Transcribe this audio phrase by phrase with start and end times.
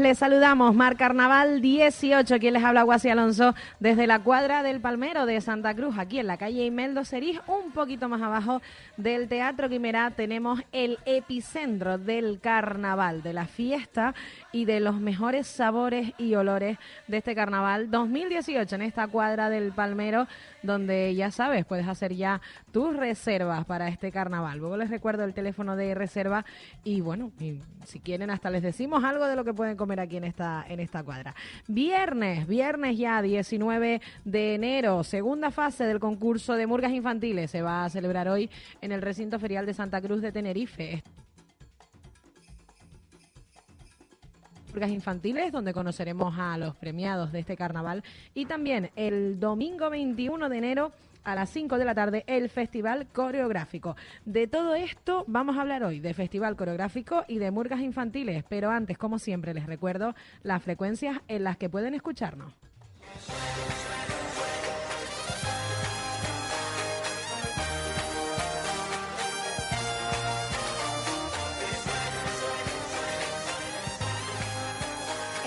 [0.00, 0.74] Les saludamos.
[0.74, 5.74] Mar Carnaval 18, quien les habla Guasi Alonso desde la cuadra del Palmero de Santa
[5.74, 8.60] Cruz, aquí en la calle Imeldo Serís, un poquito más abajo
[8.96, 14.14] del Teatro Quimerá, tenemos el epicentro del carnaval, de la fiesta
[14.52, 19.72] y de los mejores sabores y olores de este carnaval 2018 en esta cuadra del
[19.72, 20.28] Palmero,
[20.62, 22.40] donde ya sabes, puedes hacer ya
[22.72, 24.58] tus reservas para este carnaval.
[24.58, 26.44] Luego les recuerdo el teléfono de reserva
[26.84, 27.32] y bueno,
[27.84, 30.80] si quieren hasta les decimos algo de lo que pueden comer aquí en esta, en
[30.80, 31.34] esta cuadra.
[31.66, 37.84] Viernes, viernes ya 19 de enero, segunda fase del concurso de murgas infantiles se va
[37.84, 38.50] a celebrar hoy
[38.80, 41.02] en el recinto ferial de Santa Cruz de Tenerife.
[44.68, 48.04] Murgas infantiles, donde conoceremos a los premiados de este carnaval.
[48.34, 50.92] Y también el domingo 21 de enero
[51.28, 53.96] a las 5 de la tarde el Festival Coreográfico.
[54.24, 58.70] De todo esto vamos a hablar hoy, de Festival Coreográfico y de Murgas Infantiles, pero
[58.70, 62.54] antes, como siempre, les recuerdo las frecuencias en las que pueden escucharnos.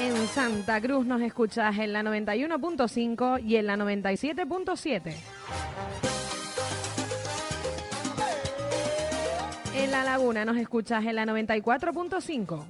[0.03, 5.13] En Santa Cruz nos escuchas en la 91.5 y en la 97.7.
[9.75, 12.65] En La Laguna nos escuchas en la 94.5.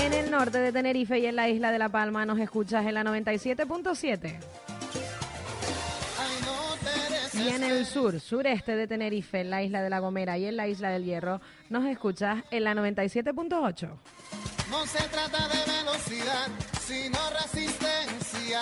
[0.00, 2.94] En el norte de Tenerife y en la isla de La Palma nos escuchas en
[2.94, 4.61] la 97.7.
[7.44, 10.56] Y en el sur, sureste de Tenerife, en la isla de La Gomera y en
[10.56, 13.88] la isla del Hierro, nos escuchas en la 97.8.
[14.70, 16.46] No se trata de velocidad,
[16.80, 18.60] sino resistencia.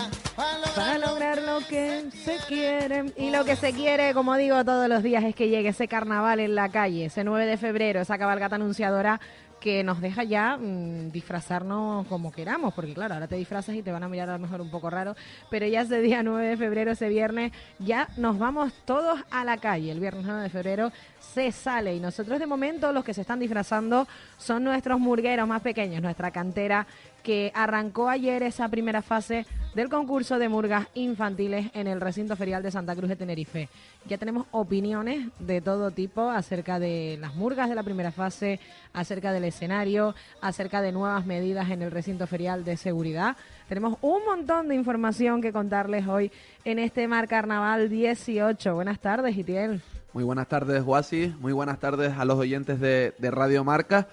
[0.74, 3.12] Para lograr lo que se quiere.
[3.16, 6.40] Y lo que se quiere, como digo todos los días, es que llegue ese carnaval
[6.40, 9.20] en la calle, ese 9 de febrero, esa cabalgata anunciadora
[9.60, 13.92] que nos deja ya mmm, disfrazarnos como queramos, porque claro, ahora te disfrazas y te
[13.92, 15.14] van a mirar a lo mejor un poco raro,
[15.50, 19.58] pero ya ese día 9 de febrero, ese viernes, ya nos vamos todos a la
[19.58, 19.92] calle.
[19.92, 23.38] El viernes 9 de febrero se sale y nosotros de momento los que se están
[23.38, 26.86] disfrazando son nuestros murgueros más pequeños, nuestra cantera
[27.20, 32.62] que arrancó ayer esa primera fase del concurso de murgas infantiles en el recinto ferial
[32.62, 33.68] de Santa Cruz de Tenerife.
[34.06, 38.58] Ya tenemos opiniones de todo tipo acerca de las murgas de la primera fase,
[38.92, 43.36] acerca del escenario, acerca de nuevas medidas en el recinto ferial de seguridad.
[43.68, 46.32] Tenemos un montón de información que contarles hoy
[46.64, 48.74] en este Mar Carnaval 18.
[48.74, 49.80] Buenas tardes, Itiel.
[50.12, 51.32] Muy buenas tardes, Guasi.
[51.38, 54.08] Muy buenas tardes a los oyentes de, de Radio Marca.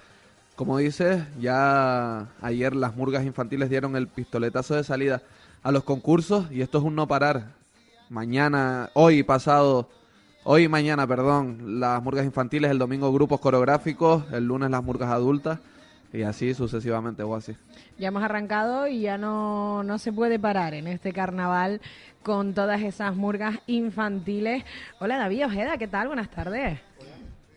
[0.58, 5.22] Como dices, ya ayer las murgas infantiles dieron el pistoletazo de salida
[5.62, 7.54] a los concursos y esto es un no parar.
[8.10, 9.88] Mañana, hoy pasado,
[10.44, 15.12] hoy y mañana, perdón, las murgas infantiles, el domingo grupos coreográficos, el lunes las murgas
[15.12, 15.60] adultas
[16.12, 17.56] y así sucesivamente o así.
[18.00, 21.82] Ya hemos arrancado y ya no, no se puede parar en este carnaval
[22.24, 24.64] con todas esas murgas infantiles.
[25.00, 26.08] Hola David Ojeda, ¿qué tal?
[26.08, 26.80] Buenas tardes.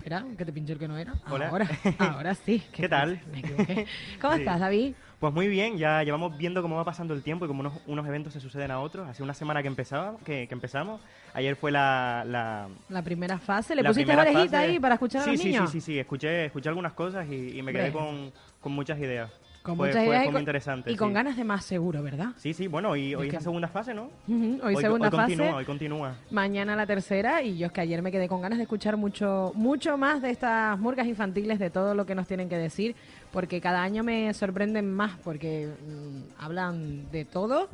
[0.01, 1.13] Espera, que te pinché el que no era.
[1.31, 1.49] Hola.
[1.51, 1.69] Ahora,
[1.99, 2.63] ahora sí.
[2.73, 3.21] ¿Qué tal?
[3.31, 3.87] Me equivoqué.
[4.21, 4.41] ¿Cómo Sí.
[4.41, 4.95] estás, David?
[5.19, 8.07] Pues muy bien, ya llevamos viendo cómo va pasando el tiempo y cómo unos, unos
[8.07, 9.07] eventos se suceden a otros.
[9.07, 11.03] Hace una semana que, empezaba, que, que empezamos.
[11.35, 12.25] Ayer fue la...
[12.27, 14.57] la La primera fase, ¿le la pusiste orejita fase.
[14.57, 15.71] ahí para escuchar sí, a los sí, niños?
[15.71, 18.33] Sí, sí, sí, escuché, escuché algunas cosas y, y me quedé con,
[18.63, 19.31] con muchas ideas.
[19.63, 22.03] Con Fue- muchas fue- ideas fue y, muy interesante, y con ganas de más seguro,
[22.03, 22.29] ¿verdad?
[22.37, 24.05] Sí, sí, bueno, y hoy Es la segunda fase, ¿no?
[24.27, 25.37] Ujú, Hoy, Hoy, segunda hoy fase.
[25.37, 26.15] continúa, hoy continúa.
[26.31, 29.53] Mañana la tercera y yo es que ayer me quedé con ganas de escuchar mucho
[29.55, 32.97] mucho más de estas murgas infantiles, de todo lo que nos tienen que decir,
[33.33, 37.69] porque cada año me sorprenden más, porque mm, hablan de todo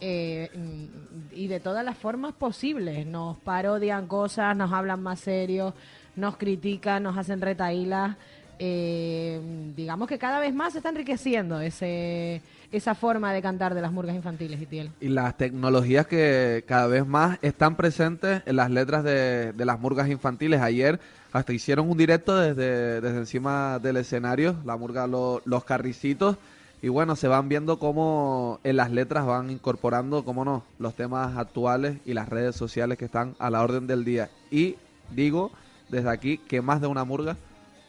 [0.00, 3.04] eh, mm, y de todas las formas posibles.
[3.04, 5.74] Nos parodian cosas, nos hablan más serios,
[6.14, 8.16] nos critican, nos hacen retaílas.
[8.58, 9.40] Eh,
[9.76, 12.40] digamos que cada vez más se está enriqueciendo ese,
[12.70, 14.90] esa forma de cantar de las murgas infantiles, Itiel.
[15.00, 19.78] Y las tecnologías que cada vez más están presentes en las letras de, de las
[19.80, 20.60] murgas infantiles.
[20.60, 21.00] Ayer
[21.32, 26.36] hasta hicieron un directo desde, desde encima del escenario, la murga Lo- Los Carricitos.
[26.82, 31.36] Y bueno, se van viendo cómo en las letras van incorporando, cómo no, los temas
[31.36, 34.30] actuales y las redes sociales que están a la orden del día.
[34.50, 34.74] Y
[35.10, 35.52] digo
[35.88, 37.36] desde aquí que más de una murga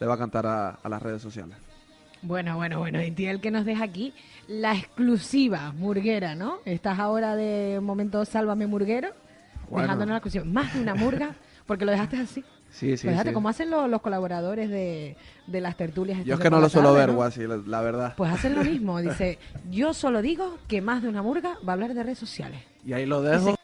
[0.04, 1.56] le va a cantar a, a las redes sociales.
[2.20, 4.12] Bueno, bueno, bueno, Itiel que nos deja aquí
[4.48, 6.58] la exclusiva murguera, ¿no?
[6.66, 9.08] Estás ahora de momento Sálvame Murguero,
[9.70, 9.82] Bueno.
[9.84, 10.44] dejándonos la exclusiva.
[10.44, 11.34] Más de una murga,
[11.66, 12.44] porque lo dejaste así.
[12.70, 13.34] Sí, sí, lo dejaste sí.
[13.34, 15.16] como hacen los, los colaboradores de,
[15.46, 16.22] de las tertulias.
[16.24, 17.14] Yo es que no lo suelo tarde, ver, ¿no?
[17.16, 18.14] Guasi, la, la verdad.
[18.16, 19.00] Pues hacen lo mismo.
[19.02, 19.38] Dice,
[19.70, 22.60] yo solo digo que más de una murga va a hablar de redes sociales.
[22.84, 23.54] Y ahí lo dejo.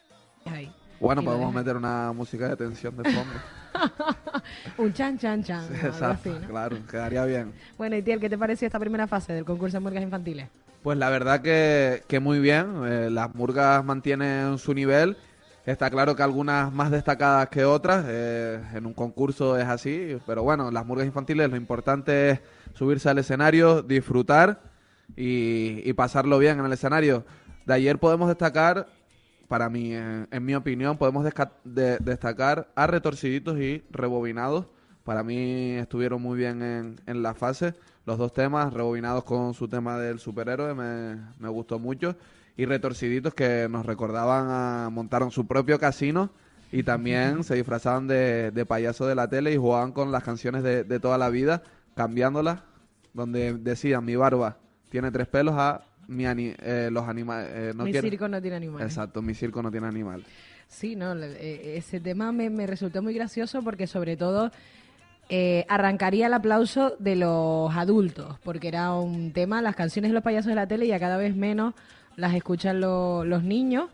[0.45, 0.71] Ahí.
[1.01, 3.33] Bueno, podemos meter una música de tensión de fondo.
[4.77, 5.67] Un chan, chan, chan.
[5.67, 6.47] Sí, Exacto, así, ¿no?
[6.47, 7.53] claro, quedaría bien.
[7.77, 10.47] Bueno, Itiel, ¿qué te pareció esta primera fase del concurso de murgas infantiles?
[10.83, 12.83] Pues la verdad que, que muy bien.
[12.85, 15.17] eh, las murgas mantienen su nivel.
[15.65, 18.05] Está claro que algunas más destacadas que otras.
[18.07, 20.17] eh, en un concurso es así.
[20.25, 22.39] Pero bueno, las murgas infantiles lo importante es
[22.73, 24.61] subirse al escenario, disfrutar
[25.15, 27.25] y, y pasarlo bien en el escenario.
[27.65, 28.87] De ayer podemos destacar,
[29.51, 31.25] para mí, en, en mi opinión, podemos
[31.65, 34.67] de- destacar a retorciditos y rebobinados.
[35.03, 37.75] Para mí estuvieron muy bien en, en la fase.
[38.05, 42.15] Los dos temas, rebobinados con su tema del superhéroe, me, me gustó mucho.
[42.55, 46.31] Y retorciditos que nos recordaban a montaron su propio casino
[46.71, 50.63] y también se disfrazaban de, de payaso de la tele y jugaban con las canciones
[50.63, 51.63] de, de toda la vida,
[51.95, 52.61] cambiándolas,
[53.13, 54.57] donde decían mi barba
[54.89, 57.75] tiene tres pelos a mi ani- eh, los animales.
[57.75, 58.87] no Mi circo no tiene animales.
[58.87, 60.23] Exacto, mi circo no tiene animal.
[60.67, 64.51] Sí, no, eh, ese tema me, me resultó muy gracioso porque sobre todo
[65.29, 70.23] eh, arrancaría el aplauso de los adultos, porque era un tema, las canciones de los
[70.23, 71.73] payasos de la tele ya cada vez menos
[72.17, 73.89] las escuchan lo- los niños,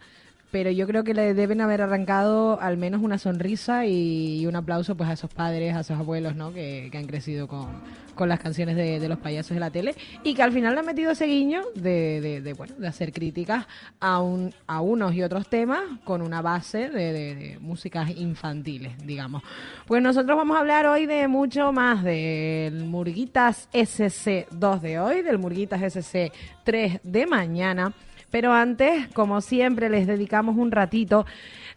[0.51, 4.95] pero yo creo que le deben haber arrancado al menos una sonrisa y, un aplauso
[4.95, 6.53] pues a esos padres, a esos abuelos, ¿no?
[6.53, 7.67] Que, han crecido con,
[8.15, 10.79] con las canciones de, de los payasos de la tele y que al final le
[10.79, 13.67] han metido ese guiño de, de, de, bueno, de hacer críticas
[13.99, 19.43] a, un, a unos y otros temas con una base de músicas infantiles, digamos.
[19.85, 25.37] Pues nosotros vamos a hablar hoy de mucho más del Murguitas SC2 de hoy, del
[25.37, 27.93] Murguitas SC3 de mañana.
[28.31, 31.25] Pero antes, como siempre, les dedicamos un ratito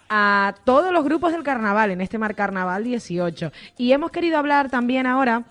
[0.09, 3.53] a todos los grupos del carnaval en este Mar Carnaval 18.
[3.79, 5.45] Y hemos querido hablar también ahora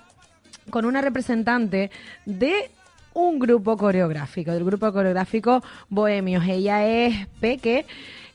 [0.69, 1.89] con una representante
[2.25, 2.69] de
[3.13, 6.45] un grupo coreográfico, del grupo coreográfico Bohemios.
[6.45, 7.85] Ella es Peque.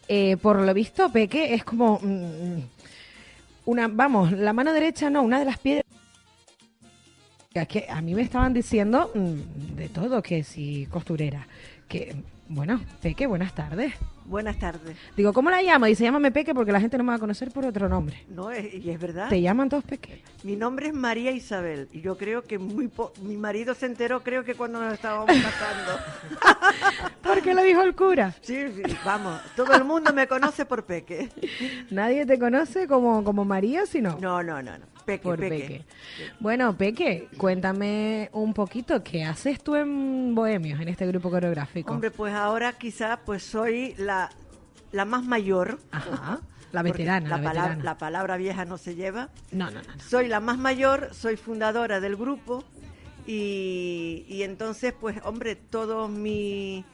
[0.09, 2.61] Eh, por lo visto, Peque es como mm,
[3.67, 5.85] una, vamos, la mano derecha no, una de las piedras.
[7.69, 11.47] Que a mí me estaban diciendo mm, de todo, que si costurera,
[11.87, 12.17] que
[12.49, 13.95] bueno, Peque, buenas tardes.
[14.27, 14.97] Buenas tardes.
[15.17, 15.85] Digo, ¿cómo la llamo?
[15.85, 18.25] Dice, llámame Peque porque la gente no me va a conocer por otro nombre.
[18.29, 19.29] No, es- y es verdad.
[19.29, 20.23] Te llaman todos Peque.
[20.45, 24.23] Mi nombre es María Isabel y yo creo que muy po- mi marido se enteró,
[24.23, 26.01] creo que cuando nos estábamos casando.
[27.23, 28.35] ¿Por qué lo dijo el cura?
[28.41, 31.29] Sí, sí, vamos, todo el mundo me conoce por Peque.
[31.91, 34.94] Nadie te conoce como, como María, sino No, no, no, no.
[35.05, 35.59] Peque, por Peque.
[35.59, 35.85] Peque.
[36.41, 41.93] Bueno, Peque, cuéntame un poquito, ¿qué haces tú en Bohemios, en este grupo coreográfico?
[41.93, 44.31] Hombre, pues ahora quizá pues soy la,
[44.93, 45.79] la más mayor.
[45.91, 46.41] Ajá,
[46.73, 47.85] la veterana, la, la, palabra, veterana.
[47.85, 49.29] la palabra vieja no se lleva.
[49.53, 50.03] No, no, no, no.
[50.03, 52.65] Soy la más mayor, soy fundadora del grupo
[53.27, 56.85] y, y entonces, pues, hombre, todos mi-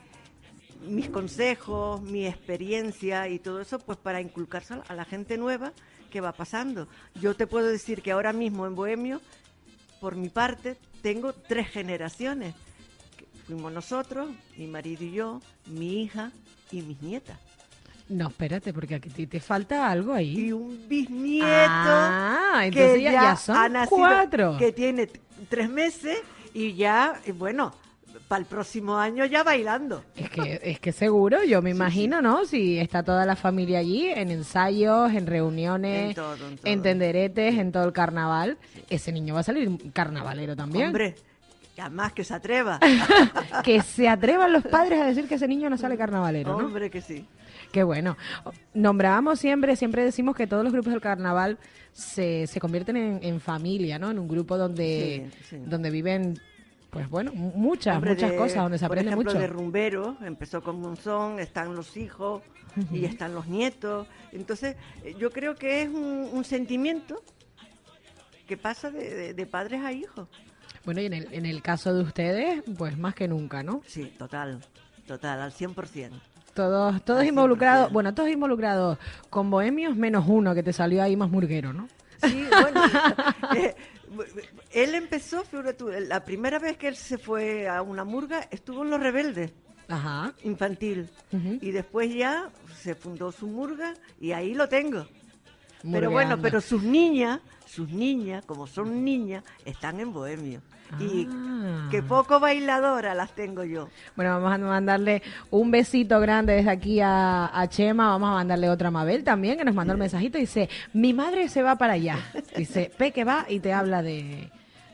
[0.89, 5.73] mis consejos, mi experiencia y todo eso, pues para inculcarse a la gente nueva
[6.11, 6.89] que va pasando.
[7.15, 9.21] Yo te puedo decir que ahora mismo en Bohemio,
[10.01, 12.55] por mi parte, tengo tres generaciones.
[13.47, 16.31] Fuimos nosotros, mi marido y yo, mi hija
[16.71, 17.39] y mis nietas.
[18.09, 20.37] No, espérate, porque aquí te, te falta algo ahí.
[20.49, 24.57] Y un bisnieto Ah, entonces que ya, ya, son ha nacido, cuatro.
[24.59, 25.09] que tiene
[25.49, 26.19] tres meses
[26.53, 27.73] y ya, bueno,
[28.31, 30.05] para el próximo año ya bailando.
[30.15, 32.45] Es que, es que seguro, yo me imagino, ¿no?
[32.45, 36.73] Si está toda la familia allí, en ensayos, en reuniones, En todo, en todo.
[36.73, 38.57] en tenderetes, en todo el carnaval,
[38.89, 40.87] ese niño va a salir carnavalero también.
[40.87, 41.17] Hombre,
[41.77, 42.79] además que se atreva.
[43.65, 46.67] que se atrevan los padres a decir que ese niño no sale carnavalero, ¿no?
[46.67, 47.27] Hombre, que sí.
[47.73, 48.17] Qué bueno.
[48.75, 51.59] Nombrábamos siempre, siempre decimos que todos los grupos del carnaval
[51.93, 54.09] se, se convierten en, en familia, ¿no?
[54.13, 55.57] En un grupo donde, Sí, sí.
[55.67, 56.39] donde viven,
[56.91, 59.41] pues bueno, mu- muchas, Hombre, muchas de- cosas, donde se por aprende ejemplo, mucho.
[59.41, 62.43] de rumbero, empezó con Monzón, están los hijos
[62.93, 64.07] y están los nietos.
[64.33, 67.23] Entonces, eh, yo creo que es un, un sentimiento
[68.47, 70.29] que pasa de, de- de padres a hijos.
[70.85, 73.83] Bueno, y en el, en el caso de ustedes, pues más que nunca, ¿no?
[73.87, 74.61] Sí, total,
[75.07, 76.11] total, al 100%.
[76.55, 78.99] Todos, todos involucrados, bueno, todos involucrados
[79.31, 81.89] con bohemios menos uno que te salió ahí más murguero, ¿no?
[82.27, 82.83] Sí, bueno,
[83.57, 83.75] eh,
[84.73, 85.43] él empezó,
[86.09, 89.53] la primera vez que él se fue a una murga estuvo en Los Rebeldes.
[89.93, 90.33] Ajá.
[90.45, 95.05] infantil y después ya se fundó su murga y ahí lo tengo.
[95.91, 100.61] Pero bueno, pero sus niñas, sus niñas, como son niñas, están en Bohemio.
[101.01, 101.89] Y Ah.
[101.91, 103.89] que poco bailadora las tengo yo.
[104.15, 108.11] Bueno, vamos a mandarle un besito grande desde aquí a, a Chema.
[108.11, 110.37] Vamos a mandarle otra a Mabel también, que nos mandó el mensajito.
[110.39, 112.17] Dice, mi madre se va para allá.
[112.57, 114.51] Dice, Peque va y te habla de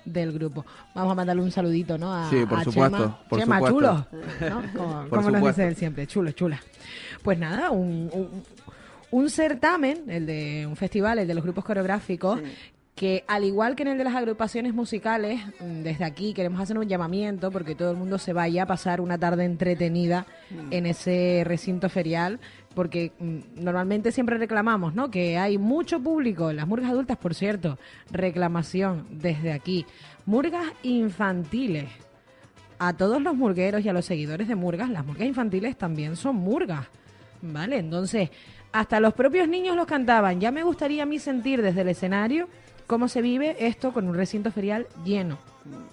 [0.06, 0.64] del grupo.
[0.94, 2.14] Vamos a mandarle un saludito, ¿no?
[2.14, 3.78] A, Sí, por a supuesto, Chema, por Chema supuesto.
[3.78, 4.06] chulo,
[4.74, 5.08] ¿no?
[5.10, 6.58] Como, nos dice él siempre, chulo, chula.
[7.22, 8.42] Pues nada, un, un,
[9.10, 12.52] un certamen, el de un festival, el de los grupos coreográficos, Sí.
[12.94, 16.78] que al igual que en el de las agrupaciones musicales, mm, desde aquí queremos hacer
[16.78, 20.24] un llamamiento porque todo el mundo se vaya a pasar una tarde entretenida
[20.70, 22.40] en ese recinto ferial,
[22.76, 25.10] porque mm, normalmente siempre reclamamos, ¿no?
[25.10, 27.78] Que hay mucho público, las murgas adultas, por cierto,
[28.10, 29.86] reclamación desde aquí,
[30.26, 31.88] murgas infantiles.
[32.78, 36.36] A todos los murgueros y a los seguidores de murgas, las murgas infantiles también son
[36.36, 36.86] murgas,
[37.40, 37.78] ¿vale?
[37.78, 38.28] Entonces,
[38.72, 40.38] hasta los propios niños los cantaban.
[40.38, 42.46] Ya me gustaría a mí sentir desde el escenario
[42.86, 45.38] cómo se vive esto con un recinto ferial lleno,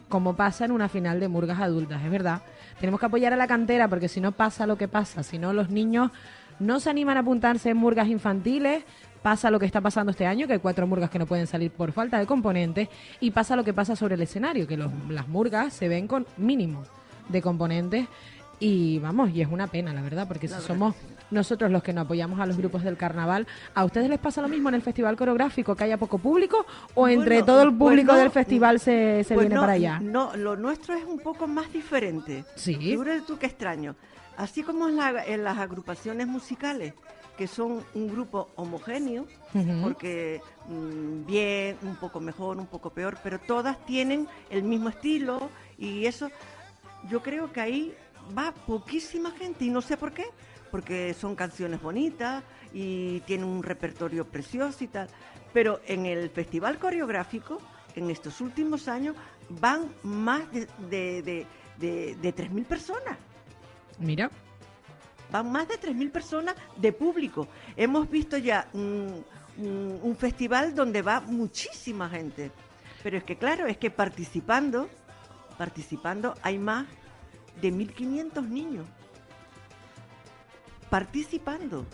[0.09, 2.41] como pasa en una final de murgas adultas, es verdad.
[2.81, 5.53] Tenemos que apoyar a la cantera porque si no pasa lo que pasa, si no
[5.53, 6.11] los niños
[6.59, 8.83] no se animan a apuntarse en murgas infantiles,
[9.21, 11.71] pasa lo que está pasando este año, que hay cuatro murgas que no pueden salir
[11.71, 15.27] por falta de componentes, y pasa lo que pasa sobre el escenario, que los- las
[15.27, 16.83] murgas se ven con mínimo
[17.29, 18.07] de componentes,
[18.59, 20.95] y vamos, y es una pena, la verdad, porque si somos
[21.31, 24.47] nosotros los que no apoyamos a los grupos del carnaval, ¿a ustedes les pasa lo
[24.47, 27.89] mismo en el festival coreográfico, que haya poco público, o entre Bueno, todo el pues
[27.91, 29.99] público no, del festival se, se pues viene no, para allá?
[30.01, 32.45] No, lo nuestro es un poco más diferente.
[32.55, 32.75] Sí.
[32.75, 33.95] Figúrate tú qué extraño.
[34.37, 36.93] Así como en, la- en las agrupaciones musicales,
[37.37, 39.25] que son un grupo homogéneo,
[39.81, 45.49] porque mm, bien, un poco mejor, un poco peor, pero todas tienen el mismo estilo
[45.77, 46.29] y eso,
[47.09, 47.95] yo creo que ahí
[48.37, 50.25] va poquísima gente y no sé por qué,
[50.71, 55.07] porque son canciones bonitas y tienen un repertorio precioso y tal,
[55.53, 57.59] pero en el festival coreográfico,
[57.95, 59.15] en estos últimos años,
[59.49, 61.45] van más de, de, de,
[61.79, 63.17] de, de 3.000 personas
[64.03, 64.29] Mira,
[65.31, 67.47] van más de 3.000 personas de público.
[67.75, 69.23] Hemos visto ya un,
[69.57, 72.51] un- festival donde va muchísima gente.
[73.01, 74.89] Pero es que claro, es que participando,
[75.57, 76.85] participando hay más
[77.61, 78.85] de 1.500 niños
[80.89, 81.85] participando.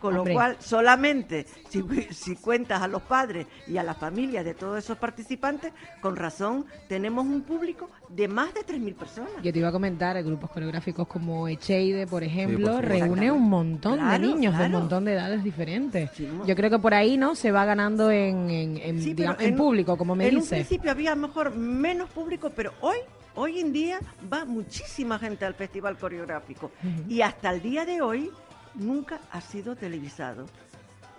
[0.00, 0.32] Con Hombre.
[0.32, 4.78] lo cual, solamente si, si cuentas a los padres y a las familias de todos
[4.78, 9.30] esos participantes, con razón tenemos un público de más de 3.000 personas.
[9.42, 14.12] yo te iba a comentar, grupos coreográficos como Echeide, por ejemplo, reúne un montón Claro,
[14.26, 16.10] de niños de un montón de edades diferentes.
[16.14, 17.34] Sí, Yo creo que por ahí, ¿no?
[17.34, 20.40] Se va ganando en, en, en, Sí, digamos, pero en público, como me en un
[20.40, 20.56] dice.
[20.56, 22.96] principio había a lo mejor menos público, pero hoy,
[23.34, 24.00] hoy en día
[24.32, 26.70] va muchísima gente al festival coreográfico.
[27.08, 28.30] Y hasta el día de hoy
[28.74, 30.46] nunca ha sido televisado.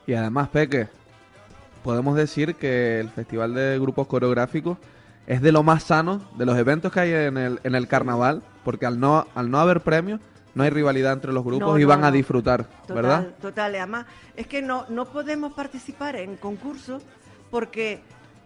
[0.08, 0.88] Y además, Peque,
[1.84, 4.77] podemos decir que el Festival de Grupos Coreográficos
[5.27, 8.41] es de lo más sano de los eventos que hay en el, en el carnaval,
[8.63, 10.20] porque al no, al no haber premios,
[10.53, 13.27] no hay rivalidad entre los grupos No, y no, van a disfrutar, Total, ¿verdad?
[13.41, 13.75] total.
[13.75, 14.05] Además,
[14.36, 17.03] es que no, no podemos participar en concursos
[17.50, 18.01] porque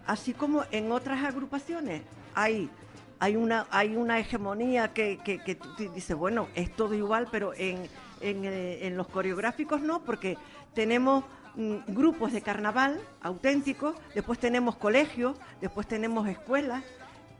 [0.06, 2.02] así como en otras agrupaciones
[2.34, 2.70] hay
[3.18, 7.26] hay una hay una hegemonía que, que, que tú di- dices, bueno, es todo igual,
[7.32, 7.88] pero en,
[8.20, 10.36] en, eh, en los coreográficos no, porque
[10.74, 16.82] tenemos mm, grupos de carnaval auténticos, después tenemos colegios, después tenemos escuelas,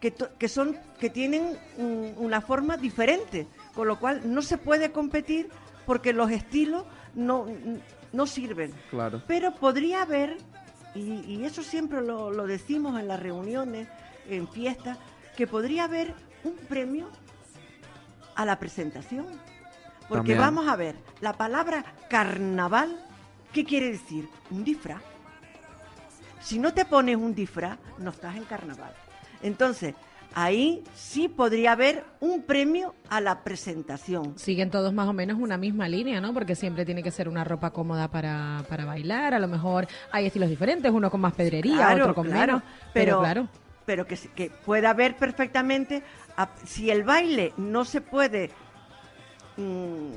[0.01, 4.59] que, to- que son que tienen mm, una forma diferente, con lo cual no se
[4.59, 5.49] puede competir
[5.87, 7.47] porque los estilos no,
[8.13, 8.73] no sirven.
[8.91, 9.23] Claro.
[9.27, 10.37] Pero podría haber,
[10.95, 13.89] y, y eso siempre lo, lo decimos en las reuniones,
[14.29, 14.99] en fiestas,
[15.37, 16.15] que podría haber
[16.45, 17.09] un premio
[18.35, 19.27] a la presentación.
[20.09, 20.39] Porque También.
[20.39, 22.97] vamos a ver, la palabra carnaval,
[23.53, 24.29] ¿qué quiere decir?
[24.51, 25.03] Un disfraz.
[26.41, 28.93] Si no te pones un disfraz, no estás en carnaval.
[29.43, 29.95] Entonces,
[30.35, 34.39] ahí sí podría haber un premio a la presentación.
[34.39, 36.33] Siguen todos más o menos una misma línea, ¿no?
[36.33, 39.35] Porque siempre tiene que ser una ropa cómoda para, para bailar.
[39.35, 42.63] A lo mejor hay estilos diferentes, uno con más pedrería, Claro, otro con claro, menos.
[42.63, 43.49] Pero, pero- claro,
[43.85, 46.03] pero que, que pueda haber perfectamente,
[46.37, 48.51] a- si el baile no se puede
[49.57, 50.11] mm,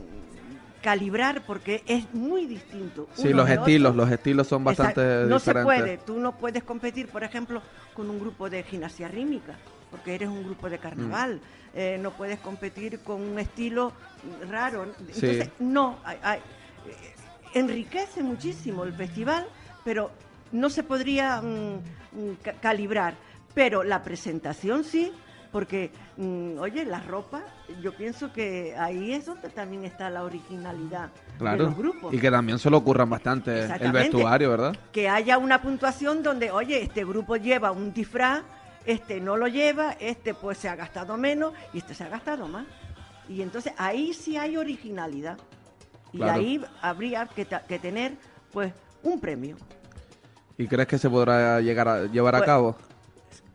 [0.81, 3.07] calibrar porque es muy distinto.
[3.13, 4.03] Sí, los estilos, otro.
[4.05, 5.29] los estilos son bastante Exacto.
[5.29, 5.63] No se diferentes.
[5.81, 7.61] puede, tú no puedes competir, por ejemplo,
[7.93, 9.55] con un grupo de gimnasia rítmica,
[9.91, 11.35] porque eres un grupo de carnaval.
[11.35, 11.39] Mm.
[11.77, 13.91] Eh, no puedes competir con un estilo
[14.49, 14.85] raro.
[15.13, 15.25] Sí.
[15.27, 17.13] Entonces, no, hay- hay- eh,
[17.53, 19.45] enriquece muchísimo el festival,
[19.83, 20.11] pero
[20.51, 23.15] no se podría mm, ca- calibrar.
[23.53, 25.11] Pero la presentación sí,
[25.51, 27.41] porque, mm, oye, la ropa,
[27.81, 31.65] yo pienso que ahí es donde también está la originalidad de Claro.
[31.65, 34.75] los grupos Y que también se lo ocurran bastante el vestuario, ¿verdad?
[34.91, 38.43] que haya una puntuación donde, oye, este grupo lleva un disfraz,
[38.85, 42.47] este no lo lleva, este pues se ha gastado menos y este se ha gastado
[42.47, 42.65] más.
[43.27, 45.37] Y entonces ahí sí hay originalidad.
[46.11, 46.33] Y Claro.
[46.39, 48.13] ahí habría que tener
[48.51, 49.55] pues un premio.
[50.57, 52.75] ¿Y crees que se podrá llegar a llevar a Pues, cabo?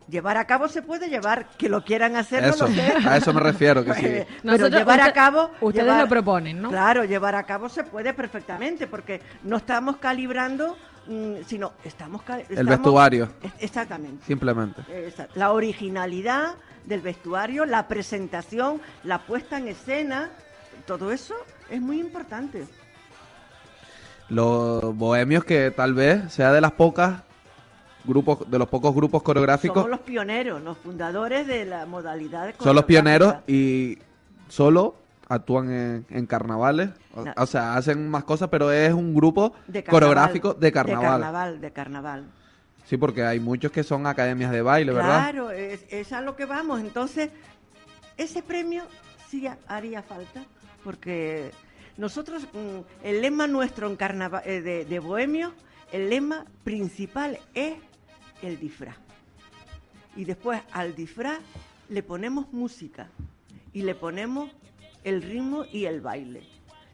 [0.08, 2.92] Llevar a cabo se puede llevar, que lo quieran hacer, Eso, no lo sé.
[3.08, 4.02] a eso me refiero, que sí.
[4.02, 5.50] Pero Nosotros- llevar a cabo...
[5.62, 6.68] ustedes llevar- lo proponen, ¿no?
[6.68, 12.23] Claro, llevar a cabo se puede perfectamente, porque no estamos calibrando, mm, sino estamos...
[12.23, 14.25] ca- El estamos- vestuario, Es- Exactamente.
[14.26, 14.82] simplemente.
[15.34, 20.28] La originalidad del vestuario, la presentación, la puesta en escena,
[20.87, 21.34] todo eso
[21.70, 22.66] es muy importante.
[24.28, 27.23] Los bohemios que tal vez sea de las pocas
[28.04, 32.54] grupos, de los pocos grupos coreográficos, Somos los pioneros, los fundadores de la modalidad de
[32.58, 33.99] son los pioneros y
[34.49, 34.96] solo
[35.28, 36.90] actúan en, en carnavales.
[37.14, 37.32] O, No.
[37.37, 41.11] o sea, hacen más cosas, pero es un grupo De carnaval, coreográfico de De carnaval.
[41.20, 42.25] carnaval, de carnaval.
[42.84, 45.30] Sí, porque hay muchos que son academias de baile, ¿verdad?
[45.30, 46.80] Claro, es, es a lo que vamos.
[46.80, 47.30] Entonces,
[48.18, 48.82] ese premio
[49.30, 50.44] sí ha- haría falta,
[50.84, 51.50] porque
[51.96, 55.54] nosotros, mm, el lema nuestro en carnaval, eh, de, de Bohemio,
[55.92, 57.75] el lema principal es
[58.44, 58.96] el disfraz.
[60.16, 61.38] Y después al disfraz
[61.88, 63.08] le ponemos música
[63.72, 64.50] y le ponemos
[65.02, 66.42] el ritmo y el baile.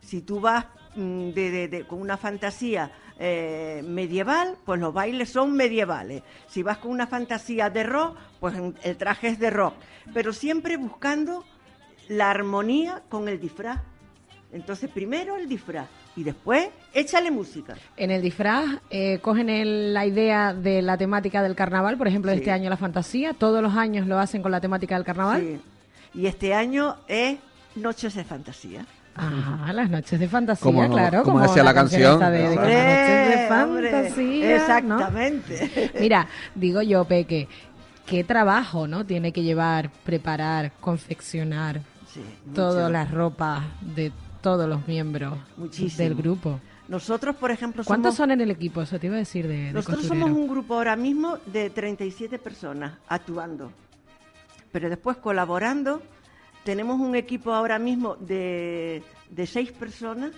[0.01, 0.65] Si tú vas
[0.97, 6.23] mm, de- con una fantasía eh, medieval, pues los bailes son medievales.
[6.49, 9.75] Si vas con una fantasía de rock, pues el traje es de rock.
[10.15, 11.45] Pero siempre buscando
[12.09, 13.79] la armonía con el disfraz.
[14.53, 17.75] Entonces, primero el disfraz y después échale música.
[17.97, 22.31] En el disfraz eh, cogen el- la idea de la temática del carnaval, por ejemplo,
[22.33, 22.39] Sí.
[22.39, 25.41] este año la fantasía, todos los años lo hacen con la temática del carnaval.
[25.41, 25.61] Sí.
[26.21, 27.39] Y este año es
[27.77, 28.85] Noches de Fantasía.
[29.15, 31.23] Ajá, las noches de fantasía, Como- claro.
[31.25, 32.15] como decía la canción.
[32.15, 34.55] esta de, de Hombre, las noches de hombre, fantasía, ¿no?
[35.01, 35.91] Exactamente.
[36.01, 37.49] Mira, digo yo, Peque,
[38.07, 39.05] qué trabajo, ¿no?
[39.05, 41.81] Tiene que llevar, preparar, confeccionar
[42.13, 42.21] Sí,
[42.55, 46.09] todas las ropas de todos los miembros Muchísimo.
[46.09, 46.61] del grupo.
[46.89, 48.83] Nosotros, por ejemplo, ¿Cuántos somos, son en el equipo?
[48.83, 50.27] Eso te iba a decir de, de nosotros costurero.
[50.27, 53.71] somos un grupo ahora mismo de 37 personas actuando.
[54.73, 56.03] Pero después colaborando,
[56.65, 60.33] tenemos un equipo ahora mismo de, de seis personas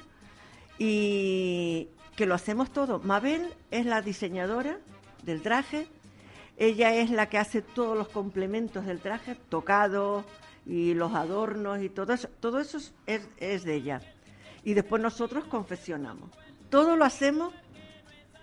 [0.79, 2.99] y que lo hacemos todo.
[3.01, 4.79] Mabel es la diseñadora
[5.25, 5.87] del traje,
[6.59, 10.25] ella es la que hace todos los complementos del traje, tocados
[10.67, 12.29] y los adornos y todo eso.
[12.41, 14.01] Todo eso es, es- de ella.
[14.65, 16.31] Y después nosotros confeccionamos.
[16.71, 17.53] Todo lo hacemos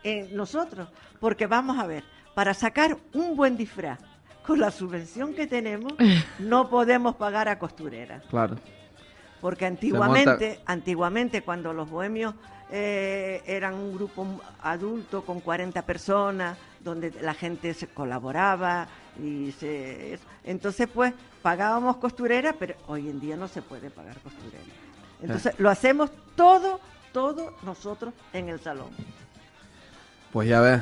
[0.04, 2.04] eh, nosotros, porque vamos a ver,
[2.36, 4.00] para sacar un buen disfraz
[4.46, 5.94] con la subvención que tenemos,
[6.40, 8.24] no podemos pagar a costureras.
[8.30, 8.58] Claro.
[9.42, 12.34] Porque antiguamente, antiguamente cuando los bohemios
[12.72, 18.88] eh, eran un grupo adulto con 40 personas, donde la gente se colaboraba
[19.24, 24.64] y se entonces pues pagábamos costurera, pero hoy en día no se puede pagar costurera.
[25.22, 26.80] Entonces lo hacemos todo,
[27.12, 28.88] todo nosotros en el salón.
[30.32, 30.82] Pues ya ves,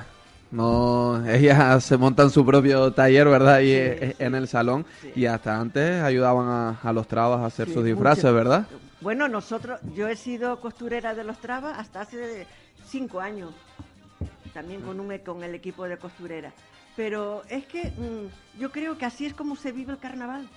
[0.52, 3.60] no, ellas se montan su propio taller, ¿verdad?
[3.62, 4.24] Y Sí, eh, sí.
[4.24, 5.12] en el salón Sí.
[5.16, 8.36] y hasta antes ayudaban a, a los trabas a hacer sus disfraces, mucho.
[8.36, 8.68] ¿verdad?
[9.02, 12.46] Bueno, nosotros, yo he sido costurera de los trabas hasta hace
[12.88, 13.52] cinco años,
[14.54, 16.52] también con, un, con el equipo de costurera.
[16.98, 20.50] Pero es que mm, yo creo que así es como se vive el carnaval.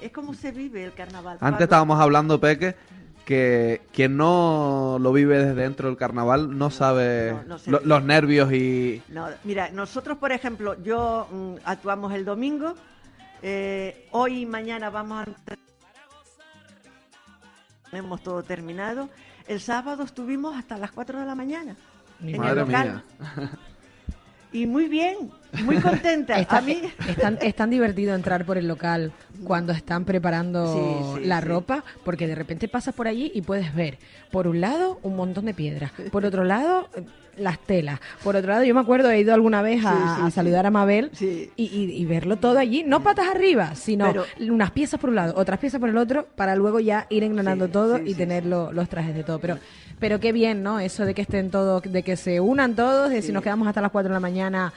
[0.00, 1.36] Es como se vive el carnaval.
[1.40, 2.74] Antes estábamos hablando, Peque,
[3.26, 7.78] que quien no lo vive desde dentro del carnaval no sabe no, no se lo-
[7.80, 7.88] vive.
[7.88, 9.02] los nervios y...
[9.08, 12.74] No, mira, nosotros, por ejemplo, yo mm, actuamos el domingo.
[13.42, 15.56] eh, hoy y mañana vamos a.
[17.90, 19.08] Tenemos todo terminado.
[19.48, 21.74] El sábado estuvimos hasta las 4 de la mañana.
[22.20, 23.04] Mi en Madre el local.
[23.28, 23.50] mía.
[24.52, 25.30] Y muy bien,
[25.64, 26.38] muy contenta.
[26.38, 29.12] Está- a mí, es, tan, es tan divertido entrar por el local
[29.44, 31.46] cuando están preparando Sí, sí, la sí.
[31.48, 33.98] ropa, porque de repente pasas por allí y puedes ver,
[34.30, 36.88] por un lado, un montón de piedras, por otro lado,
[37.36, 40.22] las telas, por otro lado, yo me acuerdo, he ido alguna vez a, Sí, sí,
[40.22, 40.30] a sí.
[40.32, 41.50] saludar a Mabel Sí.
[41.56, 45.16] y, y- y verlo todo allí, no patas arriba, sino Pero- unas piezas por un
[45.16, 48.44] lado, otras piezas por el otro, para luego ya ir engranando todo y sí, tener
[48.44, 49.38] lo- los trajes de todo.
[49.38, 49.58] Pero,
[49.98, 50.80] pero qué bien, ¿no?
[50.80, 53.80] Eso de que estén todos, de que se unan todos, de si nos quedamos hasta
[53.80, 54.72] las 4 de la mañana,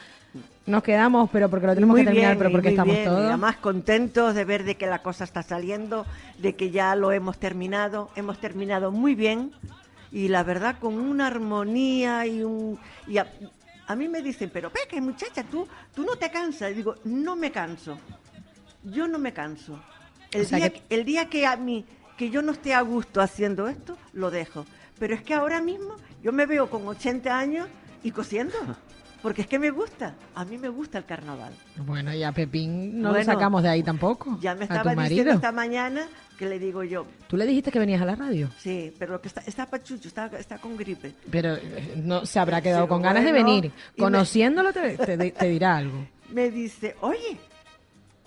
[0.66, 3.06] nos quedamos, pero porque lo tenemos muy que terminar, bien, pero porque muy estamos bien,
[3.06, 3.26] y todos.
[3.28, 6.06] además contentos de ver de que la cosa está saliendo,
[6.38, 9.52] de que ya lo hemos terminado, hemos terminado muy bien
[10.12, 13.32] y la verdad con una armonía y un y a,
[13.88, 17.36] a mí me dicen, pero Peque, muchacha, tú tú no te cansas, y digo, no
[17.36, 17.98] me canso.
[18.84, 19.80] Yo no me canso.
[20.32, 21.86] El O sea día que- el día que a mí
[22.18, 24.66] que yo no esté a gusto haciendo esto, lo dejo.
[25.00, 27.68] Pero es que ahora mismo yo me veo con 80 años
[28.04, 28.54] y cosiendo.
[29.24, 30.14] Porque es que me gusta.
[30.36, 31.54] A mí me gusta el carnaval.
[31.78, 34.38] Bueno, y a Pepín no lo Bueno, sacamos de ahí tampoco.
[34.42, 36.06] Ya me estaba diciendo esta mañana
[36.38, 39.30] que le digo yo, Tú le dijiste que venías a la radio, sí, pero que
[39.30, 41.14] está, está pachucho, está, está con gripe.
[41.32, 43.72] pero eh, no se habrá quedado Sí, con ganas de venir.
[43.96, 46.06] me- Conociéndolo te, te- te dirá algo.
[46.34, 47.38] Me dice, oye,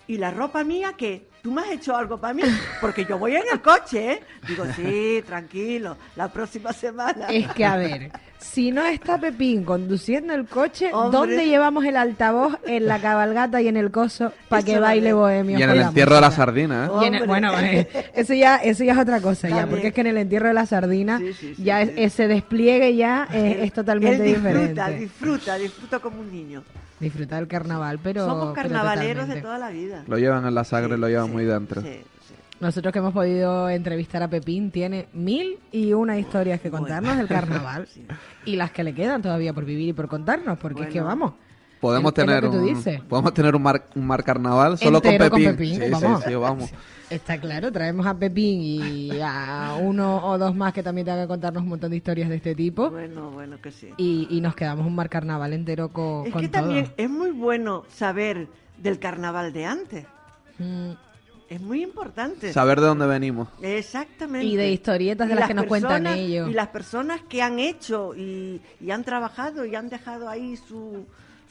[0.06, 1.26] ¿y la ropa mía qué?
[1.46, 2.42] ¿Tú me has hecho algo para mí?
[2.80, 4.20] Porque yo voy en el coche, ¿eh?
[4.48, 7.28] Digo, sí, tranquilo, la próxima semana.
[7.28, 11.16] Es que, a ver, si no está Pepín conduciendo el coche, Hombre.
[11.16, 15.56] ¿dónde llevamos el altavoz en la cabalgata y en el coso para que baile bohemio?
[15.56, 16.44] Y en el entierro de la música?
[16.46, 17.06] sardina, ¿eh?
[17.06, 19.70] En bueno, eh, eso ya, eso ya es otra cosa, ya, También.
[19.70, 22.26] porque es que en el entierro de la sardina Sí, sí, sí, ya es- ese
[22.26, 24.98] despliegue ya es, es totalmente Él disfruta, diferente.
[24.98, 26.64] disfruta, disfruta como un niño.
[27.00, 30.04] Disfrutar del carnaval, pero Somos pero carnavaleros de toda la vida.
[30.06, 31.82] Lo llevan en la sangre, Sí, lo llevan sí, muy dentro.
[31.82, 32.34] sí, sí.
[32.58, 37.28] Nosotros que hemos podido entrevistar a Pepín, tiene mil y una historias que contarnos del
[37.28, 38.06] carnaval Sí.
[38.46, 41.34] y las que le quedan todavía por vivir y por contarnos, porque es que vamos.
[41.86, 43.00] Podemos Es- es lo tener que tú un, dices.
[43.02, 45.80] podemos tener un mar, un mar carnaval solo con con Pepín.
[45.82, 46.22] Sí, vamos.
[46.22, 46.70] sí, sí, vamos.
[47.08, 51.28] Está claro, traemos a Pepín y a uno o dos más que también tengan que
[51.28, 52.90] contarnos un montón de historias de este tipo.
[52.90, 53.88] Bueno, bueno que sí.
[53.96, 56.62] Y, y nos quedamos un mar carnaval entero co- Es con que todo.
[56.62, 60.04] también es muy bueno saber del carnaval de antes.
[60.58, 60.90] Mm,
[61.48, 62.52] Es muy importante.
[62.52, 63.46] Saber de dónde venimos.
[63.62, 64.44] Exactamente.
[64.44, 66.50] Y de historietas de las que nos cuentan personas- ellos.
[66.50, 71.06] Y las personas que han hecho y, y han trabajado y han dejado ahí su,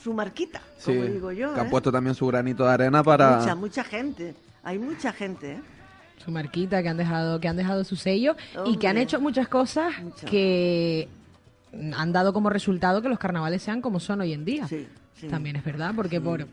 [0.05, 1.51] su marquita, Sí, como digo yo.
[1.55, 1.69] que han ¿eh?
[1.71, 3.39] puesto también su granito de arena para...
[3.39, 4.35] Mucha, mucha gente.
[4.63, 5.61] Hay mucha gente, ¿eh?
[6.23, 8.35] su marquita que han dejado que han dejado su sello
[8.67, 9.93] y que han hecho muchas cosas
[10.29, 11.09] que
[11.95, 14.67] han dado como resultado que los carnavales sean como son hoy en día.
[14.67, 15.27] Sí, sí.
[15.27, 16.45] También es verdad, porque por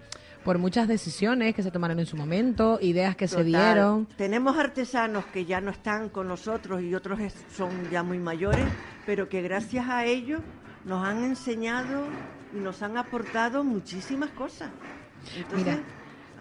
[0.42, 4.06] por muchas decisiones que se tomaron en su momento, ideas que se dieron.
[4.16, 7.20] Tenemos artesanos que ya no están con nosotros y otros
[7.54, 8.64] son ya muy mayores,
[9.06, 10.40] pero que gracias a ellos
[10.84, 12.06] nos han enseñado
[12.54, 14.70] y nos han aportado muchísimas cosas.
[15.36, 15.82] Entonces, Mira,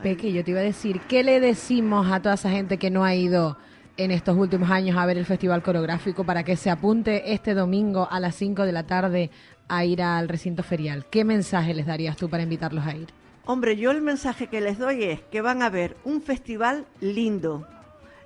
[0.02, 3.04] Peque, yo te iba a decir, ¿qué le decimos a toda esa gente que no
[3.04, 3.58] ha ido
[3.98, 8.08] en estos últimos años a ver el festival coreográfico para que se apunte este domingo
[8.10, 9.30] a las 5 de la tarde
[9.68, 11.06] a ir al recinto ferial?
[11.10, 13.10] ¿Qué mensaje les darías tú para invitarlos a ir?
[13.46, 17.68] Hombre, yo el mensaje que les doy es que van a ver un festival lindo,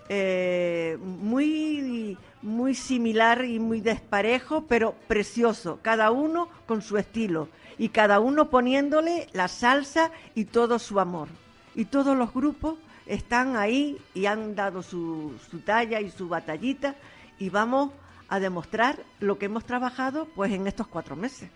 [0.09, 7.89] eh, muy, muy similar y muy desparejo, pero precioso, cada uno con su estilo y
[7.89, 11.27] cada uno poniéndole la salsa y todo su amor.
[11.73, 16.95] Y todos los grupos están ahí y han dado su, su talla y su batallita
[17.39, 17.91] y vamos
[18.27, 21.49] a demostrar lo que hemos trabajado pues en estos cuatro meses.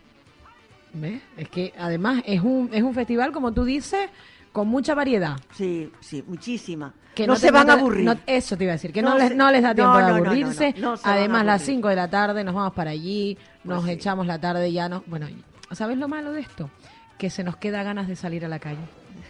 [1.38, 4.10] Es que además es un, es un festival, como tú dices,
[4.52, 5.38] con mucha variedad.
[5.54, 6.94] Sí, sí, muchísima.
[7.16, 8.06] Que no, se van a aburrir.
[8.06, 10.04] no- eso te iba a decir, que no, les, se- no les da tiempo de
[10.04, 10.74] aburrirse.
[10.80, 11.76] van a Además, las aburrir.
[11.76, 13.98] 5 de la tarde nos vamos para allí, nos Pues sí.
[14.00, 15.04] echamos la tarde y ya no.
[15.08, 15.28] Bueno,
[15.72, 16.70] ¿sabes lo malo de esto?
[17.18, 18.80] Que se nos queda ganas de salir a la calle.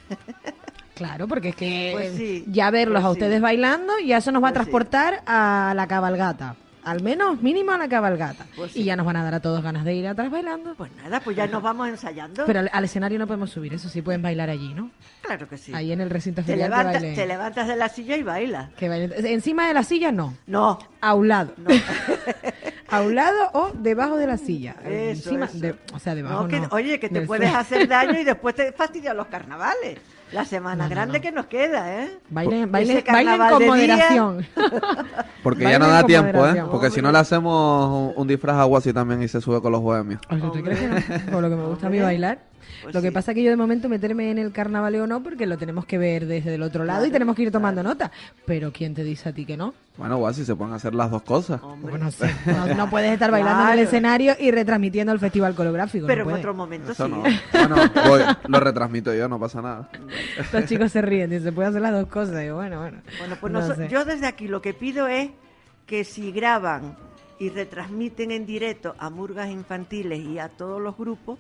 [0.96, 3.12] Claro, porque es que Pues sí, ya verlos pues a sí.
[3.14, 4.70] ustedes bailando ya eso nos va a Pues sí.
[4.70, 6.58] transportar a la cabalgata.
[6.84, 8.46] Al menos mínimo a la cabalgata.
[8.56, 10.76] Pues Y ya nos van a dar a todos ganas de ir atrás bailando.
[10.76, 12.46] Pues nada, pues ya nos vamos ensayando.
[12.46, 14.90] Pero al, al escenario no podemos subir, eso sí pueden bailar allí, ¿no?
[15.22, 15.72] claro que sí.
[15.76, 18.70] Ahí en el recinto te, levantas, te levantas de la silla y bailas.
[18.74, 18.88] Que.
[19.32, 20.34] Encima de la silla no.
[20.48, 21.54] No, A un lado.
[21.58, 21.70] no.
[22.92, 24.76] A un lado o debajo de la silla.
[24.84, 25.60] Eso, Encima, eso.
[25.60, 26.68] de- o sea, debajo No, que- no.
[26.72, 30.00] oye, que te puedes hacer daño y después te fastidian los carnavales.
[30.32, 31.22] La semana No, grande no.
[31.22, 32.18] que nos queda, ¿eh?
[32.30, 34.46] Bailen, bailen, bailen con moderación.
[35.44, 36.64] Porque Bailen ya no da con tiempo, ¿eh?
[36.70, 39.72] Porque si no le hacemos un, un disfraz agua así también y se sube con
[39.72, 40.22] los bohemios.
[40.30, 41.32] ¿tú crees que no?
[41.32, 42.49] Por lo que me gusta a mí bailar.
[42.84, 45.46] Pues lo que pasa es que yo de momento meterme en el carnavaleo no, porque
[45.46, 48.12] lo tenemos que ver desde el otro lado y Claro, tenemos que ir tomando nota.
[48.46, 49.74] Pero ¿quién te dice a ti que no?
[49.98, 51.62] Bueno, Guasi, se pueden hacer las dos cosas.
[51.62, 51.92] Hombre.
[51.92, 53.82] Bueno, sí, no, no puedes estar bailando en el Claro.
[53.88, 56.08] escenario y retransmitiendo el festival coreográfico.
[56.08, 57.12] Pero no en otro momento Eso sí.
[57.12, 57.22] no.
[57.22, 57.76] Bueno,
[58.08, 59.90] voy, lo retransmito yo, no pasa nada.
[60.54, 62.40] Los chicos se ríen, dicen, se puede hacer las dos cosas.
[62.40, 63.00] Digo, bueno, bueno.
[63.20, 63.90] Bueno, pues No sé.
[63.90, 65.32] yo desde aquí lo que pido es
[65.86, 66.96] que si graban
[67.40, 71.40] y retransmiten en directo a murgas infantiles y a todos los grupos,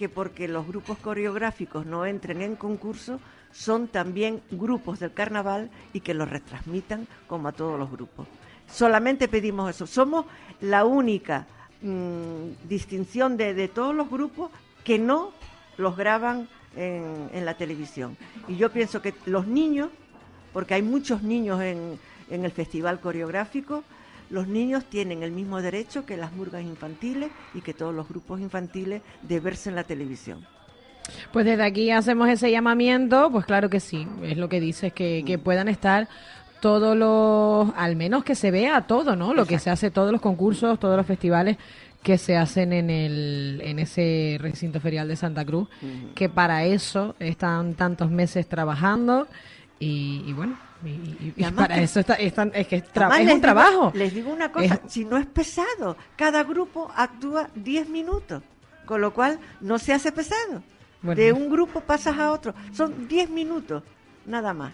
[0.00, 3.20] que porque los grupos coreográficos no entren en concurso,
[3.52, 8.26] son también grupos del carnaval y que los retransmitan como a todos los grupos.
[8.66, 9.86] Solamente pedimos eso.
[9.86, 10.24] Somos
[10.62, 11.46] la única
[11.82, 14.50] mm, distinción de, de todos los grupos
[14.84, 15.32] que no
[15.76, 18.16] los graban en, en la televisión.
[18.48, 19.90] Y yo pienso que los niños,
[20.54, 23.84] porque hay muchos niños en, en el festival coreográfico,
[24.30, 28.40] los niños tienen el mismo derecho que las murgas infantiles y que todos los grupos
[28.40, 30.46] infantiles de verse en la televisión.
[31.32, 35.24] Pues desde aquí hacemos ese llamamiento, pues claro que sí, es lo que dices, que,
[35.26, 36.08] que puedan estar
[36.60, 39.34] todos los, al menos que se vea todo, ¿no?
[39.34, 41.56] Lo que se hace, todos los concursos, todos los festivales
[42.02, 45.68] que se hacen en el en ese recinto ferial de Santa Cruz,
[46.14, 49.26] que para eso están tantos meses trabajando
[49.78, 52.76] y, y bueno, y, y- y Y además para que- eso está, están- es que
[52.76, 53.92] es, tra- es un digo- trabajo.
[53.94, 58.42] les digo una cosa, Es- si no es pesado, cada grupo actúa 10 minutos,
[58.86, 60.62] con lo cual no se hace pesado.
[61.02, 61.20] Bueno.
[61.20, 63.82] De un grupo pasas a otro, son 10 minutos,
[64.26, 64.72] nada más,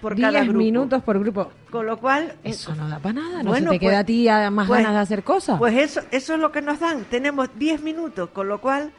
[0.00, 0.58] por cada 10 grupo.
[0.58, 1.50] minutos por grupo.
[1.70, 2.34] Con lo cual...
[2.44, 4.78] Eso no da para nada, no Bueno, se te queda pues- a ti más pues-
[4.80, 5.58] ganas de hacer cosas.
[5.58, 7.04] Pues eso, eso es lo que nos dan.
[7.04, 8.92] Tenemos 10 minutos, con lo cual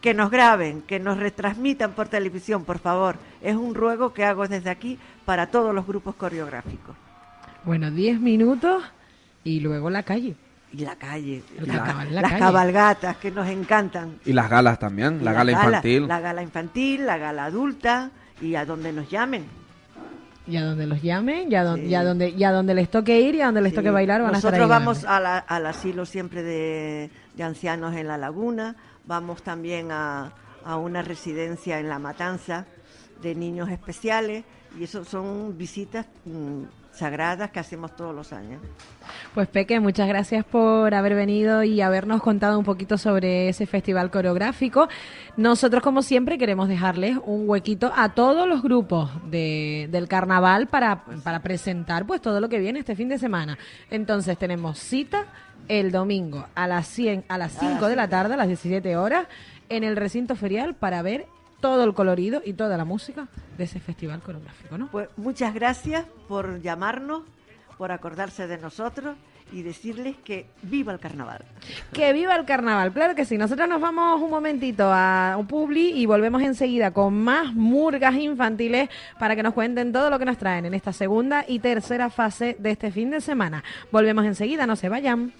[0.00, 3.16] que nos graben, que nos retransmitan por televisión, por favor.
[3.42, 6.96] Es un ruego que hago desde aquí para todos los grupos coreográficos.
[7.64, 8.82] Bueno, 10 minutos
[9.44, 10.36] y luego la calle.
[10.72, 12.38] Y la calle, la- la las calle.
[12.38, 14.16] cabalgatas que nos encantan.
[14.26, 16.06] Y las galas también, la gala infantil.
[16.06, 18.10] La gala infantil, la gala adulta
[18.42, 19.46] y a donde nos llamen.
[20.46, 21.86] Y a donde los llamen, y a, don- Sí.
[21.86, 23.76] y a donde, y a donde les toque ir y a donde les Sí.
[23.76, 24.60] toque bailar van a estar ahí.
[24.60, 28.74] Nosotros vamos a la- al asilo siempre de, de ancianos en La Laguna,
[29.08, 30.32] vamos también a,
[30.64, 32.66] a una residencia en La Matanza
[33.22, 34.44] de niños especiales
[34.78, 36.64] y eso son visitas mm,
[36.98, 38.60] sagradas que hacemos todos los años.
[39.34, 44.10] Pues Peque, muchas gracias por haber venido y habernos contado un poquito sobre ese festival
[44.10, 44.88] coreográfico.
[45.36, 51.04] Nosotros, como siempre, queremos dejarles un huequito a todos los grupos de- del carnaval para,
[51.24, 53.56] para presentar pues todo lo que viene este fin de semana.
[53.90, 55.26] Entonces tenemos cita
[55.68, 59.26] el domingo a las 100, a las 5 de la tarde, a las 17 horas,
[59.68, 61.26] en el recinto ferial para ver
[61.60, 64.88] todo el colorido y toda la música de ese festival coreográfico, ¿no?
[64.90, 67.22] Pues muchas gracias por llamarnos,
[67.76, 69.16] por acordarse de nosotros
[69.52, 71.44] y decirles que viva el carnaval.
[71.92, 73.38] Que viva el carnaval, claro que sí.
[73.38, 78.88] Nosotros nos vamos un momentito a un publi y volvemos enseguida con más murgas infantiles
[79.18, 82.56] para que nos cuenten todo lo que nos traen en esta segunda y tercera fase
[82.58, 83.64] de este fin de semana.
[83.90, 85.32] Volvemos enseguida, no se vayan.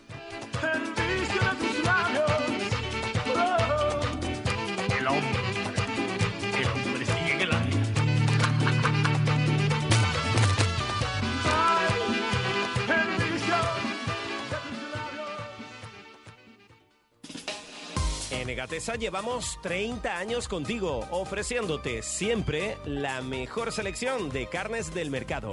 [18.48, 25.50] En Egatesa llevamos 30 años contigo, ofreciéndote siempre la mejor selección de carnes del mercado.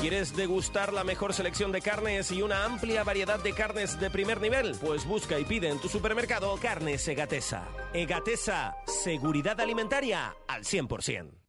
[0.00, 4.40] ¿Quieres degustar la mejor selección de carnes y una amplia variedad de carnes de primer
[4.40, 4.74] nivel?
[4.80, 7.68] Pues busca y pide en tu supermercado Carnes Egatesa.
[7.92, 11.41] Egatesa, seguridad alimentaria al 100%.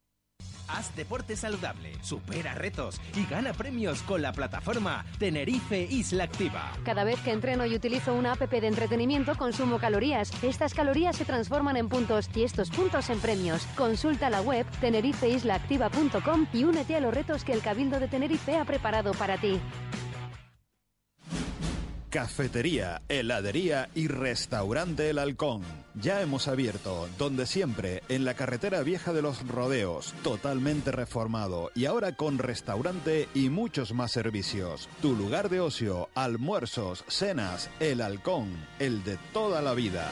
[0.68, 6.72] Haz deporte saludable, supera retos y gana premios con la plataforma Tenerife Isla Activa.
[6.84, 10.32] Cada vez que entreno y utilizo una app de entretenimiento consumo calorías.
[10.44, 13.66] Estas calorías se transforman en puntos y estos puntos en premios.
[13.76, 18.66] Consulta la web tenerifeislaactiva.com y únete a los retos que el Cabildo de Tenerife ha
[18.66, 19.60] preparado para ti.
[22.14, 25.64] Cafetería, heladería y restaurante El Halcón.
[25.96, 31.86] Ya hemos abierto, donde siempre, en la carretera vieja de los rodeos, totalmente reformado y
[31.86, 34.90] ahora con restaurante y muchos más servicios.
[35.02, 40.08] Tu lugar de ocio, almuerzos, cenas, El Halcón, el de toda la vida.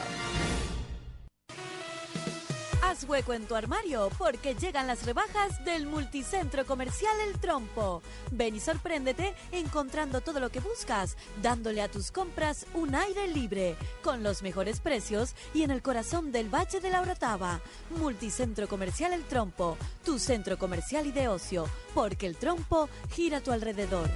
[2.92, 8.02] Haz hueco en tu armario porque llegan las rebajas del multicentro comercial El Trompo.
[8.32, 13.78] Ven y sorpréndete encontrando todo lo que buscas, dándole a tus compras un aire libre,
[14.04, 17.62] con los mejores precios y en el corazón del Valle de la Orotava.
[17.92, 23.42] Multicentro comercial El Trompo, tu centro comercial y de ocio, porque el trompo gira a
[23.42, 24.10] tu alrededor.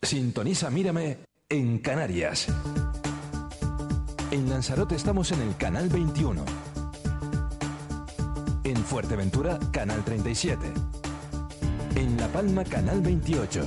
[0.00, 1.18] Sintoniza Mírame
[1.50, 2.46] en Canarias.
[4.30, 6.44] En Lanzarote estamos en el canal 21.
[8.62, 10.72] En Fuerteventura, canal 37.
[11.96, 13.60] En La Palma, canal 28.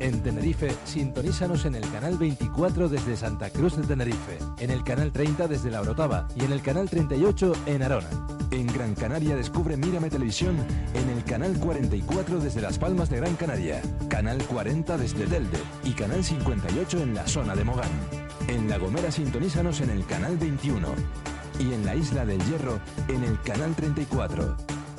[0.00, 5.12] En Tenerife, sintonízanos en el canal 24 desde Santa Cruz de Tenerife, en el canal
[5.12, 8.08] 30 desde La Orotava y en el canal 38 en Arona.
[8.50, 10.56] En Gran Canaria descubre Mírame Televisión
[10.94, 15.92] en el canal 44 desde Las Palmas de Gran Canaria, canal 40 desde Telde y
[15.92, 18.17] canal 58 en la zona de Mogán.
[18.48, 20.88] En La Gomera sintonízanos en el canal 21
[21.60, 24.56] y en la Isla del Hierro en el canal 34.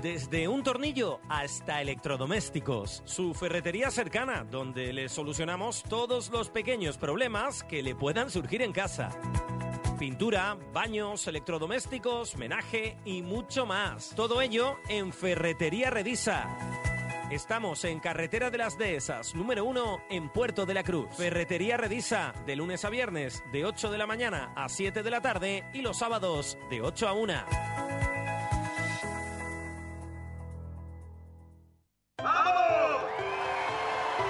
[0.00, 3.02] Desde un tornillo hasta electrodomésticos.
[3.04, 8.70] Su ferretería cercana, donde le solucionamos todos los pequeños problemas que le puedan surgir en
[8.70, 9.10] casa.
[9.98, 14.12] Pintura, baños, electrodomésticos, menaje y mucho más.
[14.14, 16.48] Todo ello en Ferretería Redisa.
[17.32, 21.08] Estamos en Carretera de las Dehesas, número 1, en Puerto de la Cruz.
[21.16, 25.20] Ferretería Redisa, de lunes a viernes, de 8 de la mañana a 7 de la
[25.20, 27.97] tarde y los sábados, de 8 a 1.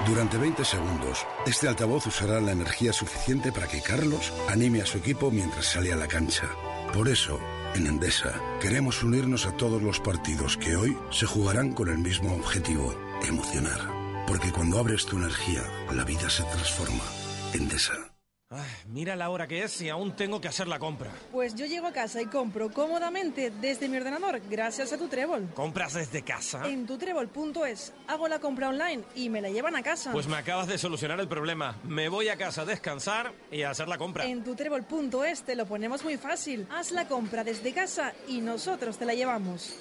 [0.09, 4.97] Durante 20 segundos, este altavoz usará la energía suficiente para que Carlos anime a su
[4.97, 6.49] equipo mientras sale a la cancha.
[6.95, 7.39] Por eso,
[7.75, 12.35] en Endesa, queremos unirnos a todos los partidos que hoy se jugarán con el mismo
[12.35, 13.81] objetivo, emocionar.
[14.27, 17.05] Porque cuando abres tu energía, la vida se transforma.
[17.53, 18.08] Endesa.
[18.51, 21.13] Ay, mira la hora que es y aún tengo que hacer la compra.
[21.33, 25.51] Pues yo llego a casa y compro cómodamente desde mi ordenador gracias a tu Trébol.
[25.53, 26.67] ¿Compras desde casa?
[26.67, 30.13] En tutrébol.es hago la compra online y me la llevan a casa.
[30.13, 31.77] Pues me acabas de solucionar el problema.
[31.85, 34.25] Me voy a casa a descansar y a hacer la compra.
[34.25, 36.67] En tutrébol.es te lo ponemos muy fácil.
[36.71, 39.75] Haz la compra desde casa y nosotros te la llevamos.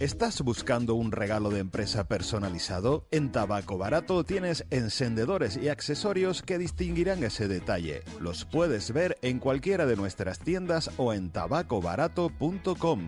[0.00, 3.06] ¿Estás buscando un regalo de empresa personalizado?
[3.12, 8.02] En Tabaco Barato tienes encendedores y accesorios que distinguirán ese detalle.
[8.18, 13.02] Los puedes ver en cualquiera de nuestras tiendas o en tabacobarato.com.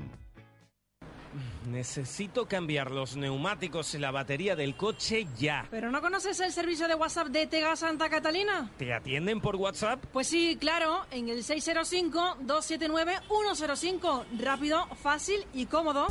[1.66, 5.66] Necesito cambiar los neumáticos y la batería del coche ya.
[5.72, 8.70] ¿Pero no conoces el servicio de WhatsApp de Tega Santa Catalina?
[8.78, 10.04] ¿Te atienden por WhatsApp?
[10.12, 14.24] Pues sí, claro, en el 605-279-105.
[14.38, 16.06] Rápido, fácil y cómodo.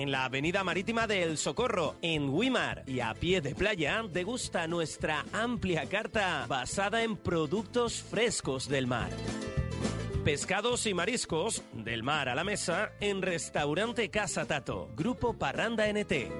[0.00, 4.66] En la avenida marítima de El Socorro, en Wimar y a pie de playa, degusta
[4.66, 9.10] nuestra amplia carta basada en productos frescos del mar.
[10.24, 16.32] Pescados y mariscos, del mar a la mesa, en Restaurante Casa Tato, Grupo Parranda NT.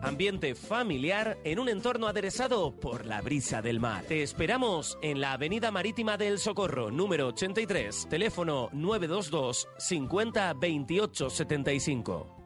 [0.00, 4.04] Ambiente familiar en un entorno aderezado por la brisa del mar.
[4.04, 12.37] Te esperamos en la Avenida Marítima del Socorro, número 83, teléfono 922 50 28 75.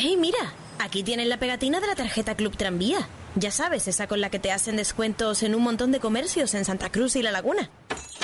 [0.00, 0.38] ¡Hey, mira!
[0.78, 3.08] Aquí tienen la pegatina de la tarjeta Club Tranvía.
[3.34, 6.64] Ya sabes, esa con la que te hacen descuentos en un montón de comercios en
[6.64, 7.68] Santa Cruz y La Laguna.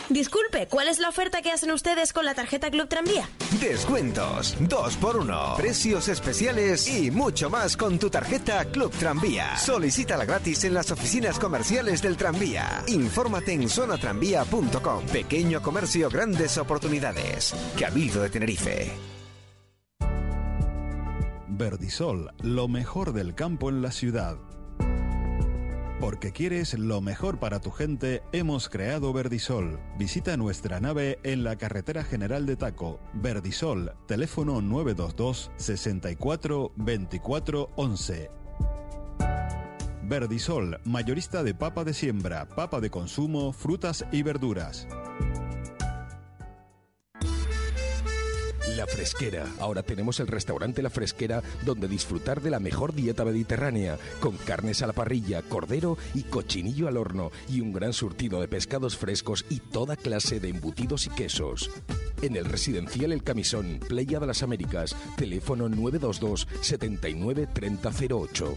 [0.09, 3.29] Disculpe, ¿cuál es la oferta que hacen ustedes con la tarjeta Club Tranvía?
[3.61, 9.57] Descuentos, 2 por 1 precios especiales y mucho más con tu tarjeta Club Tranvía.
[9.57, 12.85] Solicítala gratis en las oficinas comerciales del tranvía.
[12.87, 15.07] Infórmate en zonatranvía.com.
[15.07, 17.53] Pequeño comercio, grandes oportunidades.
[17.77, 19.13] Cabildo de Tenerife.
[21.57, 24.38] Verdisol, lo mejor del campo en la ciudad.
[26.01, 29.79] Porque quieres lo mejor para tu gente, hemos creado Verdisol.
[29.97, 32.99] Visita nuestra nave en la carretera general de Taco.
[33.14, 38.31] Verdisol, teléfono 922 64 24 11.
[40.03, 44.88] Verdisol, mayorista de papa de siembra, papa de consumo, frutas y verduras.
[48.77, 49.47] La Fresquera.
[49.61, 54.83] Ahora tenemos el restaurante La Fresquera donde disfrutar de la mejor dieta mediterránea, con carnes
[54.83, 59.45] a la parrilla, cordero y cochinillo al horno y un gran surtido de pescados frescos
[59.49, 61.70] y toda clase de embutidos y quesos.
[62.22, 68.57] En el residencial El Camisón, Playa de las Américas, teléfono 922 79 3008.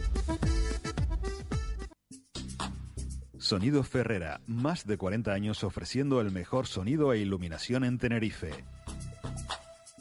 [3.38, 8.51] Sonido Ferrera, más de 40 años ofreciendo el mejor sonido e iluminación en Tenerife.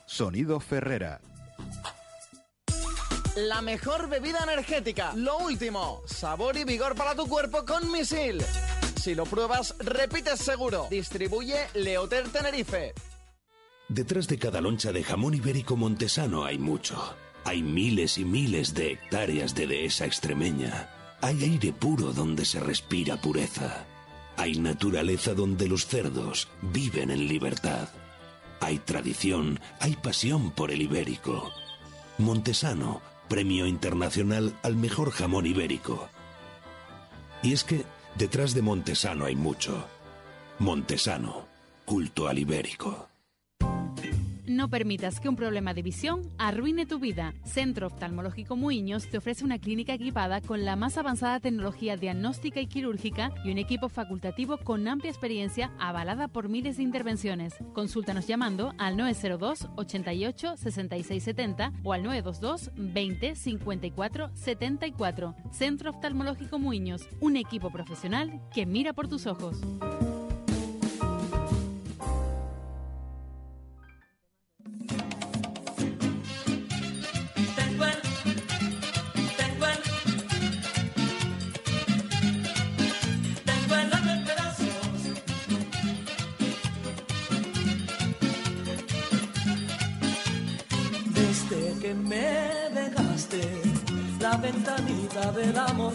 [0.05, 1.23] Sonido Ferrera.
[3.37, 5.15] La mejor bebida energética.
[5.17, 6.03] Lo último.
[6.05, 8.43] Sabor y vigor para tu cuerpo con Misil.
[9.01, 10.87] Si lo pruebas, repites seguro.
[10.91, 12.93] Distribuye Leoter Tenerife.
[13.89, 17.17] Detrás de cada loncha de jamón ibérico montesano hay mucho.
[17.45, 20.91] Hay miles y miles de hectáreas de dehesa extremeña.
[21.23, 23.87] Hay aire puro donde se respira pureza.
[24.37, 27.89] Hay naturaleza donde los cerdos viven en libertad.
[28.61, 31.51] Hay tradición, hay pasión por el ibérico.
[32.19, 36.09] Montesano, premio internacional al mejor jamón ibérico.
[37.43, 37.87] Y es que
[38.17, 39.87] detrás de Montesano hay mucho.
[40.59, 41.47] Montesano,
[41.87, 43.08] culto al ibérico.
[44.49, 47.35] No permitas que un problema de visión arruine tu vida.
[47.45, 52.67] Centro Oftalmológico Muiños te ofrece una clínica equipada con la más avanzada tecnología diagnóstica y
[52.67, 57.57] quirúrgica y un equipo facultativo con amplia experiencia avalada por miles de intervenciones.
[57.75, 65.35] Consúltanos llamando al 902 88 66 70 o al 922 20 54 74.
[65.53, 69.61] Centro Oftalmológico Muiños, un equipo profesional que mira por tus ojos.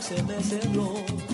[0.04, 1.33] Se me cerró.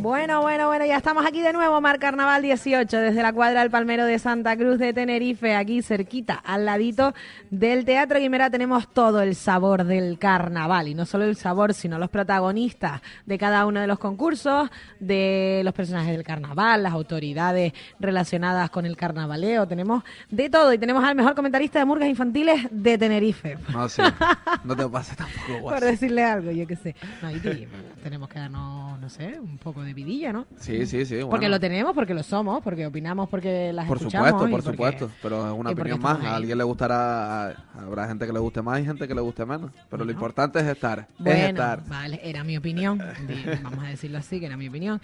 [0.00, 3.70] Bueno, bueno, bueno, ya estamos aquí de nuevo, Mar Carnaval 18, desde la cuadra del
[3.70, 7.12] Palmero de Santa Cruz de Tenerife, aquí cerquita, al ladito
[7.50, 11.98] del Teatro Guimera, tenemos todo el sabor del carnaval, y no solo el sabor, sino
[11.98, 14.70] los protagonistas de cada uno de los concursos,
[15.00, 20.78] de los personajes del carnaval, las autoridades relacionadas con el carnavaleo, tenemos de todo, y
[20.78, 23.58] tenemos al mejor comentarista de murgas infantiles de Tenerife.
[23.70, 24.02] No sé,
[24.64, 26.96] no te pases tampoco, Por decirle algo, yo qué sé.
[27.20, 27.68] No, y, y
[28.02, 30.46] tenemos que darnos, no sé, un poco de vidilla, ¿no?
[30.58, 31.18] Sí, sí, sí.
[31.28, 34.28] Porque lo tenemos, porque lo somos, porque opinamos, porque las Por escuchamos.
[34.30, 35.10] supuesto, por supuesto.
[35.22, 36.20] Pero es una opinión más.
[36.24, 39.20] A alguien le gustará, a- habrá gente que le guste más y gente que le
[39.20, 39.70] guste menos.
[39.90, 41.06] Pero lo importante es estar.
[41.24, 41.84] es estar.
[41.88, 42.98] vale, era mi opinión.
[43.62, 45.00] Vamos a decirlo así, que era mi opinión.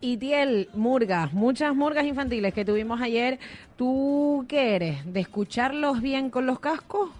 [0.00, 3.38] Y Tiel, murgas, muchas murgas infantiles que tuvimos ayer.
[3.76, 5.12] ¿Tú qué eres?
[5.12, 7.10] ¿De escucharlos bien con los cascos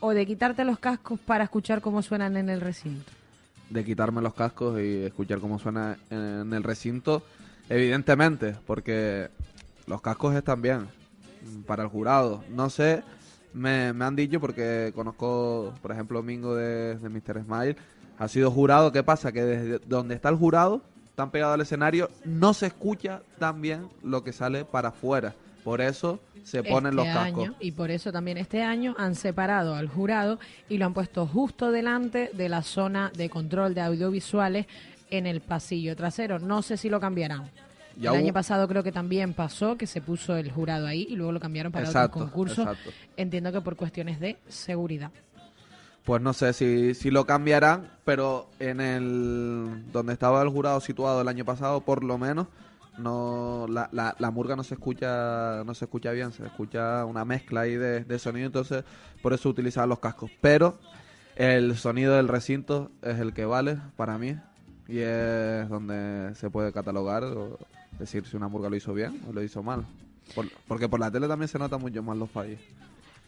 [0.00, 3.10] o de quitarte los cascos para escuchar cómo suenan en el recinto?
[3.70, 7.22] De quitarme los cascos y escuchar cómo suena en el recinto,
[7.68, 9.28] evidentemente, porque
[9.86, 10.86] los cascos están bien
[11.66, 12.44] para el jurado.
[12.50, 13.02] No sé,
[13.52, 17.44] me, me han dicho porque conozco, por ejemplo, Mingo de, de Mr.
[17.44, 17.76] Smile,
[18.18, 18.92] ha sido jurado.
[18.92, 19.32] ¿Qué pasa?
[19.32, 20.82] Que desde donde está el jurado,
[21.14, 25.34] tan pegado al escenario, no se escucha tan bien lo que sale para afuera.
[25.64, 27.44] Por eso se ponen Este los cascos.
[27.44, 30.38] año, y por eso también este año han separado al jurado
[30.68, 34.66] y lo han puesto justo delante de la zona de control de audiovisuales
[35.10, 36.38] en el pasillo trasero.
[36.38, 37.50] No sé si lo cambiarán.
[37.98, 41.06] Ya el hubo- año pasado creo que también pasó que se puso el jurado ahí
[41.10, 42.62] y luego lo cambiaron para Exacto, otro concurso.
[42.62, 42.90] exacto.
[43.16, 45.10] Entiendo que por cuestiones de seguridad.
[46.04, 51.20] Pues no sé si, si lo cambiarán, pero en el donde estaba el jurado situado
[51.22, 52.46] el año pasado, por lo menos,
[52.98, 57.24] no la, la, la murga no se escucha no se escucha bien, se escucha una
[57.24, 58.84] mezcla ahí de, de sonido, entonces
[59.22, 60.30] por eso utilizaban los cascos.
[60.40, 60.78] Pero
[61.36, 64.36] el sonido del recinto es el que vale para mí
[64.88, 67.58] y es donde se puede catalogar o
[67.98, 69.84] decir si una murga lo hizo bien o lo hizo mal.
[70.34, 72.60] Por- porque por la tele también se nota mucho más los fallos.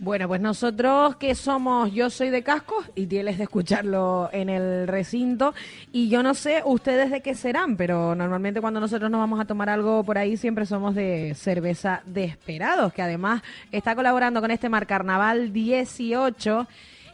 [0.00, 4.86] Bueno, pues nosotros que somos, yo soy de cascos y tienes de escucharlo en el
[4.86, 5.54] recinto.
[5.90, 9.44] Y yo no sé ustedes de qué serán, pero normalmente cuando nosotros nos vamos a
[9.44, 13.42] tomar algo por ahí siempre somos de cerveza Desperados, que además
[13.72, 16.68] está colaborando con este Mar Carnaval 18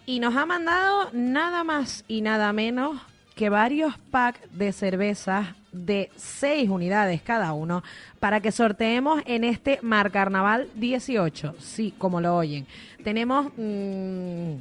[0.04, 3.00] y nos ha mandado nada más y nada menos
[3.34, 7.82] que varios packs de cervezas de seis unidades cada uno
[8.20, 11.56] para que sorteemos en este Mar Carnaval 18.
[11.58, 12.66] Sí, como lo oyen.
[13.02, 14.54] Tenemos mm,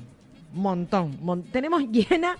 [0.53, 2.37] montón, mon- tenemos llena,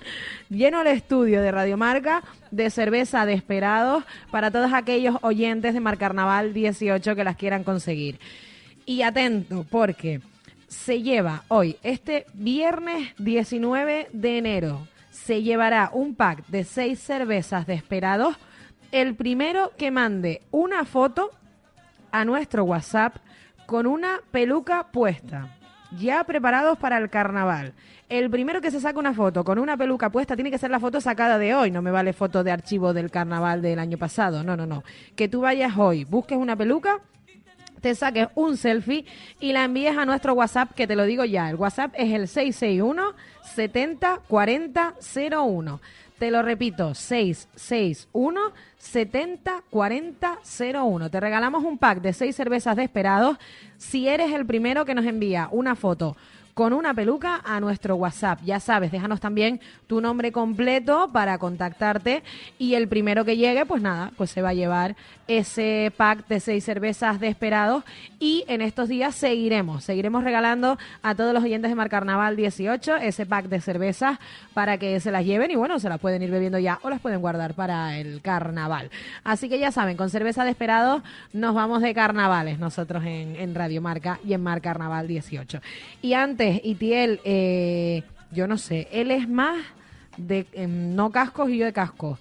[0.49, 5.97] lleno el estudio de Radiomarca de cerveza de esperados para todos aquellos oyentes de Mar
[5.97, 8.19] Carnaval 18 que las quieran conseguir.
[8.85, 10.21] Y atento, porque
[10.67, 17.65] se lleva hoy, este viernes 19 de enero, se llevará un pack de seis cervezas
[17.67, 18.35] de esperados.
[18.93, 21.31] El primero que mande una foto
[22.11, 23.15] a nuestro WhatsApp
[23.65, 25.57] con una peluca puesta,
[25.97, 27.73] ya preparados para el carnaval.
[28.07, 30.79] El primero que se saca una foto con una peluca puesta tiene que ser la
[30.79, 34.43] foto sacada de hoy, no me vale foto de archivo del carnaval del año pasado,
[34.43, 34.83] no, no, no.
[35.15, 36.99] Que tú vayas hoy, busques una peluca,
[37.81, 39.05] te saques un selfie
[39.39, 41.49] y la envíes a nuestro WhatsApp, que te lo digo ya.
[41.49, 43.15] El WhatsApp es el 661
[43.55, 44.93] 70 40
[45.31, 45.81] 01.
[46.23, 50.39] Te lo repito, 661 70 40
[50.73, 51.11] 01.
[51.11, 53.37] Te regalamos un pack de seis cervezas de esperados
[53.77, 56.15] si eres el primero que nos envía una foto
[56.53, 58.39] con una peluca a nuestro WhatsApp.
[58.43, 62.23] Ya sabes, déjanos también tu nombre completo para contactarte
[62.59, 64.95] y el primero que llegue, pues nada, pues se va a llevar
[65.27, 67.83] ese pack de seis cervezas de esperados
[68.19, 72.97] y en estos días seguiremos, seguiremos regalando a todos los oyentes de Mar Carnaval 18
[72.97, 74.19] ese pack de cervezas
[74.53, 76.99] para que se las lleven y bueno, se las pueden ir bebiendo ya o las
[76.99, 78.91] pueden guardar para el carnaval.
[79.23, 83.55] Así que ya saben, con cerveza de esperados nos vamos de carnavales nosotros en, en
[83.55, 85.61] Radio Marca y en Mar Carnaval 18.
[86.01, 89.63] Y antes, Itiel, eh, yo no sé, él es más
[90.17, 92.19] de em, no cascos y yo de cascos.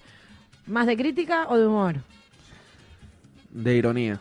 [0.65, 1.95] ¿Más de crítica o de humor?
[3.51, 4.19] De ironía.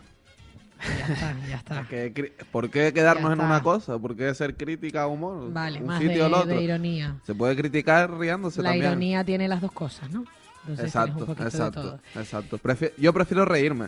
[0.99, 1.87] Ya está, ya está.
[1.89, 3.99] ¿Qué cri- ¿Por qué quedarnos en una cosa?
[3.99, 5.53] ¿Por qué ser crítica o humor?
[5.53, 6.57] Vale, Un más sitio de, otro.
[6.57, 7.17] de ironía.
[7.25, 8.91] Se puede criticar riéndose La también.
[8.91, 10.25] ironía tiene las dos cosas, ¿no?
[10.63, 12.59] Entonces exacto, un exacto, exacto.
[12.59, 13.87] Prefi- yo prefiero reírme.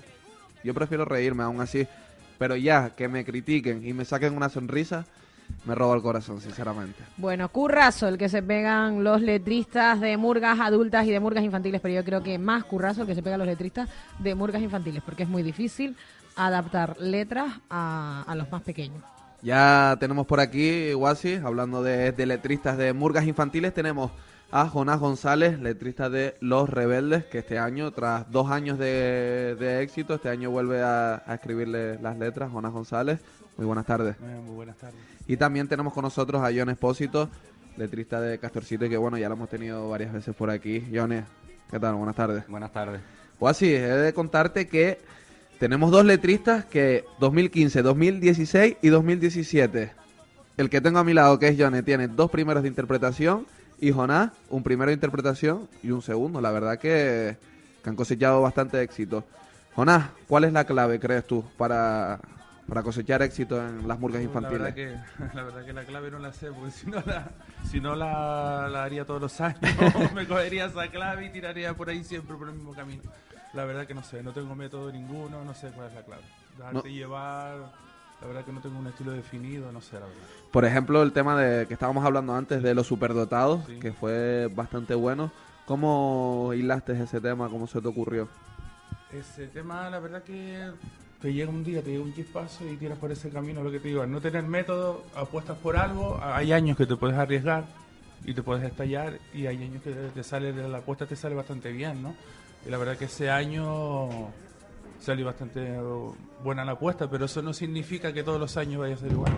[0.62, 1.86] Yo prefiero reírme aún así.
[2.38, 5.04] Pero ya, que me critiquen y me saquen una sonrisa,
[5.64, 7.02] me roba el corazón, sinceramente.
[7.16, 11.80] Bueno, currazo el que se pegan los letristas de murgas adultas y de murgas infantiles,
[11.80, 13.88] pero yo creo que más currazo el que se pegan los letristas
[14.18, 15.96] de murgas infantiles, porque es muy difícil
[16.36, 19.02] adaptar letras a, a los más pequeños.
[19.42, 24.10] Ya tenemos por aquí, Wasi, hablando de, de letristas de murgas infantiles, tenemos
[24.54, 29.82] a Jonás González, letrista de Los Rebeldes, que este año, tras dos años de, de
[29.82, 32.52] éxito, este año vuelve a, a escribirle las letras.
[32.52, 33.18] Jonás González,
[33.56, 34.14] muy buenas tardes.
[34.14, 34.94] Eh, muy buenas tardes.
[35.26, 37.28] Y también tenemos con nosotros a John Espósito,
[37.76, 40.86] letrista de Castorcito, que bueno, ya lo hemos tenido varias veces por aquí.
[40.94, 41.24] John,
[41.68, 41.96] ¿qué tal?
[41.96, 42.46] Buenas tardes.
[42.46, 43.00] Buenas tardes.
[43.40, 45.00] Wasi, he de contarte que
[45.58, 49.90] tenemos dos letristas que 2015, 2016 y 2017.
[50.56, 53.48] El que tengo a mi lado, que es Johnny, tiene dos primeros de interpretación
[53.80, 56.40] y Jonás, un primero de interpretación y un segundo.
[56.40, 57.36] La verdad que,
[57.82, 59.24] que han cosechado bastante éxito.
[59.74, 62.20] Jonás, ¿cuál es la clave, crees tú, para,
[62.68, 64.60] para cosechar éxito en las murgas La infantiles?
[64.60, 64.96] verdad, que,
[65.34, 67.30] la verdad que la clave no la sé, porque si no la,
[67.70, 69.60] si no la, la haría todos los años,
[70.14, 73.02] me cogería esa clave y tiraría por ahí siempre por el mismo camino.
[73.52, 76.22] La verdad que no sé, no tengo método ninguno, no sé cuál es la clave.
[76.56, 76.94] Dejarte No.
[76.94, 77.56] llevar,
[78.24, 80.14] la verdad que no tengo un estilo definido, no sé, la verdad.
[80.50, 83.78] Por ejemplo, el tema de que estábamos hablando antes de los superdotados, Sí.
[83.78, 85.30] que fue bastante bueno.
[85.66, 87.50] ¿Cómo hilaste ese tema?
[87.50, 88.28] ¿Cómo se te ocurrió?
[89.12, 90.70] Ese tema, la verdad que
[91.20, 93.78] te llega un día, te llega un chispazo y tiras por ese camino, lo que
[93.80, 97.64] te digo, al no tener método, apuestas por algo, hay años que te puedes arriesgar
[98.24, 101.34] y te puedes estallar y hay años que te sale, de la apuesta te sale
[101.34, 102.14] bastante bien, ¿no?
[102.66, 104.08] Y la verdad que ese año
[104.98, 105.76] salió bastante
[106.42, 109.32] buena la apuesta, pero eso no significa que todos los años vaya a ser igual.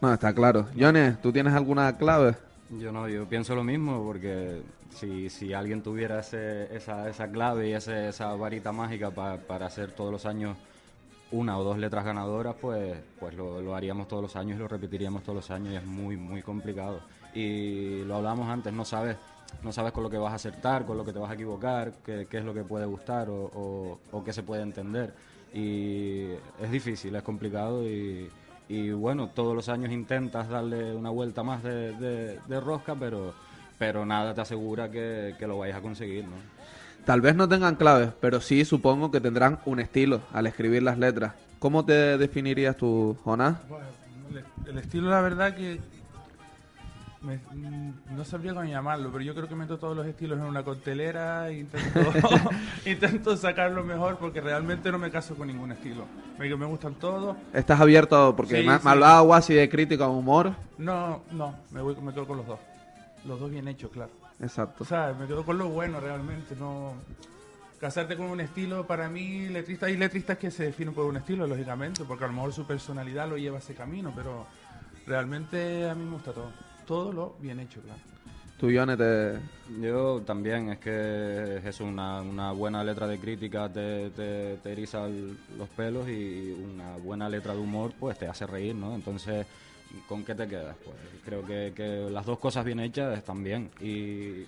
[0.00, 0.66] No, está claro.
[0.78, 2.34] Johnny, ¿tú tienes alguna clave?
[2.70, 7.68] Yo no, yo pienso lo mismo porque si, si alguien tuviera ese, esa, esa clave
[7.68, 10.56] y ese- esa varita mágica pa- para hacer todos los años
[11.30, 14.68] una o dos letras ganadoras, pues, pues lo, lo haríamos todos los años y lo
[14.68, 17.00] repetiríamos todos los años y es muy, muy complicado.
[17.34, 19.16] Y lo hablamos antes, no sabes,
[19.62, 21.92] no sabes con lo que vas a acertar, con lo que te vas a equivocar,
[22.04, 25.12] qué, qué es lo que puede gustar o, o, o qué se puede entender.
[25.54, 26.28] Y
[26.60, 28.28] es difícil, es complicado y,
[28.68, 33.32] y bueno, todos los años intentas darle una vuelta más de, de- de rosca, pero,
[33.78, 36.36] pero nada te asegura que, que lo vayas a conseguir, ¿no?
[37.04, 40.98] Tal vez no tengan claves, pero sí supongo que tendrán un estilo al escribir las
[40.98, 41.34] letras.
[41.60, 43.56] ¿Cómo te definirías tú, Jonás?
[43.68, 43.86] Bueno,
[44.66, 45.80] el, el estilo, la verdad que
[47.26, 47.36] me-
[47.70, 50.62] mm, no sabría cómo llamarlo, pero yo creo que meto todos los estilos en una
[50.62, 52.00] coctelera e intento,
[52.86, 56.04] intento sacar lo mejor porque realmente no me caso con ningún estilo.
[56.38, 57.36] Me, me gustan todos.
[57.52, 58.34] ¿Estás abierto?
[58.36, 58.68] Porque Sí,
[59.34, 60.54] así de crítica o humor.
[60.78, 62.60] No, no, me, voy, me quedo con los dos.
[63.24, 64.10] Los dos bien hechos, claro.
[64.40, 64.84] Exacto.
[64.84, 66.94] O sea, me quedo con lo bueno realmente, no...
[67.80, 71.46] Casarte con un estilo, para mí, letrista, hay letristas que se definen por un estilo,
[71.46, 74.46] lógicamente, porque a lo mejor su personalidad lo lleva a ese camino, pero
[75.06, 76.50] realmente a mí me gusta todo.
[76.86, 78.00] Todo lo bien hecho, claro.
[78.58, 79.38] Tú, Ione, te...
[79.82, 85.06] Yo también, es que es una, una buena letra de crítica te, te, te eriza
[85.06, 88.94] el- los pelos y una buena letra de humor pues te hace reír, ¿no?
[88.94, 89.44] Entonces,
[90.08, 90.76] ¿con qué te quedas?
[90.84, 94.44] Pues creo que, que las dos cosas bien hechas están bien y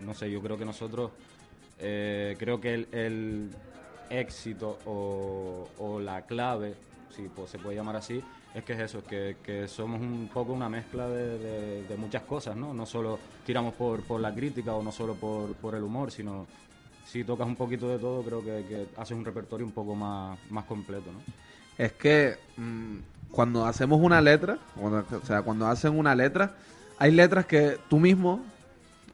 [0.00, 1.10] no sé, yo creo que nosotros,
[1.78, 3.50] eh, creo que el, el
[4.10, 6.74] éxito o, o la clave,
[7.14, 8.20] si pues, se puede llamar así,
[8.54, 12.74] es que es eso, que, que somos un poco una mezcla de, muchas cosas, ¿no?
[12.74, 16.46] No solo tiramos por, por la crítica o no solo por, por el humor, sino
[17.04, 20.38] si tocas un poquito de todo, creo que, que haces un repertorio un poco más,
[20.50, 21.20] más completo, ¿no?
[21.78, 22.96] Es que mm,
[23.30, 26.52] cuando hacemos una letra, cuando- o sea, cuando hacen una letra,
[26.98, 28.40] hay letras que tú mismo,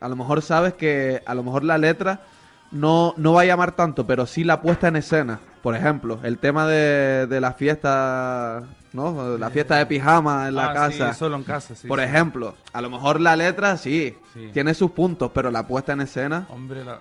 [0.01, 2.21] a lo mejor sabes que a lo mejor la letra
[2.71, 5.41] no, no va a llamar tanto, pero sí la puesta en escena.
[5.63, 8.63] Por ejemplo, el tema de, de la fiesta,
[8.93, 9.37] ¿no?
[9.39, 11.15] La fiesta de pijama en la Ah, sí, casa.
[11.15, 12.05] solo en casa, sí, Por sí.
[12.07, 14.51] ejemplo, a lo mejor la letra sí, Sí.
[14.53, 16.47] tiene sus puntos, pero la puesta en escena...
[16.51, 17.01] Hombre, la-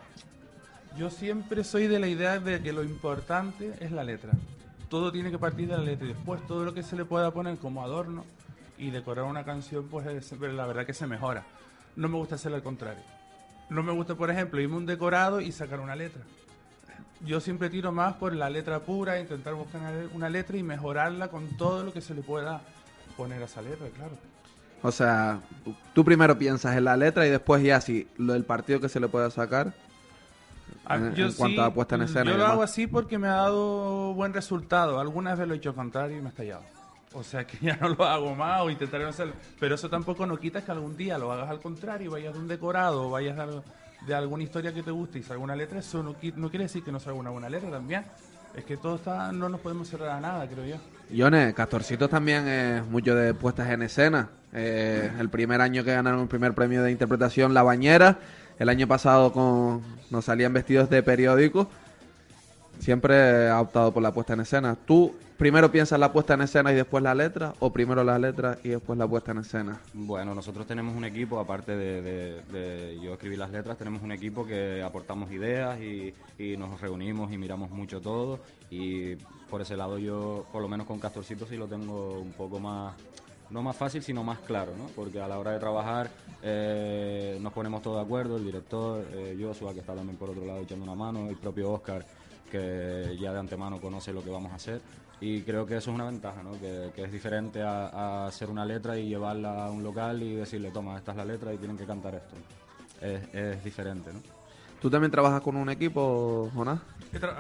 [0.98, 4.32] yo siempre soy de la idea de que lo importante es la letra.
[4.90, 7.32] Todo tiene que partir de la letra y después todo lo que se le pueda
[7.32, 8.26] poner como adorno
[8.78, 11.44] y decorar una canción, pues es- la verdad que se mejora.
[11.96, 13.02] No me gusta hacer al contrario.
[13.70, 16.22] No me gusta, por ejemplo, irme un decorado y sacar una letra.
[17.26, 20.64] Yo siempre tiro más por la letra pura, intentar buscar una le- una letra y
[20.64, 22.62] mejorarla con todo lo que se le pueda
[23.16, 24.12] poner a esa letra, claro.
[24.84, 25.40] O sea,
[25.96, 29.00] tú primero piensas en la letra y después ya si lo del partido que se
[29.00, 29.74] le pueda sacar
[30.86, 32.32] Ah, en, yo en cuanto sí, a puesta en escena.
[32.32, 35.00] Yo lo hago así porque me ha dado buen resultado.
[35.00, 36.62] Algunas veces lo he hecho contrario y me ha estallado.
[37.14, 39.34] O sea que ya no lo hago más o intentaré no hacerlo.
[39.60, 42.48] Pero eso tampoco no quita que algún día lo hagas al contrario, vayas de un
[42.48, 43.64] decorado vayas algo-
[44.06, 45.80] de alguna historia que te guste y salga una letra.
[45.80, 48.06] Eso no, no quiere decir que no salga una buena letra también.
[48.56, 50.76] Es que todo está, no nos podemos cerrar a nada, creo yo.
[51.12, 54.30] Yone, Castorcitos también es mucho de puestas en escena.
[54.54, 58.20] Eh, el primer año que ganaron el primer premio de interpretación La Bañera.
[58.60, 61.70] El año pasado con nos salían vestidos de periódico.
[62.80, 64.76] Siempre ha optado por la puesta en escena.
[64.76, 67.54] ¿Tú primero piensas la puesta en escena y después la letra?
[67.60, 69.80] ¿O primero la letra y después la puesta en escena?
[69.94, 74.82] Bueno, nosotros tenemos un equipo, aparte de, yo escribir las letras, tenemos un equipo que
[74.82, 78.40] aportamos ideas y, y nos reunimos y miramos mucho todo.
[78.70, 79.16] Y
[79.50, 82.94] por ese lado yo, por lo menos con Castorcito, sí lo tengo un poco más,
[83.50, 84.88] no más fácil, sino más claro, ¿no?
[84.96, 86.10] Porque a la hora de trabajar
[86.44, 90.46] eh, nos ponemos todos de acuerdo, el director, eh, Joshua, que está también por otro
[90.46, 92.06] lado echando una mano, el propio Oscar,
[92.52, 94.82] que ya de antemano conoce lo que vamos a hacer.
[95.20, 96.52] Y creo que eso es una ventaja, ¿no?
[96.60, 100.36] que, que es diferente a, a hacer una letra y llevarla a un local y
[100.36, 102.36] decirle, toma, esta es la letra y tienen que cantar esto.
[103.02, 104.20] Es, es diferente, ¿no?
[104.82, 106.80] ¿Tú también trabajas con un equipo, Jonás?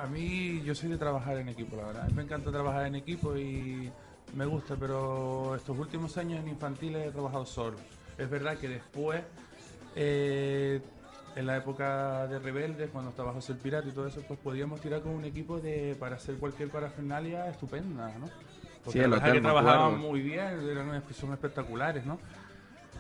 [0.01, 2.03] A mí, yo soy de trabajar en equipo, la verdad.
[2.05, 3.91] A mí Me encanta trabajar en equipo y
[4.34, 7.78] me gusta, pero estos últimos años en infantiles he trabajado solo.
[8.18, 9.22] Es verdad que después,
[9.95, 10.82] eh,
[11.38, 14.82] en la época de Rebeldes, cuando estaba José el Pirata y todo eso, pues podíamos
[14.82, 18.28] tirar con un equipo de para hacer cualquier parafernalia estupenda, ¿no?
[18.84, 22.20] Porque Sí, hotel, que trabajaban muy bien, eran, son espectaculares, ¿no?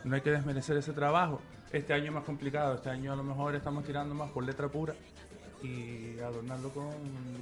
[0.03, 1.41] No hay que desmerecer ese trabajo.
[1.71, 4.67] Este año es más complicado, este año a lo mejor estamos tirando más por letra
[4.69, 4.93] pura
[5.63, 6.87] y adornarlo con,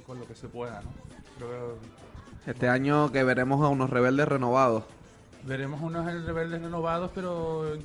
[0.06, 0.90] con lo que se pueda, ¿no?
[1.38, 4.84] Que Este año que veremos a unos rebeldes renovados.
[5.42, 7.76] veremos unos rebeldes renovados, pero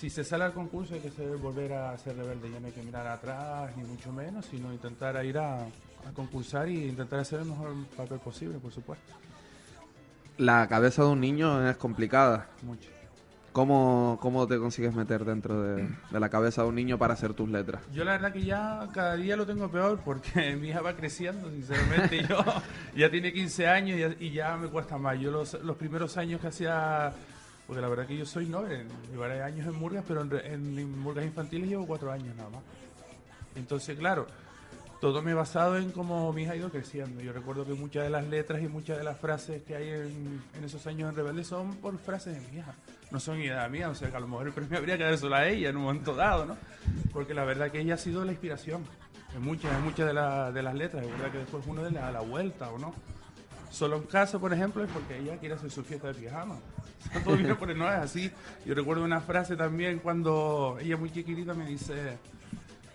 [0.00, 2.72] si se sale al concurso hay que ser- volver a ser rebelde, ya no hay
[2.72, 7.40] que mirar atrás ni mucho menos, sino intentar ir a, a concursar y intentar hacer
[7.40, 9.12] el mejor papel posible, por supuesto.
[10.38, 12.46] La cabeza de un niño es complicada.
[12.62, 12.88] Mucho.
[13.52, 17.34] ¿Cómo, cómo te consigues meter dentro de, de la cabeza de un niño para hacer
[17.34, 17.82] tus letras?
[17.92, 21.50] Yo la verdad que ya cada día lo tengo peor porque mi hija va creciendo,
[21.50, 22.22] sinceramente.
[22.28, 22.38] yo
[22.96, 25.18] ya tiene 15 años y ya, y ya me cuesta más.
[25.18, 27.12] Yo los, los primeros años que hacía,
[27.70, 30.98] porque la verdad que yo soy noble, llevaré años en murgas, pero en, re- en
[30.98, 32.62] murgas infantiles llevo cuatro años nada más.
[33.54, 34.26] Entonces, claro,
[35.00, 37.20] todo me he basado en cómo mi hija ha ido creciendo.
[37.20, 40.42] Yo recuerdo que muchas de las letras y muchas de las frases que hay en,
[40.58, 42.74] en esos años en Rebelde son por frases de mi hija.
[43.12, 45.36] No son idea mía, o sea que a lo mejor el premio habría que dárselo
[45.36, 46.56] a ella en un momento dado, ¿no?
[47.12, 48.82] Porque la verdad que ella ha sido la inspiración
[49.32, 51.04] en muchas, en muchas de, la- de las letras.
[51.04, 52.92] Es verdad que después uno le da la vuelta, ¿o no?
[53.70, 56.56] Solo en caso, por ejemplo, es porque ella quiere hacer su fiesta de pijama.
[57.24, 58.30] Todo viene por no es así.
[58.66, 62.18] Yo recuerdo una frase también cuando ella muy chiquitita me dice,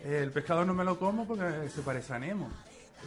[0.03, 2.49] "Eh, el pescado no me lo como porque se parece a Nemo.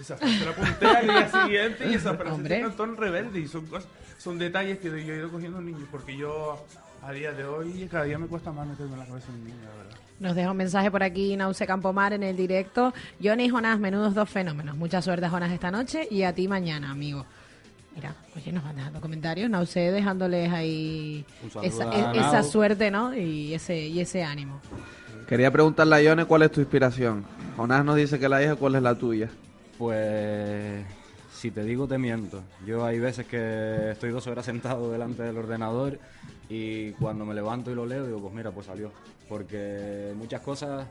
[0.00, 3.66] Esa frase la apunté al día siguiente y esa frase cantó en rebelde y son
[3.66, 6.64] cosas, son detalles que yo he ido cogiendo niños porque yo
[7.02, 9.56] A día de hoy, cada día me cuesta más meterme en la cabeza un niño,
[9.62, 9.96] la verdad.
[10.18, 12.92] Nos deja un mensaje por aquí Nause Campomar en el directo.
[13.22, 14.76] Johnny y Jonás, menudos dos fenómenos.
[14.76, 17.24] Mucha suerte, Jonás, esta noche y a ti mañana, amigo.
[17.98, 19.50] Mira, oye, nos van dejando comentarios.
[19.50, 21.24] Nause dejándoles ahí
[21.64, 23.12] esa, a e- esa suerte, ¿no?
[23.12, 24.60] Y ese, y ese ánimo.
[25.26, 27.24] Quería preguntarle a Ione cuál es tu inspiración.
[27.56, 29.28] Jonás nos dice que la hija, ¿cuál es la tuya?
[29.78, 30.84] Pues
[31.34, 32.40] si te digo te miento.
[32.64, 35.98] Yo hay veces que estoy dos horas sentado delante del ordenador
[36.48, 38.92] y cuando me levanto y lo leo digo, pues mira, pues salió.
[39.28, 40.86] Porque muchas cosas,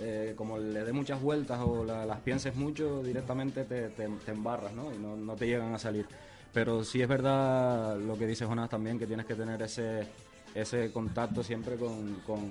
[0.00, 4.32] eh, como le dé muchas vueltas o la- las pienses mucho, directamente te, te- te
[4.32, 4.92] embarras, ¿no?
[4.92, 6.04] Y no, no te llegan a salir.
[6.52, 10.06] Pero sí es verdad lo que dice Jonás también, que tienes que tener ese,
[10.54, 12.48] ese contacto siempre con, con,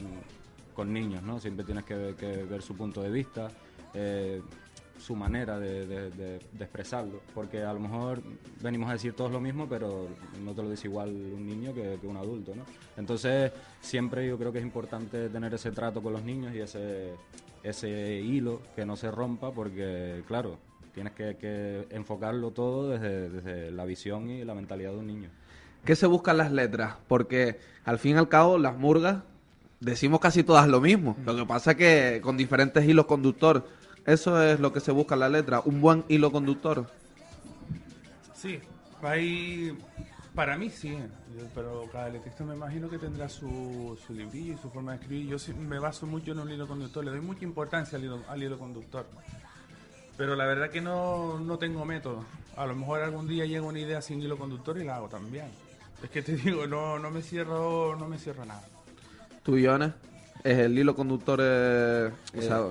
[0.74, 1.40] con niños, ¿no?
[1.40, 3.50] Siempre tienes que, ver su punto de vista.
[3.94, 4.42] eh,
[5.00, 8.20] su manera de- de expresarlo, porque a lo mejor
[8.62, 10.08] venimos a decir todos lo mismo, pero
[10.44, 12.64] no te lo dice igual un niño que, que un adulto, ¿no?
[12.98, 17.14] Entonces, siempre yo creo que es importante tener ese trato con los niños y ese,
[17.62, 20.58] ese hilo que no se rompa, porque, claro,
[20.98, 25.30] tienes que, que enfocarlo todo desde, desde la visión y la mentalidad de un niño.
[25.86, 26.96] ¿Qué se buscan las letras?
[27.08, 29.18] Porque al fin y al cabo las murgas
[29.80, 31.16] decimos casi todas lo mismo.
[31.24, 33.68] Lo que pasa es que con diferentes hilos conductor.
[34.08, 36.90] Eso es lo que se busca en la letra, un buen hilo conductor.
[38.34, 38.60] Sí,
[39.04, 39.78] hay,
[40.34, 40.98] para mí sí,
[41.54, 45.28] pero cada letrista me imagino que tendrá su, su librillo y su forma de escribir.
[45.28, 48.24] Yo sí me baso mucho en un hilo conductor, le doy mucha importancia al hilo,
[48.28, 49.06] al hilo conductor.
[50.18, 52.24] Pero la verdad que no, no tengo método.
[52.56, 55.46] A lo mejor algún día llega una idea sin hilo conductor y la hago también.
[56.04, 58.64] Es que te digo, no, no me cierro, no me cierro a nada.
[59.44, 59.94] ¿Tú, Ione?
[60.44, 61.40] ¿Es el hilo conductor?
[61.42, 62.62] eh, o sea,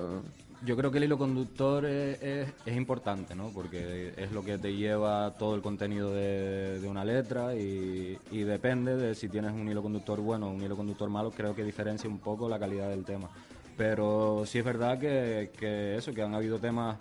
[0.65, 3.49] Yo creo que el hilo conductor es, es- es importante, ¿no?
[3.53, 8.39] Porque es lo que te lleva todo el contenido de, de una letra y, y
[8.43, 11.63] depende de si tienes un hilo conductor bueno o un hilo conductor malo, creo que
[11.63, 13.29] diferencia un poco la calidad del tema.
[13.77, 16.97] Pero sí es verdad que, que eso, que han habido temas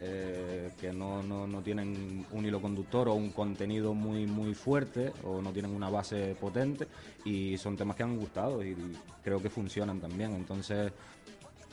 [0.00, 5.12] eh, que no, no, no tienen un hilo conductor o un contenido muy muy fuerte
[5.24, 6.86] o no tienen una base potente
[7.24, 10.34] y son temas que han gustado y, y creo que funcionan también.
[10.34, 10.92] Entonces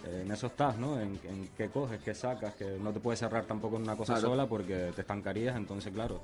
[0.05, 0.99] eh, en eso estás, ¿no?
[0.99, 4.13] En, en qué coges, qué sacas, que no te puedes cerrar tampoco en una cosa
[4.13, 4.29] Claro.
[4.29, 6.21] sola porque te estancarías, entonces claro,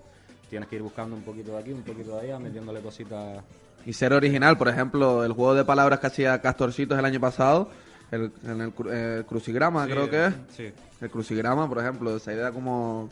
[0.50, 3.44] tienes que ir buscando un poquito de aquí, un poquito de allá, metiéndole cositas.
[3.86, 7.70] y ser original, por ejemplo, el juego de palabras que hacía Castorcitos el año pasado,
[8.12, 10.34] el, en el eh, crucigrama Sí, creo que es.
[10.56, 10.72] sí.
[11.02, 13.10] El crucigrama, por ejemplo, esa idea como...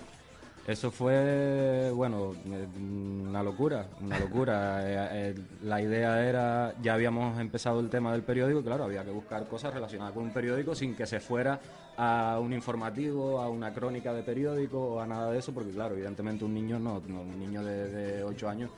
[0.67, 4.81] Eso fue, bueno, eh, una locura, una locura.
[4.85, 9.03] Eh, eh, la idea era, ya habíamos empezado el tema del periódico, y claro, había
[9.03, 11.59] que buscar cosas relacionadas con un periódico sin que se fuera
[11.97, 15.95] a un informativo, a una crónica de periódico o a nada de eso, porque claro,
[15.95, 18.69] evidentemente un niño no, no, un niño de, de 8 años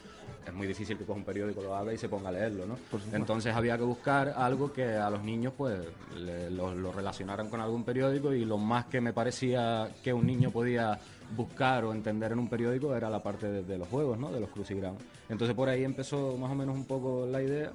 [0.46, 2.78] es muy difícil que coja un periódico, lo abra y se ponga a leerlo, ¿no?
[3.18, 5.78] Entonces había que buscar algo que a los niños pues
[6.16, 10.26] le- lo, lo relacionaran con algún periódico y lo más que me parecía que un
[10.26, 10.98] niño podía
[11.36, 14.32] buscar o entender en un periódico era la parte de, de los juegos, ¿no?
[14.32, 15.02] De los crucigramas.
[15.30, 17.72] Entonces por ahí empezó más o menos un poco la idea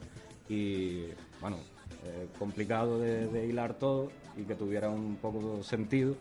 [0.49, 1.05] y
[1.41, 1.59] bueno,
[2.05, 6.17] eh, complicado de, de hilar todo y que tuviera un poco sentido,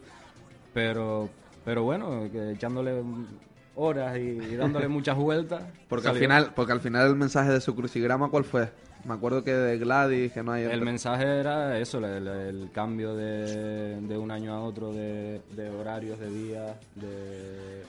[0.74, 1.30] pero
[1.64, 3.02] pero bueno, que echándole
[3.76, 5.64] horas y, y dándole muchas vueltas.
[5.88, 8.70] Porque al final porque al final el mensaje de su crucigrama, ¿cuál fue?
[9.04, 10.64] Me acuerdo que de Gladys, que no hay...
[10.64, 15.70] El mensaje era eso, el, el cambio de, de un año a otro de, de
[15.70, 17.84] horarios, de días, de,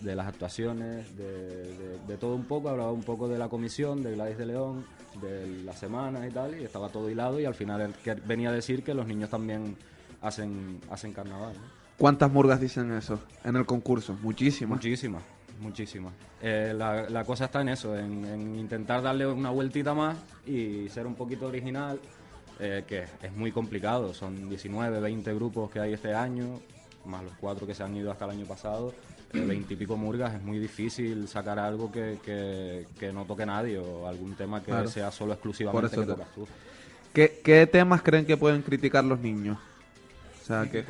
[0.00, 2.68] de las actuaciones, de, todo un poco.
[2.68, 4.84] Hablaba un poco de la comisión, de Gladys de León,
[5.20, 7.38] de las semanas y tal, y estaba todo hilado.
[7.40, 7.94] Y al final
[8.26, 9.76] venía a decir que los niños también
[10.20, 11.54] hacen, hacen carnaval.
[11.54, 11.84] ¿no?
[11.96, 14.18] ¿Cuántas murgas dicen eso en el concurso?
[14.20, 14.78] Muchísimas.
[14.78, 15.22] Muchísimas,
[15.60, 16.12] muchísimas.
[16.42, 20.88] Eh, la, la cosa está en eso, en, en intentar darle una vueltita más y
[20.90, 21.98] ser un poquito original,
[22.60, 24.12] eh, que es muy complicado.
[24.14, 26.60] Son 19, 20 grupos que hay este año,
[27.06, 28.92] más los cuatro que se han ido hasta el año pasado.
[29.32, 33.44] eh, 20 y pico murgas, es muy difícil sacar algo que, que, que no toque
[33.44, 34.88] nadie o algún tema que Claro.
[34.88, 36.46] sea solo Por exclusivamente eso que te- tocas tú.
[37.12, 39.58] ¿Qué, ¿Qué temas creen que pueden criticar los niños?
[40.42, 40.84] O sea, que...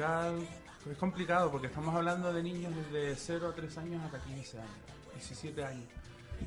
[0.90, 4.70] Es complicado porque estamos hablando de niños desde 0 a 3 años hasta 15 años,
[5.14, 5.84] 17 años.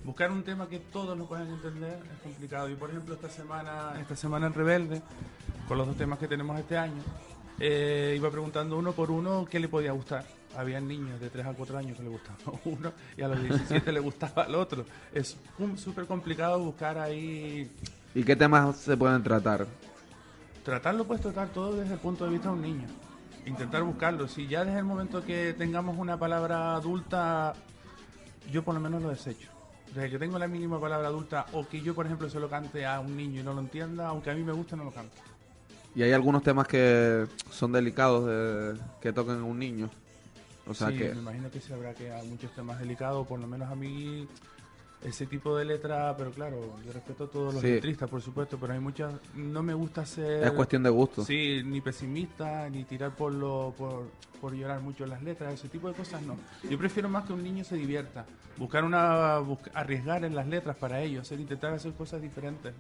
[0.03, 2.69] Buscar un tema que todos lo puedan entender es complicado.
[2.69, 5.01] Y por ejemplo, esta semana, esta semana en Rebelde,
[5.67, 7.01] con los dos temas que tenemos este año,
[7.59, 10.25] eh, iba preguntando uno por uno qué le podía gustar.
[10.55, 13.91] Había niños de 3 a 4 años que le gustaba uno y a los 17
[13.91, 14.85] le gustaba al otro.
[15.13, 15.35] Es
[15.77, 17.71] súper complicado buscar ahí
[18.13, 19.65] ¿Y qué temas se pueden tratar?
[20.63, 22.87] tratarlo puedes tratar todo desde el punto de vista de un niño.
[23.47, 24.27] Intentar buscarlo.
[24.27, 27.53] Si ya desde el momento que tengamos una palabra adulta,
[28.51, 29.49] yo por lo menos lo desecho.
[29.93, 32.85] desde que tengo la mínima palabra adulta o que yo, por ejemplo, se lo cante
[32.85, 35.15] a un niño y no lo entienda, aunque a mí me guste, no lo canto.
[35.95, 39.89] Y hay algunos temas que son delicados de, que toquen a un niño.
[40.67, 41.13] O sea sí, que...
[41.13, 44.27] me imagino que sí habrá que hay muchos temas delicados, por lo menos a mí
[45.03, 47.69] ese tipo de letra, pero claro, yo respeto a todos los Sí.
[47.69, 50.43] letristas, por supuesto, pero hay muchas, no me gusta ser...
[50.43, 51.23] Es cuestión de gusto.
[51.23, 54.09] Sí, ni pesimista, ni tirar por lo por,
[54.41, 56.35] por llorar mucho las letras, ese tipo de cosas no.
[56.69, 58.25] Yo prefiero más que un niño se divierta,
[58.57, 62.73] buscar una, busc- arriesgar en las letras para ellos, hacer, intentar hacer cosas diferentes.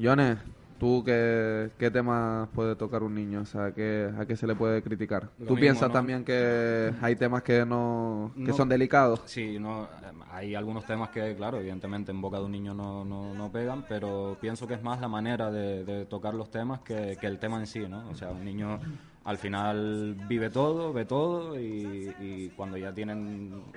[0.00, 0.38] Jones,
[0.78, 3.40] ¿tú qué, qué temas puede tocar un niño?
[3.42, 5.30] O sea, ¿qué, ¿a qué se le puede criticar?
[5.38, 5.92] Lo ¿Tú mismo, piensas ¿no?
[5.92, 8.52] también que hay temas que no, que No.
[8.52, 9.22] son delicados?
[9.26, 9.88] Sí, no,
[10.30, 13.84] hay algunos temas que, claro, evidentemente en boca de un niño no, no, no pegan,
[13.88, 17.38] pero pienso que es más la manera de, de tocar los temas que, que el
[17.38, 18.08] tema en sí, ¿no?
[18.10, 18.78] O sea, un niño
[19.24, 23.72] al final vive todo, ve todo y, y cuando ya tienen,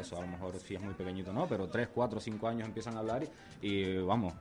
[0.00, 1.46] eso a lo mejor sí es muy pequeñito, ¿no?
[1.48, 3.22] Pero 3, 4, 5 años empiezan a hablar
[3.62, 4.34] y, y, vamos,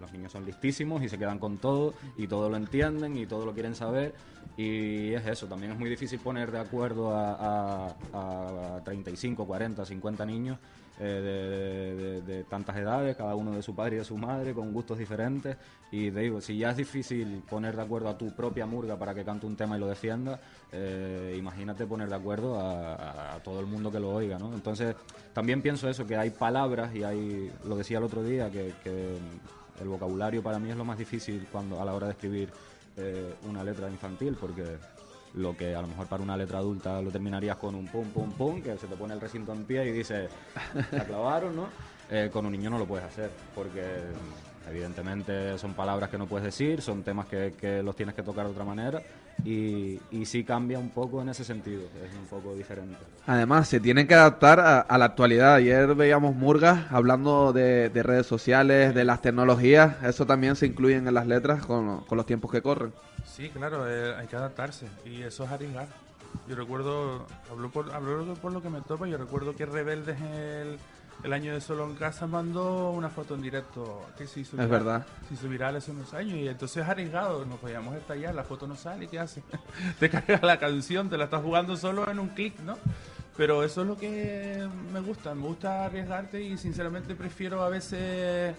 [0.00, 3.44] los niños son listísimos y se quedan con todo y todo lo entienden y todo
[3.46, 4.14] lo quieren saber
[4.56, 9.84] y es eso, también es muy difícil poner de acuerdo a, a- a 35, 40,
[9.84, 10.58] 50 niños
[11.00, 14.98] eh, de, tantas edades, cada uno de su padre y de su madre, con gustos
[14.98, 15.56] diferentes
[15.92, 19.14] y te digo, si ya es difícil poner de acuerdo a tu propia murga para
[19.14, 20.40] que cante un tema y lo defienda,
[20.72, 24.52] eh, imagínate poner de acuerdo a, todo el mundo que lo oiga, ¿no?
[24.52, 24.96] Entonces,
[25.32, 28.72] también pienso eso, que hay palabras y hay, lo decía el otro día, que
[29.80, 32.50] el vocabulario para mí es lo más difícil cuando a la hora de escribir
[32.96, 34.64] eh, una letra infantil, porque
[35.34, 38.32] lo que a lo mejor para una letra adulta lo terminarías con un pum, pum,
[38.32, 40.28] pum, que se te pone el recinto en pie y dice,
[40.90, 41.68] la clavaron, ¿no?
[42.10, 43.84] Eh, con un niño no lo puedes hacer, porque
[44.66, 48.46] evidentemente son palabras que no puedes decir, son temas que, que los tienes que tocar
[48.46, 49.02] de otra manera
[49.44, 52.96] y, y sí cambia un poco en ese sentido, es un poco diferente.
[53.26, 55.54] Además, se tienen que adaptar a, a la actualidad.
[55.54, 60.02] Ayer veíamos Murgas hablando de, de redes sociales, de las tecnologías.
[60.02, 62.92] Eso también se incluyen en las letras con, con los tiempos que corren.
[63.26, 65.88] Sí, claro, eh, hay que adaptarse y eso es arriesgar.
[66.48, 70.78] Yo recuerdo, hablo por, hablo por lo que me topa, yo recuerdo que Rebeldes el,
[71.24, 74.62] el año de Solo en Casa mandó una foto en directo que se hizo Es
[74.62, 75.06] viral- verdad.
[75.28, 78.66] Se hizo viral hace unos años y entonces es arriesgado, nos podíamos estallar, la foto
[78.66, 79.42] no sale, ¿qué hace?
[79.98, 82.76] te cargas la canción, te la estás jugando solo en un clic, ¿no?
[83.36, 88.56] Pero eso es lo que me gusta, me gusta arriesgarte y sinceramente prefiero a veces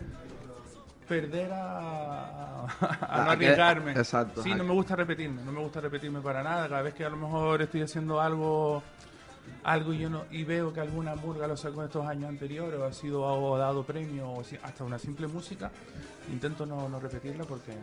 [1.07, 3.91] perder a, a no arriesgarme.
[3.93, 6.69] exacto, Sí, no me gusta repetirme, no me gusta repetirme para nada.
[6.69, 8.83] Cada vez que a lo mejor estoy haciendo algo
[9.63, 12.79] algo y yo no y veo que alguna murga lo sacó en estos años anteriores
[12.79, 15.69] o ha sido o dado premio o hasta una simple música,
[16.31, 17.73] intento no, no repetirla porque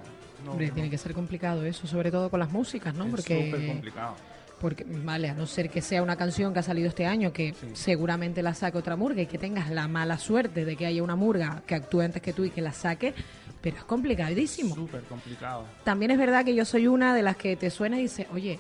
[0.45, 3.05] no, Hombre, no- tiene que ser complicado eso, sobre todo con las músicas, ¿no?
[3.05, 4.15] es Porque súper complicado.
[4.59, 7.55] Porque, vale, a no ser que sea una canción que ha salido este año, que
[7.75, 11.15] seguramente la saque otra murga y que tengas la mala suerte de que haya una
[11.15, 13.13] murga que actúe antes que tú y que la saque,
[13.61, 14.75] pero es complicadísimo.
[14.75, 15.65] Súper complicado.
[15.85, 18.59] También es verdad que yo soy una de las que te suena y dice, oye,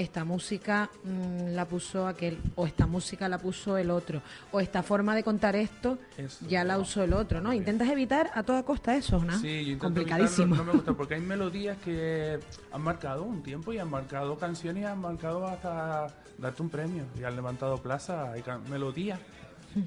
[0.00, 4.22] esta música mm, la puso aquel, o esta música la puso el otro,
[4.52, 7.52] o esta forma de contar esto Eso, ya la usó el otro, ¿no?
[7.52, 9.38] Intentas evitar a toda costa eso, ¿no?
[9.38, 10.54] Sí, yo intento Complicadísimo.
[10.54, 12.38] evitarlo, No, me gusta porque hay melodías que
[12.72, 16.06] han marcado un tiempo y han marcado canciones y han marcado hasta
[16.38, 18.32] darte un premio y han levantado plaza.
[18.32, 19.18] Hay melodías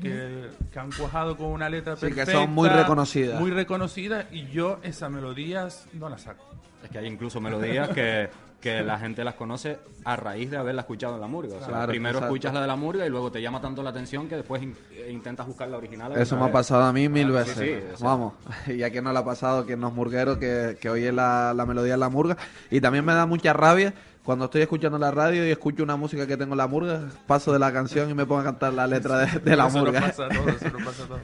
[0.02, 2.32] que, que han cuajado con una letra Sí, que perfecta.
[2.40, 3.40] son muy reconocidas.
[3.40, 6.46] Muy reconocidas y yo esas melodías no las saco.
[6.84, 8.30] Es que hay incluso melodías que,
[8.62, 11.56] que la gente las conoce a raíz de haberla escuchado en la murga.
[11.56, 12.28] O sea, Claro, primero exacto.
[12.34, 14.76] escuchas la de la murga y luego te llama tanto la atención que después in-
[14.92, 16.12] eh, intentas buscar la original.
[16.16, 17.58] Eso me ha pasado a mí mil Claro, veces.
[17.58, 18.34] sí, sí, Vamos,
[18.68, 21.54] y a quien no le ha pasado, que no es murguero, que, que oye la,
[21.56, 22.38] la melodía en la murga.
[22.70, 23.94] Y también me da mucha rabia
[24.24, 27.52] cuando estoy escuchando la radio y escucho una música que tengo en la murga, paso
[27.52, 29.86] de la canción y me pongo a cantar la letra de, de la Eso nos
[29.86, 30.02] murga.
[30.02, 31.22] pasa a todos, eso nos pasa a todos.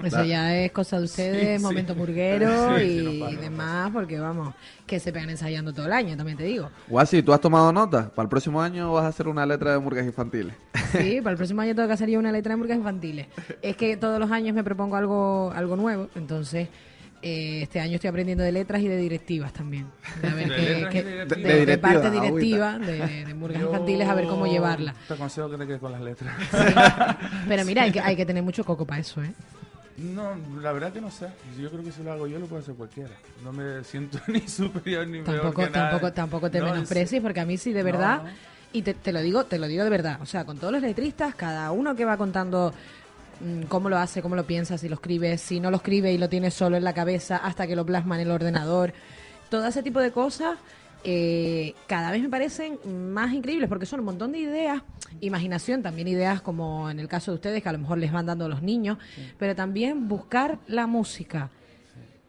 [0.00, 0.24] Eso Claro.
[0.24, 1.94] ya es cosa de ustedes, Sí, momento
[2.78, 4.54] Sí, sí, y demás, porque vamos,
[4.86, 6.70] que se pegan ensayando todo el año, también te digo.
[6.88, 8.10] Guasi, ¿tú has tomado nota?
[8.14, 10.54] Para el próximo año vas a hacer una letra de murgas infantiles.
[10.92, 13.26] Sí, para el próximo año tengo que hacer yo una letra de murgas infantiles.
[13.62, 16.68] Es que todos los años me propongo algo, algo nuevo, entonces
[17.22, 19.86] eh, este año estoy aprendiendo de letras y de directivas también.
[20.22, 21.42] De, a ver De qué- letras y qué- de de- directivas.
[21.42, 24.94] de De directiva, parte directiva de, de murgas Yo infantiles, a ver cómo llevarla.
[25.06, 26.34] Te aconsejo que te quedes con las letras.
[27.48, 29.32] Pero mira, hay que, hay que tener mucho coco para eso, ¿eh?
[30.02, 31.28] No, la verdad que no sé.
[31.60, 33.10] Yo creo que si lo hago yo lo puede hacer cualquiera.
[33.44, 35.90] No me siento ni superior ni peor Tampoco, que nada.
[35.90, 38.30] tampoco, tampoco te No, menosprecies, porque a mí sí, de verdad, no.
[38.72, 40.82] y te, te lo digo, te lo digo de verdad, o sea, con todos los
[40.82, 42.72] letristas, cada uno que va contando
[43.40, 46.18] mm, cómo lo hace, cómo lo piensa, si lo escribe, si no lo escribe y
[46.18, 48.92] lo tiene solo en la cabeza hasta que lo plasma en el ordenador,
[49.50, 50.56] todo ese tipo de cosas,
[51.04, 52.78] eh, cada vez me parecen
[53.12, 54.82] más increíbles porque son un montón de ideas,
[55.20, 58.26] imaginación, también ideas como en el caso de ustedes que a lo mejor les van
[58.26, 58.98] dando los niños,
[59.38, 61.50] pero también buscar la música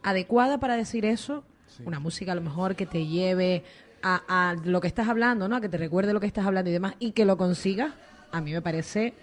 [0.02, 1.44] adecuada para decir eso,
[1.84, 3.64] una música a lo mejor que te lleve
[4.02, 5.56] a, a lo que estás hablando, ¿no?
[5.56, 7.92] A que te recuerde lo que estás hablando y demás y que lo consigas,
[8.32, 9.14] a mí me parece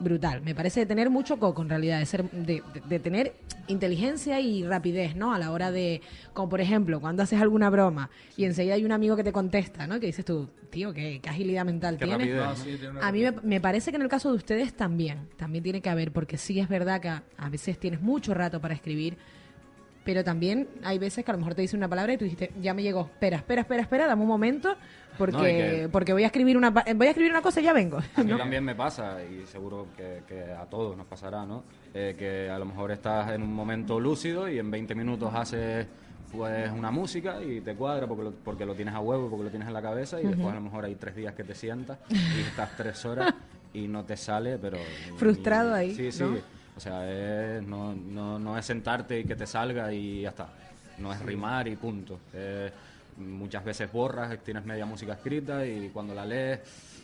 [0.00, 0.42] brutal.
[0.42, 3.32] Me parece de tener mucho coco en realidad, de, ser, de, de- de tener
[3.66, 5.34] inteligencia y rapidez, ¿no?
[5.34, 6.00] A la hora de,
[6.32, 9.86] como por ejemplo, cuando haces alguna broma y enseguida hay un amigo que te contesta,
[9.86, 10.00] ¿no?
[10.00, 12.28] Que dices tú, tío, qué, qué agilidad mental Qué tienes.
[12.36, 12.64] rapidez, ¿no?
[12.64, 15.28] Sí, tiene una a mí me, me parece que en el caso de ustedes también,
[15.36, 18.60] también tiene que haber, porque sí es verdad que a, a veces tienes mucho rato
[18.60, 19.16] para escribir,
[20.04, 22.50] pero también hay veces que a lo mejor te dicen una palabra y tú dijiste,
[22.62, 24.74] ya me llegó, espera, espera, espera, espera, dame un momento,
[25.18, 27.64] porque, No, y que- porque voy a escribir una voy a escribir una cosa y
[27.64, 27.98] ya vengo.
[28.16, 28.38] A mí ¿no?
[28.38, 31.64] también me pasa, y seguro que, que a todos nos pasará, ¿no?
[31.92, 35.86] Eh, que a lo mejor estás en un momento lúcido y en 20 minutos haces
[36.30, 39.50] pues una música y te cuadra porque lo, porque lo tienes a huevo, porque lo
[39.50, 41.98] tienes en la cabeza y después a lo mejor hay tres días que te sientas
[42.10, 43.32] y estás tres horas
[43.72, 44.76] y no te sale, pero...
[45.16, 46.22] Frustrado ahí, Sí, sí.
[46.22, 46.36] ¿no?
[46.76, 50.48] O sea, es- no, no, no es sentarte y que te salga y ya está.
[50.98, 52.18] No es rimar y punto.
[52.34, 52.70] Eh,
[53.18, 56.60] muchas veces borras, tienes media música escrita y cuando la lees,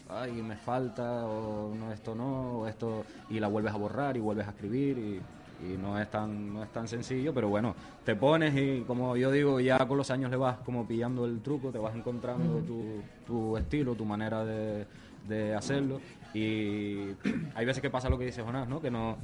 [0.09, 4.21] ay, me falta, o no, esto no, o esto, y la vuelves a borrar y
[4.21, 5.21] vuelves a escribir y,
[5.67, 9.31] y no es tan no es tan sencillo, pero bueno, te pones y como yo
[9.31, 13.03] digo, ya con los años le vas como pillando el truco, te vas encontrando tu,
[13.27, 14.87] tu estilo, tu manera de,
[15.29, 16.01] de hacerlo
[16.35, 17.15] y
[17.55, 18.81] hay veces que pasa lo que dice Jonás, ¿no?
[18.81, 19.19] Que no,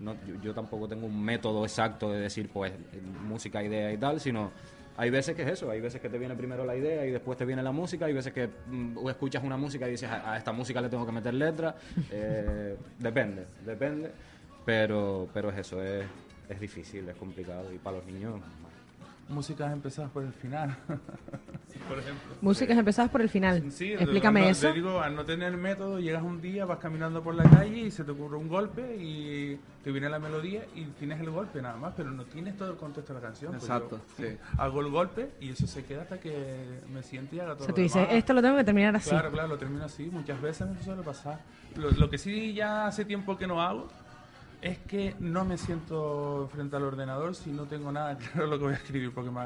[0.00, 2.72] no yo, yo tampoco tengo un método exacto de decir pues
[3.26, 4.50] música, idea y tal, sino
[4.96, 7.36] hay veces que es eso, hay veces que te viene primero la idea y después
[7.36, 10.36] te viene la música, hay veces que mm, escuchas una música y dices a, a
[10.38, 11.74] esta música le tengo que meter letra,
[12.10, 14.10] eh, depende, depende,
[14.64, 16.04] pero pero es eso, es,
[16.48, 18.40] es difícil, es complicado y para los niños
[19.28, 20.76] Músicas empezadas por el final.
[21.88, 22.34] por ejemplo.
[22.40, 23.70] Músicas empezadas por el final.
[23.72, 24.68] Sí, Explícame no- eso.
[24.68, 27.90] Te digo, al no tener método, llegas un día, vas caminando por la calle y
[27.90, 31.76] se te ocurre un golpe y te viene la melodía y tienes el golpe nada
[31.76, 33.52] más, pero no tienes todo el contexto de la canción.
[33.52, 34.36] Pues Exacto, yo sí.
[34.58, 37.66] Hago el golpe y eso se queda hasta que me siente y haga todo O
[37.66, 38.14] sea, lo tú dices, demás.
[38.14, 39.10] esto lo tengo que terminar así.
[39.10, 40.04] Claro, claro, lo termino así.
[40.10, 41.40] Muchas veces me suele pasar.
[41.76, 43.88] Lo, lo que sí ya hace tiempo que no hago
[44.62, 48.64] es que no me siento frente al ordenador si no tengo nada claro lo que
[48.64, 49.40] voy a escribir, porque me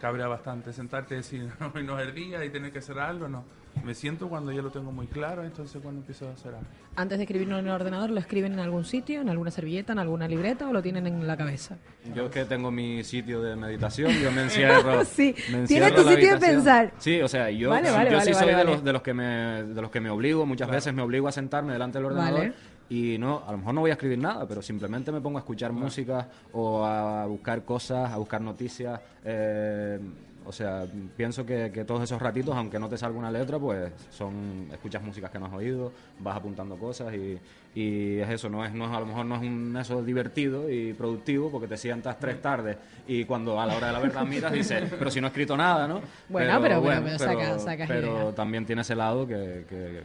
[0.00, 3.28] cabrea bastante sentarte y decir, hoy no es el día y tener que hacer algo,
[3.28, 3.44] no.
[3.84, 6.66] Me siento cuando ya lo tengo muy claro, entonces cuando empiezo a hacer algo.
[6.94, 9.98] Antes de escribirlo en el ordenador, ¿lo escriben en algún sitio, en alguna servilleta, en
[9.98, 11.76] alguna libreta o lo tienen en la cabeza?
[12.14, 15.04] Yo es que tengo mi sitio de meditación, yo me encierro.
[15.04, 16.92] Sí, me tienes encierro tu en la sitio de pensar.
[16.98, 19.02] Sí, o sea, yo, Vale, sí- vale, yo vale, sí soy de, los, de los
[19.02, 22.06] que me de los que me obligo, muchas veces me obligo a sentarme delante del
[22.06, 22.54] ordenador Vale.
[22.90, 25.40] Y no, a lo mejor no voy a escribir nada, pero simplemente me pongo a
[25.40, 29.00] escuchar música o a buscar cosas, a buscar noticias.
[29.24, 29.98] eh,
[30.46, 30.84] o sea,
[31.16, 35.02] pienso que, que todos esos ratitos, aunque no te salga una letra, pues son escuchas
[35.02, 37.38] músicas que no has oído, vas apuntando cosas y,
[37.74, 40.68] y es eso, no es, no es a lo mejor no es un eso divertido
[40.70, 42.76] y productivo porque te sientas tres tardes
[43.08, 45.56] y cuando a la hora de la verdad miras dices, pero si no he escrito
[45.56, 46.02] nada, ¿no?
[46.28, 48.34] Bueno, pero- pero- pero saca- sacas pero ideas.
[48.34, 50.02] también tiene ese lado que, que,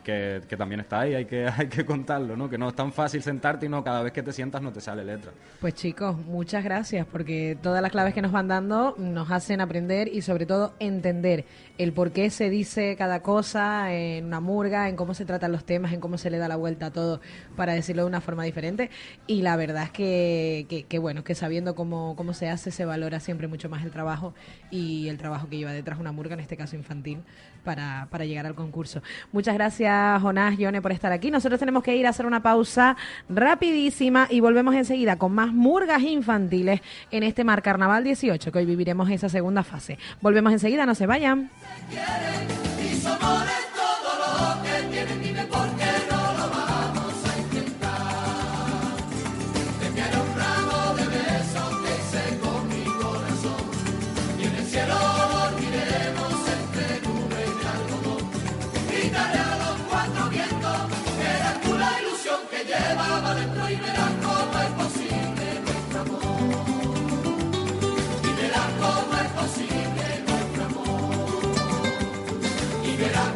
[0.00, 2.48] que, también está ahí, hay que, hay que contarlo, ¿no?
[2.48, 4.80] Que no es tan fácil sentarte y no, cada vez que te sientas no te
[4.80, 5.32] sale letra.
[5.60, 10.08] Pues chicos, muchas gracias porque todas las claves que nos van dando nos hacen aprender
[10.08, 11.44] y sobre todo entender
[11.78, 15.64] el por qué se dice cada cosa en una murga, en cómo se tratan los
[15.64, 17.20] temas, en cómo se le da la vuelta a todo
[17.56, 18.90] para decirlo de una forma diferente.
[19.26, 22.84] Y la verdad es que, que, que bueno, que sabiendo cómo, cómo se hace se
[22.84, 24.34] valora siempre mucho más el trabajo
[24.70, 27.22] y el trabajo que lleva detrás una murga, en este caso infantil,
[27.64, 29.02] para, para llegar al concurso.
[29.32, 29.89] Muchas gracias,
[30.20, 31.30] Jonás, Yone, por estar aquí.
[31.30, 32.96] Nosotros tenemos que ir a hacer una pausa
[33.28, 36.80] rapidísima y volvemos enseguida con más murgas infantiles
[37.10, 39.98] en este Mar Carnaval 18, que hoy viviremos esa segunda fase.
[40.20, 41.50] Volvemos enseguida, no se vayan.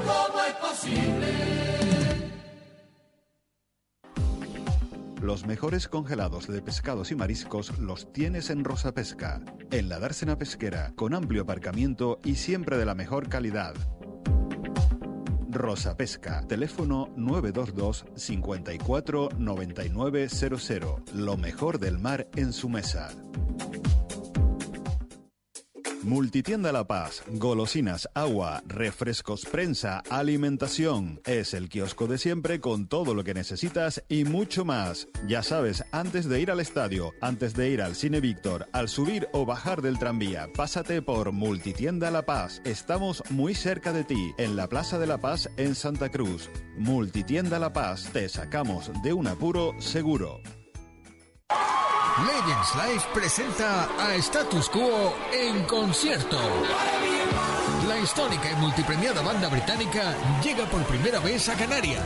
[0.07, 1.55] Cómo es posible.
[5.21, 10.37] Los mejores congelados de pescados y mariscos los tienes en Rosa Pesca, en la dársena
[10.37, 13.75] pesquera, con amplio aparcamiento y siempre de la mejor calidad.
[15.55, 21.15] Rosa Pesca, teléfono 922 54 9900.
[21.15, 23.09] Lo mejor del mar en su mesa.
[26.05, 31.23] Multitienda La Paz, golosinas, agua, refrescos, prensa, alimentación.
[31.25, 35.09] Es el kiosco de siempre con todo lo que necesitas y mucho más.
[35.27, 39.29] Ya sabes, antes de ir al estadio, antes de ir al Cine Víctor, al subir
[39.33, 42.61] o bajar del tranvía, pásate por Multitienda La Paz.
[42.67, 46.51] Estamos muy cerca de ti, en la Plaza de La Paz en Santa Cruz.
[46.77, 50.41] Multitienda La Paz, te sacamos de un apuro seguro.
[52.23, 56.39] Legends Live presenta a Status Quo en concierto.
[57.89, 62.05] La histórica y multipremiada banda británica llega por primera vez a Canarias.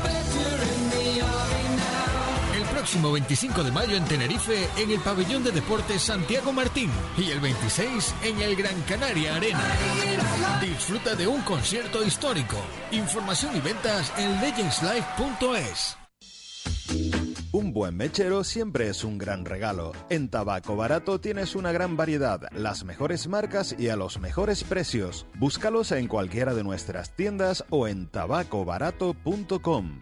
[2.54, 6.90] El próximo 25 de mayo en Tenerife, en el pabellón de deportes Santiago Martín.
[7.18, 9.60] Y el 26 en el Gran Canaria Arena.
[10.62, 12.56] Disfruta de un concierto histórico.
[12.92, 15.98] Información y ventas en legendslive.es.
[17.50, 19.92] Un buen mechero siempre es un gran regalo.
[20.10, 25.26] En Tabaco Barato tienes una gran variedad, las mejores marcas y a los mejores precios.
[25.38, 30.00] Búscalos en cualquiera de nuestras tiendas o en tabacobarato.com.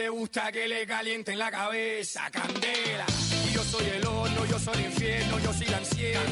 [0.00, 3.04] le gusta que le calienten la cabeza, candela.
[3.46, 6.22] Y yo soy el horno, yo soy el infierno, yo soy la ansiedad.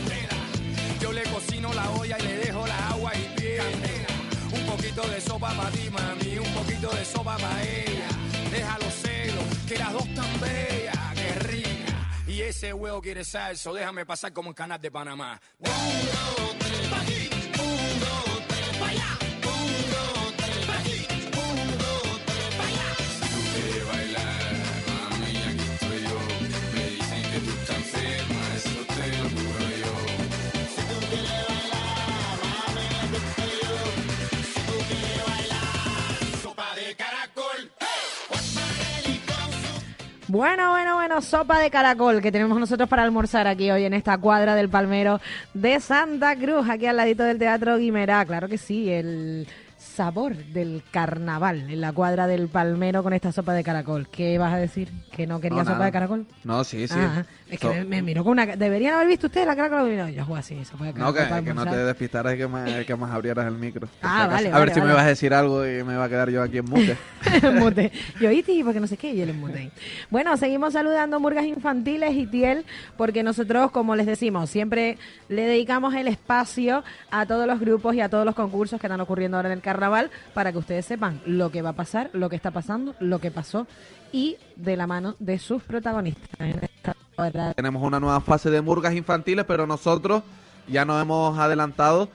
[1.01, 3.89] Yo le cocino la olla y le dejo la agua hirviendo.
[4.59, 8.09] Un poquito de sopa para ti, mami, un poquito de sopa para ella.
[8.51, 12.11] Déjalo celo, que las dos tan bellas, que rica.
[12.27, 15.39] Y ese huevo quiere salso, déjame pasar como en canal de Panamá.
[15.59, 15.69] Un,
[40.29, 44.19] Bueno, bueno, bueno, sopa de caracol que tenemos nosotros para almorzar aquí hoy en esta
[44.19, 45.23] cuadra del Palmero
[45.55, 48.27] de Santa Cruz, aquí al ladito del Teatro Guimerá.
[48.27, 49.49] Claro que sí, el
[49.79, 54.07] sabor del carnaval en la cuadra del Palmero con esta sopa de caracol.
[54.09, 54.91] ¿Qué vas a decir?
[55.13, 56.27] ¿Que no quería No, sopa de caracol?
[56.45, 56.95] No, sí, sí.
[56.99, 58.47] Ah, es que So- me, me miró con una...
[58.47, 60.09] Deberían haber visto ustedes la cara que me miró.
[60.09, 61.87] Yo, "Joder, sí, sopa de No, que, que no te almorzar".
[61.87, 63.89] despistaras y que más, que más abrieras el micro.
[64.03, 66.09] Ah, vale, A vale, ver si me vas a decir algo y me va a
[66.09, 66.97] quedar yo aquí en mute.
[67.55, 67.93] mute.
[68.21, 69.71] Yo iti, porque no sé qué, y él en mute.
[70.11, 72.65] Bueno, seguimos saludando Murgas Infantiles y Tiel,
[72.97, 78.01] porque nosotros, como les decimos, siempre le dedicamos el espacio a todos los grupos y
[78.01, 81.21] a todos los concursos que están ocurriendo ahora en el carnaval, para que ustedes sepan
[81.27, 83.67] lo que va a pasar, lo que está pasando, lo que pasó,
[84.13, 86.29] y de la mano de sus protagonistas.
[86.41, 86.95] en esta
[87.57, 90.23] Tenemos una nueva fase de murgas infantiles, pero nosotros
[90.69, 92.09] ya nos hemos adelantado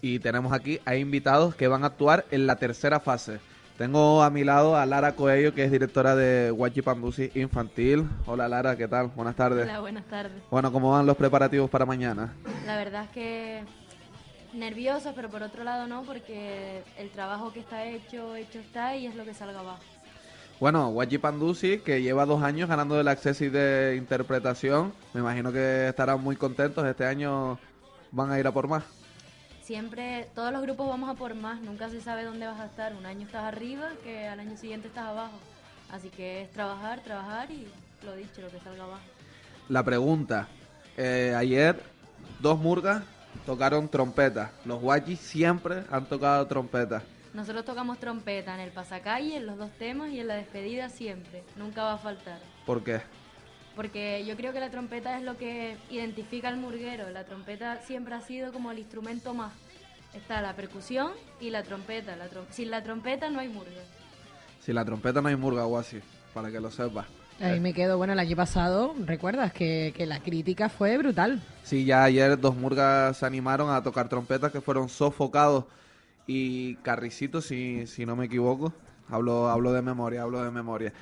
[0.00, 3.40] y tenemos aquí a invitados que van a actuar en la tercera fase.
[3.76, 8.08] Tengo a mi lado a Lara Coello, que es directora de Guachipandusi Infantil.
[8.24, 9.08] Hola Lara, ¿qué tal?
[9.08, 9.68] Buenas tardes.
[9.68, 10.42] Hola, buenas tardes.
[10.50, 12.32] Bueno, ¿cómo van los preparativos para mañana?
[12.64, 13.64] La verdad es que
[14.54, 19.06] nerviosa, pero por otro lado no, porque el trabajo que está hecho, hecho está y
[19.06, 19.82] es lo que salga abajo.
[20.60, 24.92] Bueno, Guachipandusi, que lleva dos años ganando el acceso de interpretación.
[25.14, 26.84] Me imagino que estarán muy contentos.
[26.84, 27.58] Este año
[28.10, 28.82] van a ir a por más.
[29.62, 32.94] Siempre, todos los grupos vamos a por más, nunca se sabe dónde vas a estar.
[32.96, 35.38] Un año estás arriba, que al año siguiente estás abajo.
[35.92, 37.68] Así que es trabajar, trabajar y
[38.04, 39.02] lo dicho, lo que salga abajo.
[39.68, 40.48] La pregunta.
[40.96, 41.80] eh, ayer
[42.40, 43.02] dos murgas
[43.46, 44.50] tocaron trompeta.
[44.64, 47.02] Los guachis siempre han tocado trompeta.
[47.34, 51.42] Nosotros tocamos trompeta en el pasacalle, en los dos temas y en la despedida siempre.
[51.56, 52.38] Nunca va a faltar.
[52.66, 53.00] ¿Por qué?
[53.76, 57.10] Porque yo creo que la trompeta es lo que identifica al murguero.
[57.10, 59.52] La trompeta siempre ha sido como el instrumento más.
[60.14, 62.16] Está la percusión y la trompeta.
[62.16, 63.82] La trom- Sin la trompeta no hay murga.
[64.60, 66.00] Si la trompeta no hay murga o así,
[66.34, 67.06] para que lo sepas.
[67.40, 71.40] Ahí me quedo, bueno, el año pasado, recuerdas que, que la crítica fue brutal.
[71.62, 75.64] Sí, ya ayer dos murgas se animaron a tocar trompetas que fueron sofocados
[76.28, 78.72] y carricitos, si, si no me equivoco.
[79.10, 80.92] Hablo, hablo de memoria, hablo de memoria.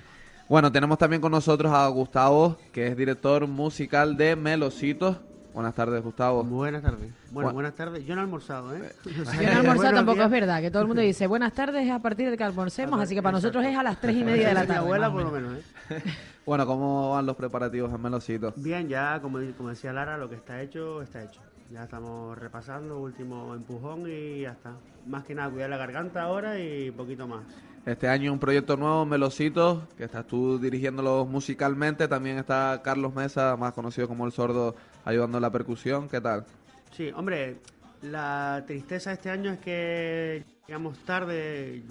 [0.48, 5.16] Bueno, tenemos también con nosotros a Gustavo, que es director musical de Melocitos.
[5.52, 6.44] Buenas tardes, Gustavo.
[6.44, 7.10] Buenas tardes.
[7.32, 8.04] Bueno, Bu- buenas tardes.
[8.06, 8.92] Yo no he almorzado, ¿eh?
[9.04, 11.98] Yo no he almorzado tampoco es verdad, que todo el mundo dice buenas tardes a
[11.98, 14.54] partir de que almorcemos, así que para nosotros es a las tres y media de
[14.54, 14.80] la Mi tarde.
[14.80, 15.50] abuela, por lo menos.
[15.52, 16.02] menos, ¿eh?
[16.46, 18.54] Bueno, ¿cómo van los preparativos en Melocitos?
[18.62, 21.40] Bien, ya, como, como decía Lara, lo que está hecho, está hecho.
[21.70, 24.72] Ya estamos repasando, último empujón y ya está.
[25.06, 27.42] Más que nada, cuidar la garganta ahora y poquito más.
[27.84, 32.08] Este año un proyecto nuevo, Melositos, que estás tú dirigiéndolo musicalmente.
[32.08, 34.74] También está Carlos Mesa, más conocido como El Sordo,
[35.04, 36.08] ayudando en la percusión.
[36.08, 36.44] ¿Qué tal?
[36.92, 37.58] Sí, hombre,
[38.02, 41.82] la tristeza de este año es que llegamos tarde,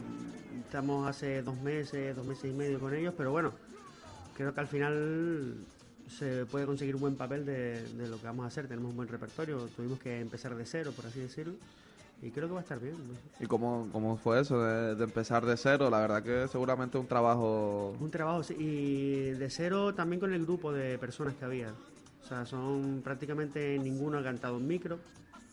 [0.66, 3.52] estamos hace dos meses, dos meses y medio con ellos, pero bueno,
[4.36, 5.56] creo que al final
[6.08, 8.98] se puede conseguir un buen papel de, de lo que vamos a hacer, tenemos un
[8.98, 11.54] buen repertorio, tuvimos que empezar de cero, por así decirlo,
[12.22, 12.96] y creo que va a estar bien.
[13.40, 15.90] ¿Y cómo, cómo fue eso de, de empezar de cero?
[15.90, 17.96] La verdad que seguramente un trabajo...
[18.00, 21.70] Un trabajo, sí, y de cero también con el grupo de personas que había.
[22.24, 24.98] O sea, son prácticamente ninguno ha cantado en micro,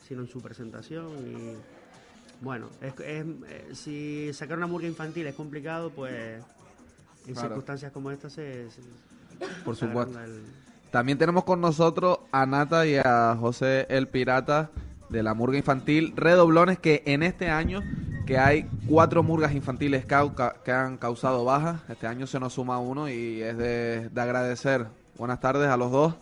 [0.09, 1.03] sino en su presentación.
[1.27, 1.57] Y
[2.41, 6.13] bueno, es, es- eh, si sacar una murga infantil es complicado, pues
[7.27, 7.49] en Claro.
[7.49, 8.71] circunstancias como esta se.
[8.71, 9.12] se-
[9.65, 10.19] Por supuesto.
[10.91, 14.71] También tenemos con nosotros a Nata y a José el Pirata
[15.09, 17.83] de la Murga Infantil Redoblones, que en este año
[18.27, 23.09] que hay cuatro murgas infantiles que han causado bajas, este año se nos suma uno
[23.09, 24.87] y es de, de agradecer.
[25.19, 26.15] Buenas tardes a los dos.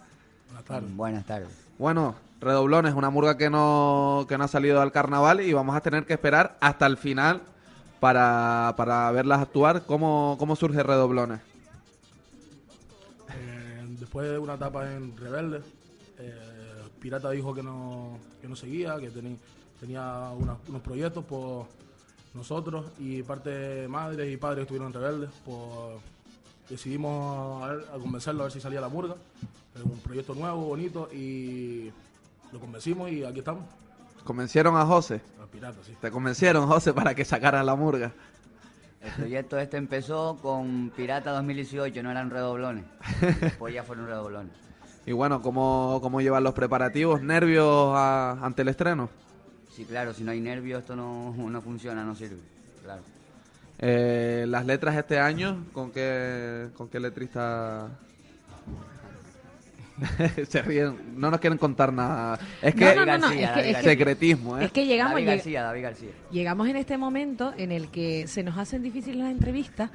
[0.49, 0.97] Buenas tardes.
[0.97, 1.49] Buenas tardes.
[1.79, 5.81] Bueno, Redoblones, una murga que no, que no ha salido al carnaval y vamos a
[5.81, 7.43] tener que esperar hasta el final
[8.01, 9.83] para, para verlas actuar.
[9.83, 11.41] ¿Cómo, cómo surge Redoblones?
[14.11, 15.61] Después de una etapa en Rebelde,
[16.19, 16.35] eh,
[16.99, 19.09] Pirata dijo que no, que no seguía, que
[19.78, 21.66] tenía una- unos proyectos por
[22.35, 26.03] nosotros y parte de madres y padres que estuvieron en Rebelde, pues
[26.69, 29.15] decidimos a, ver- a convencerlo a ver si salía la murga.
[29.77, 31.93] Es un proyecto nuevo, bonito y
[32.53, 33.62] lo convencimos y aquí estamos.
[34.24, 35.20] ¿Convencieron a José?
[35.41, 35.95] A Pirata, sí.
[36.01, 38.11] ¿Te convencieron, José, para que sacara la murga?
[39.01, 42.85] El proyecto este empezó con Pirata 2018, no eran redoblones.
[43.40, 44.52] Después ya fueron redoblones.
[45.06, 47.22] Y bueno, ¿cómo, cómo llevan los preparativos?
[47.22, 49.09] ¿Nervios a- ante el estreno?
[49.70, 52.36] Sí, claro, si no hay nervios esto no, no funciona, no sirve.
[52.85, 53.01] Claro.
[53.78, 57.89] Eh, las letras este año, ¿con qué, con qué letrista?
[60.48, 62.39] Se ríen, no nos quieren contar nada.
[62.62, 64.64] Es que, No, no, no, no, es que- es que- secretismo, ¿eh?
[64.66, 66.10] Es que llegamos, David García, David García.
[66.31, 69.90] llegamos en este momento en el que se nos hacen difíciles las entrevistas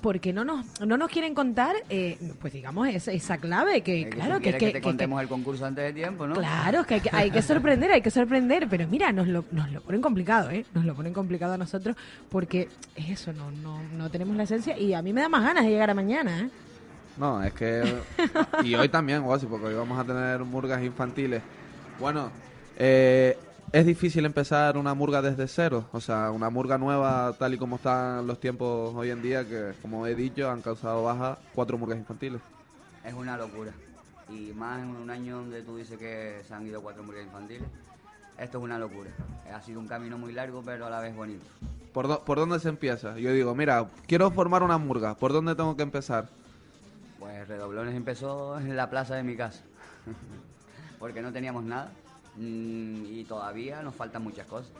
[0.00, 4.40] porque no nos, no nos quieren contar, eh, pues digamos, esa, esa clave que, claro,
[4.40, 6.34] que, que, que te que- contemos el concurso antes de tiempo, ¿no?
[6.34, 9.44] Claro, es que hay, que hay que sorprender, hay que sorprender, pero mira, nos lo,
[9.52, 10.66] nos lo ponen complicado, ¿eh?
[10.74, 11.94] Nos lo ponen complicado a nosotros
[12.30, 15.44] porque es eso, no, no, no tenemos la esencia y a mí me da más
[15.44, 16.48] ganas de llegar a mañana, ¿eh?
[17.16, 17.82] No, es que...
[18.64, 21.42] y hoy también, Guasi, porque hoy vamos a tener murgas infantiles.
[21.98, 22.30] Bueno,
[22.76, 23.38] eh,
[23.72, 25.84] es difícil empezar una murga desde cero.
[25.92, 29.72] O sea, una murga nueva, tal y como están los tiempos hoy en día, que
[29.82, 32.40] como he dicho, han causado baja cuatro murgas infantiles.
[33.04, 33.72] Es una locura.
[34.28, 37.68] Y más en un año donde tú dices que se han ido cuatro murgas infantiles.
[38.38, 39.10] Esto es una locura.
[39.52, 41.44] Ha sido un camino muy largo, pero a la vez bonito.
[41.92, 43.18] ¿Por, dó- ¿Por dónde se empieza?
[43.18, 45.14] Yo digo, mira, quiero formar una murga.
[45.14, 46.28] ¿Por dónde tengo que empezar?
[47.52, 49.62] Redoblones empezó en la plaza de mi casa.
[50.98, 51.92] Porque no teníamos nada.
[52.36, 54.70] Mm, Y todavía nos faltan muchas cosas.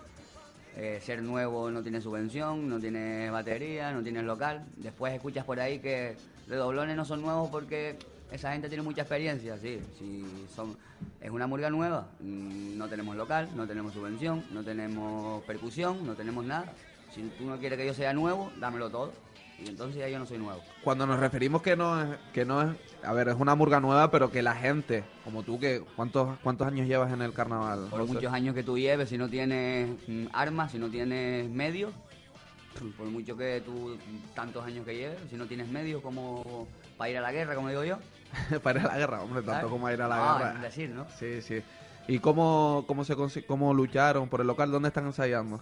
[0.74, 4.64] Eh, ser nuevo no tiene subvención, no tiene batería, no tiene local.
[4.76, 6.16] Después escuchas por ahí que
[6.48, 7.98] Redoblones no son nuevos porque
[8.30, 9.58] esa gente tiene mucha experiencia.
[9.58, 9.78] Sí,
[10.54, 10.74] son,
[11.20, 12.08] es una murga nueva.
[12.20, 16.72] Mm, No tenemos local, no tenemos subvención, no tenemos percusión, no tenemos nada.
[17.14, 19.12] Si tú no quieres que yo sea nuevo, dámelo todo.
[19.64, 20.60] Y entonces ya yo no soy nuevo.
[20.82, 24.10] Cuando nos referimos que no es, que no es, a ver, es una murga nueva,
[24.10, 27.86] pero que la gente, como tú, que ¿cuántos, cuántos años llevas en el carnaval?
[27.90, 28.12] Por José?
[28.14, 31.92] muchos años que tú lleves, si no tienes mm, armas, si no tienes medios,
[32.96, 33.96] por mucho que tú
[34.34, 36.66] tantos años que lleves, si no tienes medios como
[36.96, 37.98] para ir a la guerra, como digo yo.
[38.62, 39.68] Para ir a la guerra, hombre, tanto Claro.
[39.68, 40.52] como ir a la Ah, guerra.
[40.54, 41.06] es decir, ¿no?
[41.18, 41.62] Sí, sí.
[42.08, 43.14] ¿Y cómo, cómo, se,
[43.46, 44.70] cómo lucharon por el local?
[44.72, 45.60] ¿Dónde están ensayando?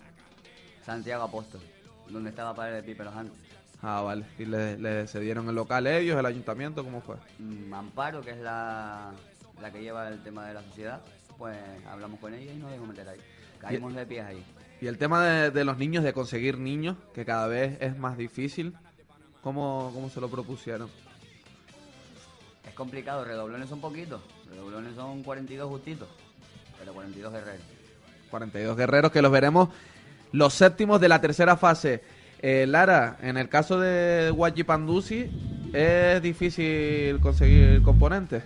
[0.86, 1.60] Santiago Apóstol,
[2.08, 3.36] donde estaba Padre de Piperos antes.
[3.82, 4.26] Ah, vale.
[4.38, 6.84] ¿Y le, le cedieron el local ellos, el ayuntamiento?
[6.84, 7.16] ¿Cómo fue?
[7.38, 9.12] Mm, Amparo, que es la,
[9.60, 11.00] la que lleva el tema de la sociedad,
[11.38, 11.56] pues
[11.88, 13.20] hablamos con ella y nos dejó meter ahí.
[13.58, 14.44] Caímos de pies ahí.
[14.80, 18.16] Y el tema de, de los niños, de conseguir niños, que cada vez es más
[18.16, 18.74] difícil,
[19.42, 20.88] ¿cómo, cómo se lo propusieron?
[22.66, 26.08] Es complicado, redoblones son poquitos, redoblones son 42 justitos,
[26.78, 27.66] pero 42 guerreros.
[28.30, 29.68] 42 guerreros que los veremos
[30.32, 32.02] los séptimos de la tercera fase.
[32.42, 35.30] Eh, Lara, en el caso de Guachi Pandusi,
[35.74, 38.42] ¿es difícil conseguir componentes?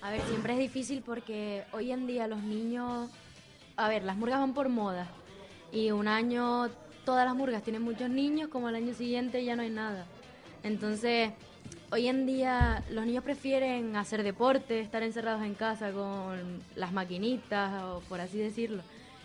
[0.00, 3.08] A ver, siempre es difícil porque hoy en día los niños,
[3.76, 5.06] a ver, las murgas van por moda
[5.70, 6.70] y un año
[7.04, 10.04] todas las murgas tienen muchos niños, como el año siguiente ya no hay nada.
[10.64, 11.30] Entonces,
[11.92, 17.80] hoy en día los niños prefieren hacer deporte, estar encerrados en casa con las maquinitas
[17.84, 18.82] o por así decirlo.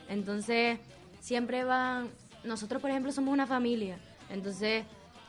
[0.10, 0.78] Entonces,
[1.22, 2.10] siempre van,
[2.48, 3.98] nosotros por ejemplo somos una familia,
[4.30, 4.84] entonces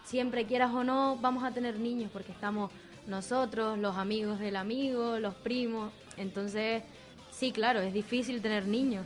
[0.04, 2.70] siempre quieras o no vamos a tener niños porque estamos
[3.06, 6.82] nosotros, los amigos del amigo, los primos, entonces
[7.30, 9.04] sí, claro, es difícil tener niños,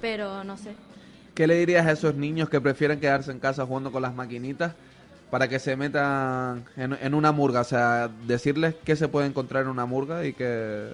[0.00, 0.74] pero no sé.
[1.34, 4.74] ¿Qué le dirías a esos niños que prefieren quedarse en casa jugando con las maquinitas
[5.30, 7.60] para que se metan en, en una murga?
[7.60, 10.88] O sea, decirles qué se puede encontrar en una murga y que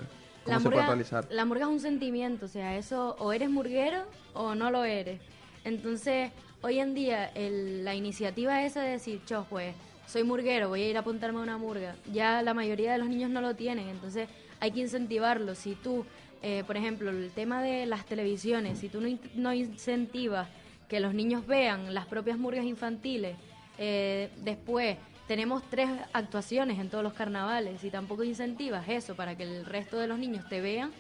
[0.45, 1.27] cómo La se puede murga, realizar.
[1.31, 4.05] la murga es un sentimiento, o sea, eso o eres murguero
[4.35, 5.19] o no lo eres.
[5.65, 6.31] Entonces,
[6.65, 9.75] hoy en día el- la iniciativa esa de decir, cho, pues
[10.07, 13.09] soy murguero, voy a ir a apuntarme a una murga, ya la mayoría de los
[13.09, 14.29] niños no lo tienen, entonces
[14.61, 15.55] hay que incentivarlo.
[15.55, 16.07] Si tú,
[16.43, 20.49] eh, por ejemplo, el tema de las televisiones, si tú no, no incentivas
[20.89, 23.37] que los niños vean las propias murgas infantiles,
[23.79, 24.97] eh, después
[25.29, 29.99] tenemos tres actuaciones en todos los carnavales y tampoco incentivas eso para que el resto
[29.99, 30.93] de los niños te vean,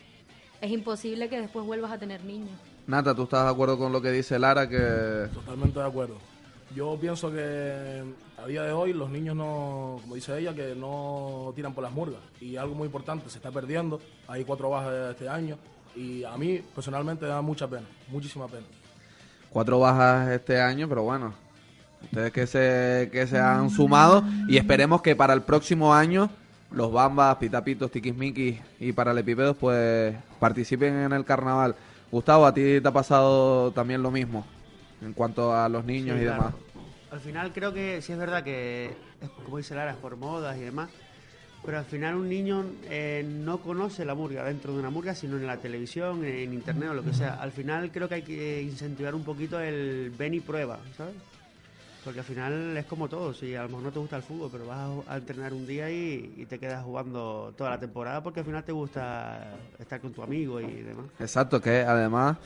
[0.60, 2.58] es imposible que después vuelvas a tener niños.
[2.86, 4.68] Nata, ¿tú estás de acuerdo con lo que dice Lara?
[4.68, 6.16] Que Totalmente de acuerdo.
[6.74, 8.02] Yo pienso que
[8.42, 11.92] a día de hoy los niños no, como dice ella, que no tiran por las
[11.92, 12.20] murgas.
[12.40, 14.00] Y algo muy importante, se está perdiendo.
[14.28, 15.56] Hay cuatro bajas este año.
[15.96, 18.66] Y a mí personalmente me da mucha pena, muchísima pena.
[19.50, 21.32] cuatro bajas este año, pero bueno,
[22.02, 26.28] ustedes que se, que se han sumado y esperemos que para el próximo año
[26.72, 31.76] los Bambas, Pitapitos, Tiquismiquis y Paralepipedos pues participen en el carnaval.
[32.14, 34.46] Gustavo, ¿a ti te ha pasado también lo mismo
[35.02, 36.42] en cuanto a los niños Sí, y claro.
[36.44, 36.54] demás?
[37.10, 40.56] Al final creo que sí es verdad que, es, como dice Lara, es por modas
[40.56, 40.90] y demás,
[41.64, 45.38] pero al final un niño eh, no conoce la murga dentro de una murga, sino
[45.38, 47.34] en la televisión, en internet o lo que sea.
[47.34, 51.14] Al final creo que hay que incentivar un poquito el ven y prueba, ¿sabes?
[52.04, 54.50] Porque al final es como todo, si a lo mejor no te gusta el fútbol,
[54.52, 58.40] pero vas a, entrenar un día y, y te quedas jugando toda la temporada porque
[58.40, 61.06] al final te gusta estar con tu amigo y demás.
[61.18, 62.36] Exacto, que además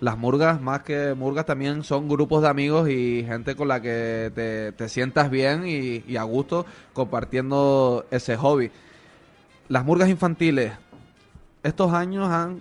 [0.00, 4.30] las murgas, más que murgas, también son grupos de amigos y gente con la que
[4.34, 8.70] te, te sientas bien y, y a gusto compartiendo ese hobby.
[9.68, 10.72] Las murgas infantiles,
[11.62, 12.60] estos años han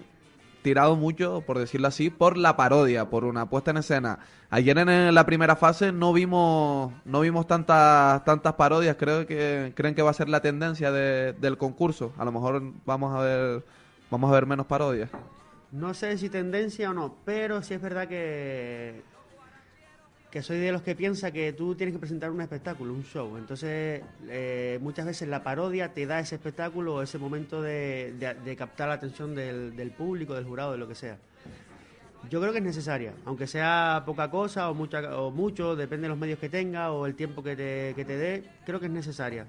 [0.66, 4.20] tirado mucho, por decirlo así, por la parodia, por una puesta en escena.
[4.50, 9.96] Ayer en la primera fase no vimos no vimos tantas tantas parodias, creo que creen
[9.96, 12.12] que va a ser la tendencia de- del concurso.
[12.18, 13.64] A lo mejor vamos a ver
[14.12, 15.10] vamos a ver menos parodias.
[15.72, 19.04] No sé si tendencia o no, pero sí es verdad que,
[20.36, 23.38] que soy de los que piensa que tú tienes que presentar un espectáculo, un show.
[23.38, 28.90] Entonces, eh, muchas veces la parodia te da ese espectáculo o ese momento de, captar
[28.90, 31.18] la atención del, del público, del jurado, de lo que sea.
[32.30, 36.10] Yo creo que es necesaria, aunque sea poca cosa o, mucha, o mucho, depende de
[36.10, 38.92] los medios que tenga o el tiempo que te, que te dé, creo que es
[38.92, 39.46] necesaria.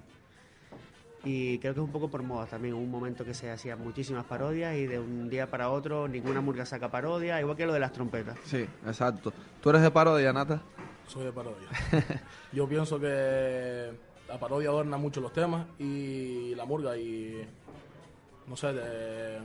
[1.29, 4.25] Y creo que es un poco por moda también, un momento que se hacían muchísimas
[4.27, 7.81] parodias y de un día para otro ninguna murga saca parodia, igual que lo de
[7.81, 8.39] las trompetas.
[8.45, 9.33] Sí, exacto.
[9.61, 10.63] ¿Tú eres de parodia, Nata?
[11.09, 11.67] Soy de parodia.
[12.53, 13.91] Yo pienso que
[14.29, 17.45] la parodia adorna mucho los temas y la murga y
[18.47, 19.39] no sé, de-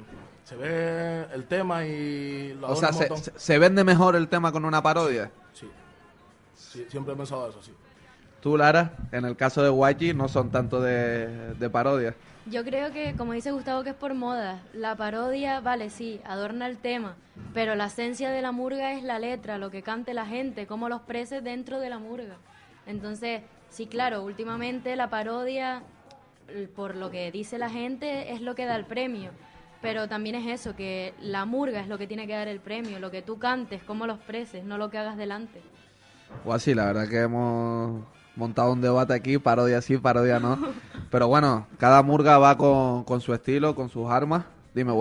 [0.43, 4.65] se ve el tema y lo O sea, se- se vende mejor el tema con
[4.65, 5.31] una parodia?
[5.53, 5.67] Sí.
[6.53, 7.73] Sí, siempre he pensado eso, sí.
[8.41, 12.15] Tú, Lara, en el caso de Guachi, no son tanto de, de parodia.
[12.47, 14.63] Yo creo que, como dice Gustavo, que es por moda.
[14.73, 17.15] La parodia, vale, sí, adorna el tema,
[17.53, 20.89] pero la esencia de la murga es la letra, lo que cante la gente, cómo
[20.89, 22.37] los exprese dentro de la murga.
[22.87, 25.83] Entonces, sí, claro, últimamente la parodia,
[26.75, 29.29] por lo que dice la gente, es lo que da el premio.
[29.83, 32.99] Pero también es eso, que la murga es lo que tiene que dar el premio,
[32.99, 35.61] lo que tú cantes, cómo lo expreses, no lo que hagas delante.
[36.43, 38.01] O así, la verdad que hemos
[38.35, 40.57] montado un debate aquí, parodia sí, parodia no.
[41.09, 44.43] Pero bueno, cada murga va con, con su estilo, con sus armas.
[44.73, 44.91] Dime.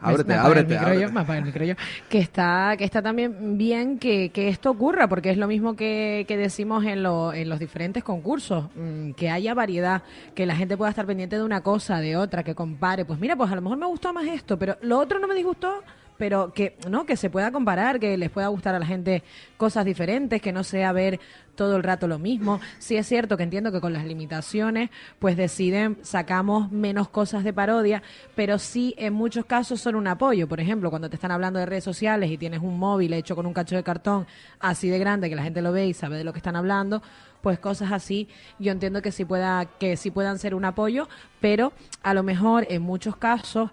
[0.00, 1.00] Ábrete, Me apaga el ábrete, ábrete.
[1.02, 1.74] yo, me apaga el micro yo.
[2.08, 6.24] Que está, que está también bien que, que esto ocurra, porque es lo mismo que,
[6.28, 10.02] que decimos en, lo- en los diferentes concursos, mm, que haya variedad,
[10.36, 13.04] que la gente pueda estar pendiente de una cosa, de otra, que compare.
[13.04, 15.34] Pues mira, pues a lo mejor me gustó más esto, pero lo otro no me
[15.34, 15.82] disgustó,
[16.18, 19.22] pero que no que se pueda comparar, que les pueda gustar a la gente
[19.56, 21.20] cosas diferentes, que no sea ver
[21.54, 22.60] todo el rato lo mismo.
[22.78, 27.52] Sí es cierto que entiendo que con las limitaciones pues deciden sacamos menos cosas de
[27.52, 28.02] parodia,
[28.36, 30.48] pero sí en muchos casos son un apoyo.
[30.48, 33.46] Por ejemplo, cuando te están hablando de redes sociales y tienes un móvil hecho con
[33.46, 34.26] un cacho de cartón
[34.60, 37.02] así de grande que la gente lo ve y sabe de lo que están hablando,
[37.42, 38.28] pues cosas así
[38.58, 41.08] yo entiendo que sí pueda que sí puedan ser un apoyo,
[41.40, 41.72] pero
[42.02, 43.70] a lo mejor en muchos casos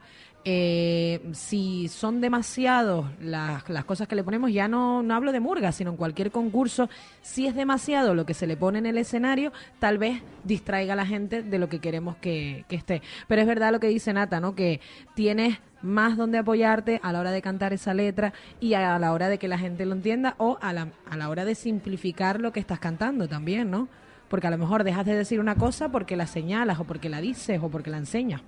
[0.47, 5.39] eh, si son demasiados las, las cosas que le ponemos, ya no, no hablo de
[5.39, 6.87] murga, sino en cualquier concurso,
[7.23, 10.95] si es demasiado lo que se le pone en el escenario, tal vez distraiga a
[10.95, 13.01] la gente de lo que queremos que, que esté.
[13.27, 14.53] Pero es verdad lo que dice Nata, ¿no?
[14.53, 14.81] Que
[15.15, 19.29] tienes más donde apoyarte a la hora de cantar esa letra y a la hora
[19.29, 22.53] de que la gente lo entienda o a la, a la hora de simplificar lo
[22.53, 23.87] que estás cantando también, ¿no?
[24.27, 27.19] Porque a lo mejor dejas de decir una cosa porque la señalas o porque la
[27.19, 28.41] dices o porque la enseñas.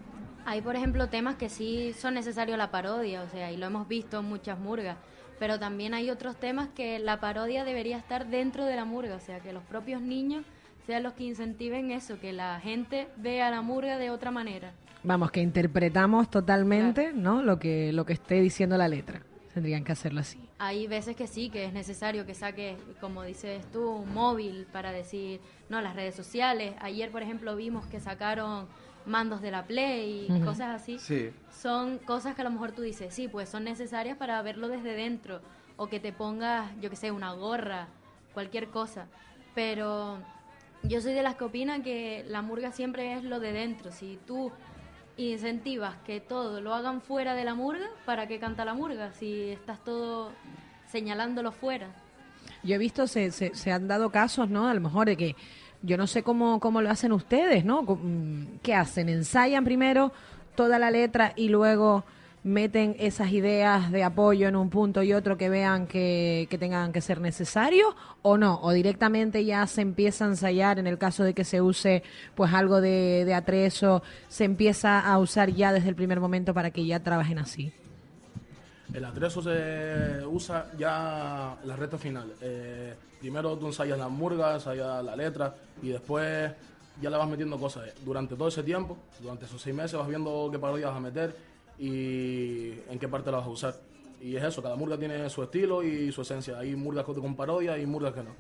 [0.50, 3.86] Hay, por ejemplo, temas que sí son necesarios la parodia, o sea, y lo hemos
[3.86, 4.96] visto en muchas murgas,
[5.40, 9.20] pero también hay otros temas que la parodia debería estar dentro de la murga, o
[9.20, 10.46] sea, que los propios niños
[10.86, 14.72] sean los que incentiven eso, que la gente vea la murga de otra manera.
[15.04, 17.42] Vamos, que interpretamos totalmente, ¿no?
[17.42, 19.24] Lo que, lo que esté diciendo la letra.
[19.54, 20.40] Tendrían que hacerlo así.
[20.60, 24.94] Hay veces que sí, que es necesario que saques, como dices tú, un móvil para
[24.94, 26.74] decir, no, las redes sociales.
[26.80, 28.68] Ayer, por ejemplo, vimos que sacaron
[29.08, 30.46] mandos de la Play y Ujú.
[30.46, 31.00] cosas así.
[31.00, 31.32] Sí.
[31.52, 34.94] Son cosas que a lo mejor tú dices, sí, pues son necesarias para verlo desde
[34.94, 35.42] dentro.
[35.78, 37.88] O que te pongas, yo que sé, una gorra,
[38.34, 39.08] cualquier cosa.
[39.56, 40.20] Pero
[40.84, 43.92] yo soy de las que opinan que la murga siempre es lo de dentro.
[43.92, 44.52] Si tú
[45.18, 49.12] incentivas que todo lo hagan fuera de la murga, ¿para qué canta la murga?
[49.14, 50.32] Si estás todo
[50.92, 51.88] señalándolo fuera.
[52.64, 54.68] Yo he visto, se, se, se han dado casos, ¿no?
[54.68, 55.36] A lo mejor de que
[55.88, 57.82] yo no sé cómo, cómo lo hacen ustedes, ¿no?
[57.82, 59.08] Mm, ¿Qué hacen?
[59.08, 60.12] ¿Ensayan primero
[60.56, 62.04] toda la letra y luego
[62.44, 66.92] meten esas ideas de apoyo en un punto y otro que vean que, que tengan
[66.92, 68.60] que ser necesarios o no?
[68.62, 72.04] ¿O directamente ya se empieza a ensayar en el caso de que se use
[72.36, 76.72] pues algo de, de atrezo, se empieza a usar ya desde el primer momento para
[76.72, 77.72] que ya trabajen así?
[78.94, 82.34] El atrezo se usa ya la recta final.
[82.42, 86.52] Eh, primero tú ensayas la murga, ensayas la letra y después
[87.02, 87.94] ya le vas metiendo cosas.
[88.04, 91.36] Durante todo ese tiempo, durante esos seis meses, vas viendo qué parodias vas a meter
[91.78, 93.76] y en qué parte la vas a usar.
[94.22, 96.58] Y es eso, cada murga tiene su estilo y su esencia.
[96.58, 98.36] Hay murgas con con parodia y murgas que no.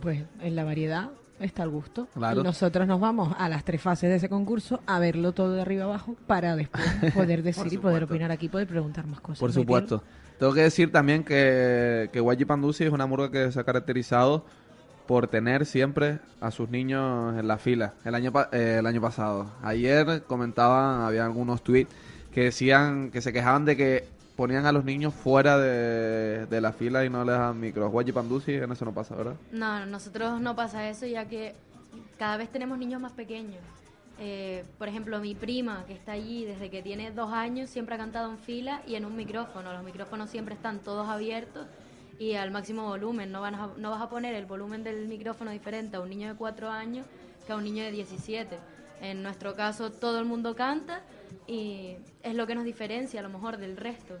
[0.00, 2.08] Pues en la variedad está el gusto.
[2.14, 2.40] Claro.
[2.40, 5.62] Y nosotros nos vamos a las tres fases de ese concurso a verlo todo de
[5.62, 6.84] arriba abajo para después
[7.14, 9.40] poder decir y poder opinar aquí, poder preguntar más cosas.
[9.40, 10.02] Por ¿Me supuesto.
[10.38, 14.44] Tengo que decir también que, que Guayi Pandusi es una murga que se ha caracterizado
[15.06, 17.94] por tener siempre a sus niños en la fila.
[18.04, 19.50] El año, eh, el año pasado.
[19.60, 21.92] Ayer comentaban, había algunos tweets
[22.32, 24.08] que decían, que se quejaban de que
[24.40, 27.90] ponían a los niños fuera de, de la fila y no les daban micros.
[27.92, 29.34] Guayi Pandusi, en eso no pasa, ¿verdad?
[29.52, 31.54] No, nosotros no pasa eso ya que
[32.18, 33.60] cada vez tenemos niños más pequeños.
[34.18, 37.98] Eh, por ejemplo, mi prima que está allí desde que tiene dos años siempre ha
[37.98, 39.74] cantado en fila y en un micrófono.
[39.74, 41.66] Los micrófonos siempre están todos abiertos
[42.18, 43.30] y al máximo volumen.
[43.32, 46.28] No, van a- no vas a poner el volumen del micrófono diferente a un niño
[46.28, 47.04] de cuatro años
[47.46, 48.58] que a un niño de 17.
[49.02, 51.02] En nuestro caso todo el mundo canta
[51.46, 54.14] y es lo que nos diferencia a lo mejor del resto.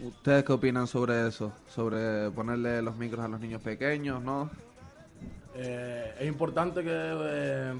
[0.00, 1.52] ¿Ustedes qué opinan sobre eso?
[1.68, 4.48] Sobre ponerle los micros a los niños pequeños, ¿no?
[5.56, 7.74] Eh, es importante que, eh,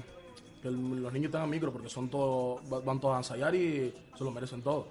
[0.61, 3.93] que el- los niños tengan micro porque son todos va- van todos a ensayar y
[4.17, 4.87] se lo merecen todos.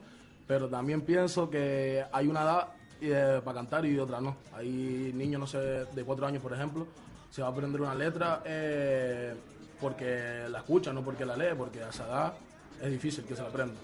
[0.47, 2.69] Pero también pienso que hay una edad
[3.01, 4.39] eh, para cantar y otra no.
[4.55, 6.85] Hay niños, no sé, de cuatro años, por ejemplo,
[7.31, 9.35] se va a aprender una letra eh,
[9.81, 12.35] porque la escucha, no porque la lee, porque a esa edad
[12.83, 13.75] es difícil que se la aprenda.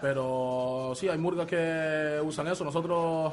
[0.00, 2.64] Pero sí, hay murgas que usan eso.
[2.64, 3.32] Nosotros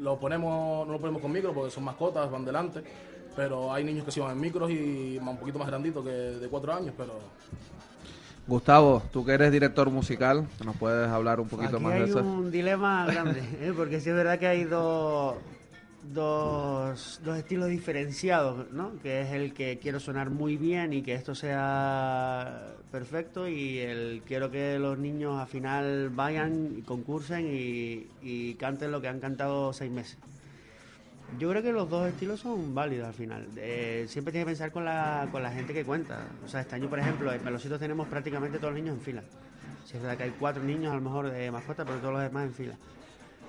[0.00, 2.82] lo ponemos, no lo ponemos con micro porque son mascotas, van delante.
[3.34, 6.48] Pero hay niños que sí van en micros y un poquito más granditos que de
[6.48, 7.14] cuatro años, pero
[8.46, 12.10] Gustavo, tú que eres director musical, ¿nos puedes hablar un poquito Aquí más de hay
[12.10, 12.18] eso?
[12.18, 13.72] un dilema grande, ¿eh?
[13.74, 15.36] porque sí es verdad que hay dos,
[16.12, 18.98] dos, dos estilos diferenciados, ¿no?
[19.00, 24.22] Que es el que quiero sonar muy bien y que esto sea perfecto y el
[24.26, 29.72] quiero que los niños al final vayan y concursen y, canten lo que han cantado
[29.72, 30.18] seis meses.
[31.38, 33.48] Yo creo que los dos estilos son válidos al final.
[33.56, 36.20] Eh, siempre tienes que pensar con la, con la gente que cuenta.
[36.44, 39.22] O sea, este año, por ejemplo, en Pelositos tenemos prácticamente todos los niños en fila.
[39.86, 42.22] Sí, es verdad que hay cuatro niños a lo mejor de mascota, pero todos los
[42.22, 42.74] demás en fila.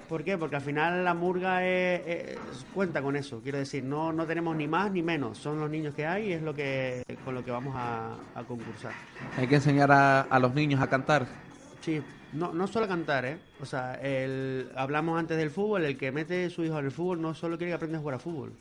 [0.08, 0.38] ¿Por qué?
[0.38, 2.38] Porque al final la murga es- es-
[2.74, 3.42] cuenta con eso.
[3.42, 5.38] Quiero decir, no, no tenemos ni más ni menos.
[5.38, 8.44] Son los niños que hay y es lo que, con lo que vamos a, a
[8.44, 8.92] concursar.
[9.38, 11.26] Hay que enseñar a, a los niños a cantar.
[11.82, 12.02] Sí,
[12.34, 13.38] no, no solo cantar, ¿eh?
[13.62, 17.22] O sea, el, hablamos antes del fútbol, el que mete su hijo en el fútbol
[17.22, 18.54] no solo quiere que aprenda a jugar a fútbol,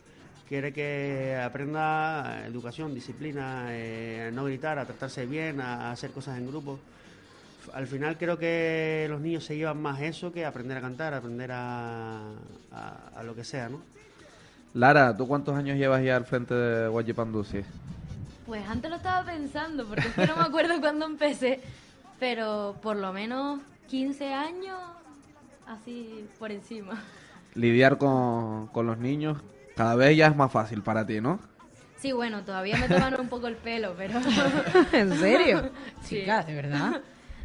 [0.48, 6.10] quiere que aprenda educación, disciplina, eh, a no gritar, a tratarse bien, a, a hacer
[6.10, 6.78] cosas en grupo.
[7.72, 11.52] Al final creo que los niños se llevan más eso que aprender a cantar, aprender
[11.52, 12.20] a,
[12.72, 13.80] a, a lo que sea, ¿no?
[14.74, 17.62] Lara, ¿tú cuántos años llevas ya al frente de Guayi Pandusi?
[18.46, 21.60] Pues antes lo estaba pensando, porque es que no me acuerdo cuándo empecé,
[22.18, 24.78] pero por lo menos 15 años
[25.66, 27.02] así por encima.
[27.54, 29.38] Lidiar con, con los niños
[29.76, 31.38] cada vez ya es más fácil para ti, ¿no?
[31.98, 34.18] Sí, bueno, todavía me toman un poco el pelo, pero...
[34.92, 35.70] ¿En serio?
[36.02, 36.20] Sí.
[36.20, 37.00] Chica, ¿de verdad?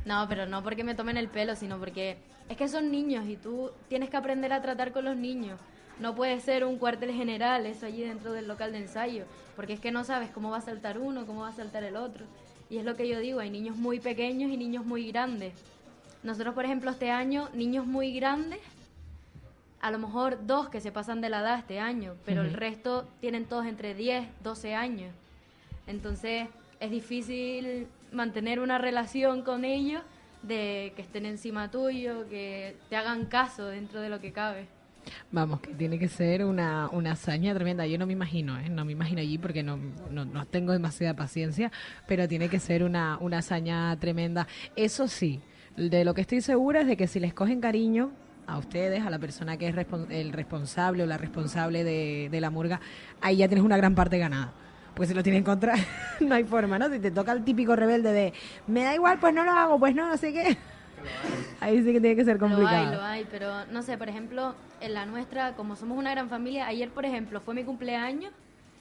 [0.08, 2.16] No, pero no porque me tomen el pelo, sino porque
[2.48, 5.60] es que son niños y tú tienes que aprender a tratar con los niños.
[6.00, 9.26] No puede ser un cuartel general, eso allí dentro del local de ensayo,
[9.58, 11.98] porque es que no sabes cómo va a saltar uno, cómo va a saltar el
[11.98, 12.24] otro.
[12.70, 15.54] Y es lo que yo digo, hay niños muy pequeños y niños muy grandes.
[16.24, 18.60] Nosotros, por ejemplo, este año, niños muy grandes,
[19.82, 23.06] a lo mejor dos que se pasan de la edad este año, pero el resto
[23.20, 25.14] tienen todos entre 10, 12 años.
[25.86, 26.48] Entonces
[26.80, 30.02] es difícil mantener una relación con ellos
[30.44, 34.68] de que estén encima tuyo, que te hagan caso dentro de lo que cabe.
[35.32, 37.86] Vamos, que tiene que ser una, una hazaña tremenda.
[37.88, 38.70] Yo no me imagino, ¿eh?
[38.70, 39.80] no me imagino allí porque no,
[40.12, 41.72] no, no tengo demasiada paciencia,
[42.08, 44.48] pero tiene que ser una, una hazaña tremenda.
[44.76, 45.42] Eso sí,
[45.76, 48.12] de lo que estoy segura es de que si les cogen cariño
[48.48, 49.76] a ustedes, a la persona que es
[50.10, 52.80] el responsable o la responsable de, de la murga,
[53.22, 54.54] ahí ya tienes una gran parte ganada.
[54.98, 55.76] Porque si lo tienen contra,
[56.20, 56.90] no hay forma, ¿no?
[56.90, 58.34] Si te toca el típico rebelde de,
[58.68, 60.58] me da igual, pues no lo hago, pues no, no sé qué.
[61.62, 62.96] Ahí sí que tiene que ser Lo hay, complicado.
[62.96, 66.68] lo hay, pero no sé, por ejemplo, en la nuestra, como somos una gran familia,
[66.68, 68.34] ayer, por ejemplo, fue mi cumpleaños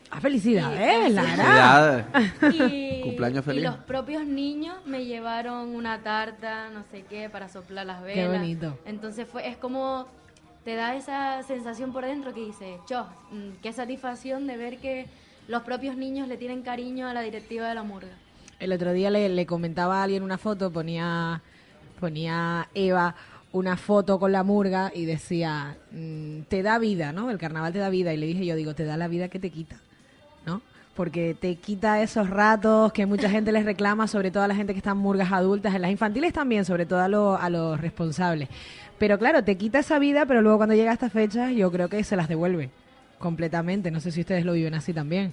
[0.08, 2.06] Ah, felicidades, Sí, Lara.
[2.52, 3.60] y, Cumpleaños feliz.
[3.60, 8.14] y los propios niños me llevaron una tarta, no sé qué, para soplar las Qué
[8.14, 8.38] velas.
[8.40, 8.78] bonito.
[8.84, 10.06] Entonces fue, es como
[10.64, 15.06] te da esa sensación por dentro que dices, cho, mm, qué satisfacción de ver que
[15.48, 18.12] los propios niños le tienen cariño a la directiva de la murga.
[18.58, 21.42] El otro día le, comentaba a alguien una foto, ponía,
[22.00, 23.14] ponía Eva
[23.52, 27.30] una foto con la murga y decía, mm, te da vida, ¿no?
[27.30, 28.12] El carnaval te da vida.
[28.12, 29.76] Y le dije yo, digo, te da la vida que te quita,
[30.44, 30.62] ¿no?
[30.94, 34.72] Porque te quita esos ratos que mucha gente les reclama, sobre todo a la gente
[34.72, 38.48] que está en murgas adultas, en las infantiles también, sobre todo a, a los responsables.
[38.98, 41.88] Pero claro, te quita esa vida, pero luego cuando llega a estas fechas yo creo
[41.88, 42.70] que se las devuelve
[43.18, 43.90] completamente.
[43.90, 45.32] No sé si ustedes lo viven así también.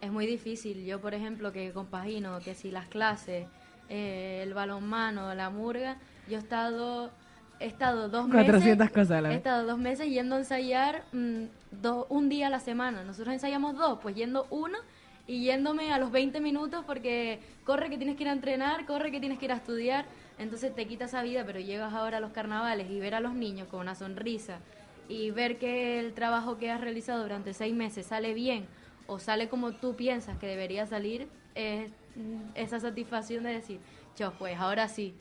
[0.00, 0.84] Es muy difícil.
[0.84, 3.46] Yo, por ejemplo, que compagino, que si las clases,
[3.88, 5.96] eh, el balonmano, la murga,
[6.30, 7.10] yo he estado,
[7.58, 8.92] he estado dos 400 meses.
[8.92, 11.44] cosas He estado dos meses yendo a ensayar mm,
[11.82, 13.02] do- un día a la semana.
[13.02, 14.78] Nosotros ensayamos dos, pues yendo uno
[15.26, 19.10] y yéndome a los 20 minutos porque corre que tienes que ir a entrenar, corre
[19.10, 20.04] que tienes que ir a estudiar.
[20.38, 23.34] Entonces te quita esa vida, pero llegas ahora a los carnavales y ver a los
[23.34, 24.60] niños con una sonrisa
[25.08, 28.66] y ver que el trabajo que has realizado durante seis meses sale bien
[29.06, 33.80] o sale como tú piensas que debería salir, es mm, esa satisfacción de decir,
[34.16, 35.14] yo, pues ahora sí,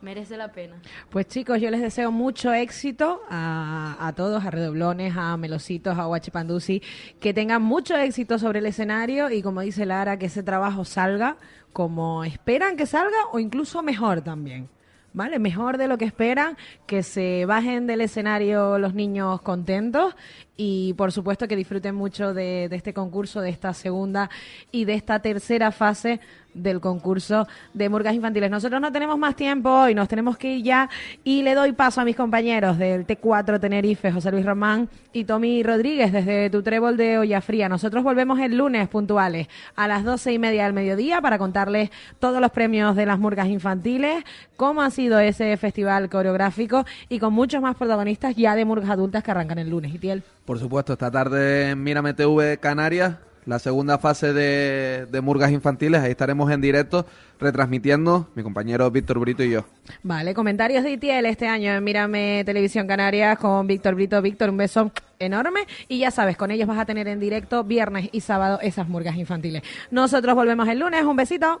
[0.00, 0.80] merece la pena.
[1.10, 6.04] Pues chicos, yo les deseo mucho éxito a, a todos, a Redoblones, a Melositos, a
[6.04, 6.82] Guachipandusi,
[7.18, 11.36] que tengan mucho éxito sobre el escenario y como dice Lara, que ese trabajo salga
[11.72, 14.68] como esperan que salga o incluso mejor también.
[15.16, 15.38] ¿Vale?
[15.38, 20.14] Mejor de lo que esperan, que se bajen del escenario los niños contentos
[20.58, 24.28] y por supuesto que disfruten mucho de, de este concurso, de esta segunda
[24.72, 26.20] y de esta tercera fase
[26.56, 28.50] del concurso de murgas infantiles.
[28.50, 30.90] Nosotros no tenemos más tiempo hoy, nos tenemos que ir ya
[31.24, 35.62] y le doy paso a mis compañeros del T4 Tenerife, José Luis Román y Tommy
[35.62, 37.68] Rodríguez desde tu trébol de olla fría.
[37.68, 42.40] Nosotros volvemos el lunes puntuales a las doce y media del mediodía para contarles todos
[42.40, 44.24] los premios de las murgas infantiles,
[44.56, 49.22] cómo ha sido ese festival coreográfico y con muchos más protagonistas ya de murgas adultas
[49.22, 49.94] que arrancan el lunes.
[49.94, 50.22] Itiel.
[50.44, 53.16] Por supuesto, esta tarde en Mírame TV Canarias,
[53.46, 57.06] la segunda fase de, de Murgas Infantiles, ahí estaremos en directo
[57.38, 59.64] retransmitiendo mi compañero Víctor Brito y yo.
[60.02, 64.20] Vale, comentarios de ITL este año en Mírame Televisión Canarias con Víctor Brito.
[64.20, 65.66] Víctor, un beso enorme.
[65.88, 69.16] Y ya sabes, con ellos vas a tener en directo viernes y sábado esas murgas
[69.16, 69.62] infantiles.
[69.90, 71.04] Nosotros volvemos el lunes.
[71.04, 71.60] Un besito.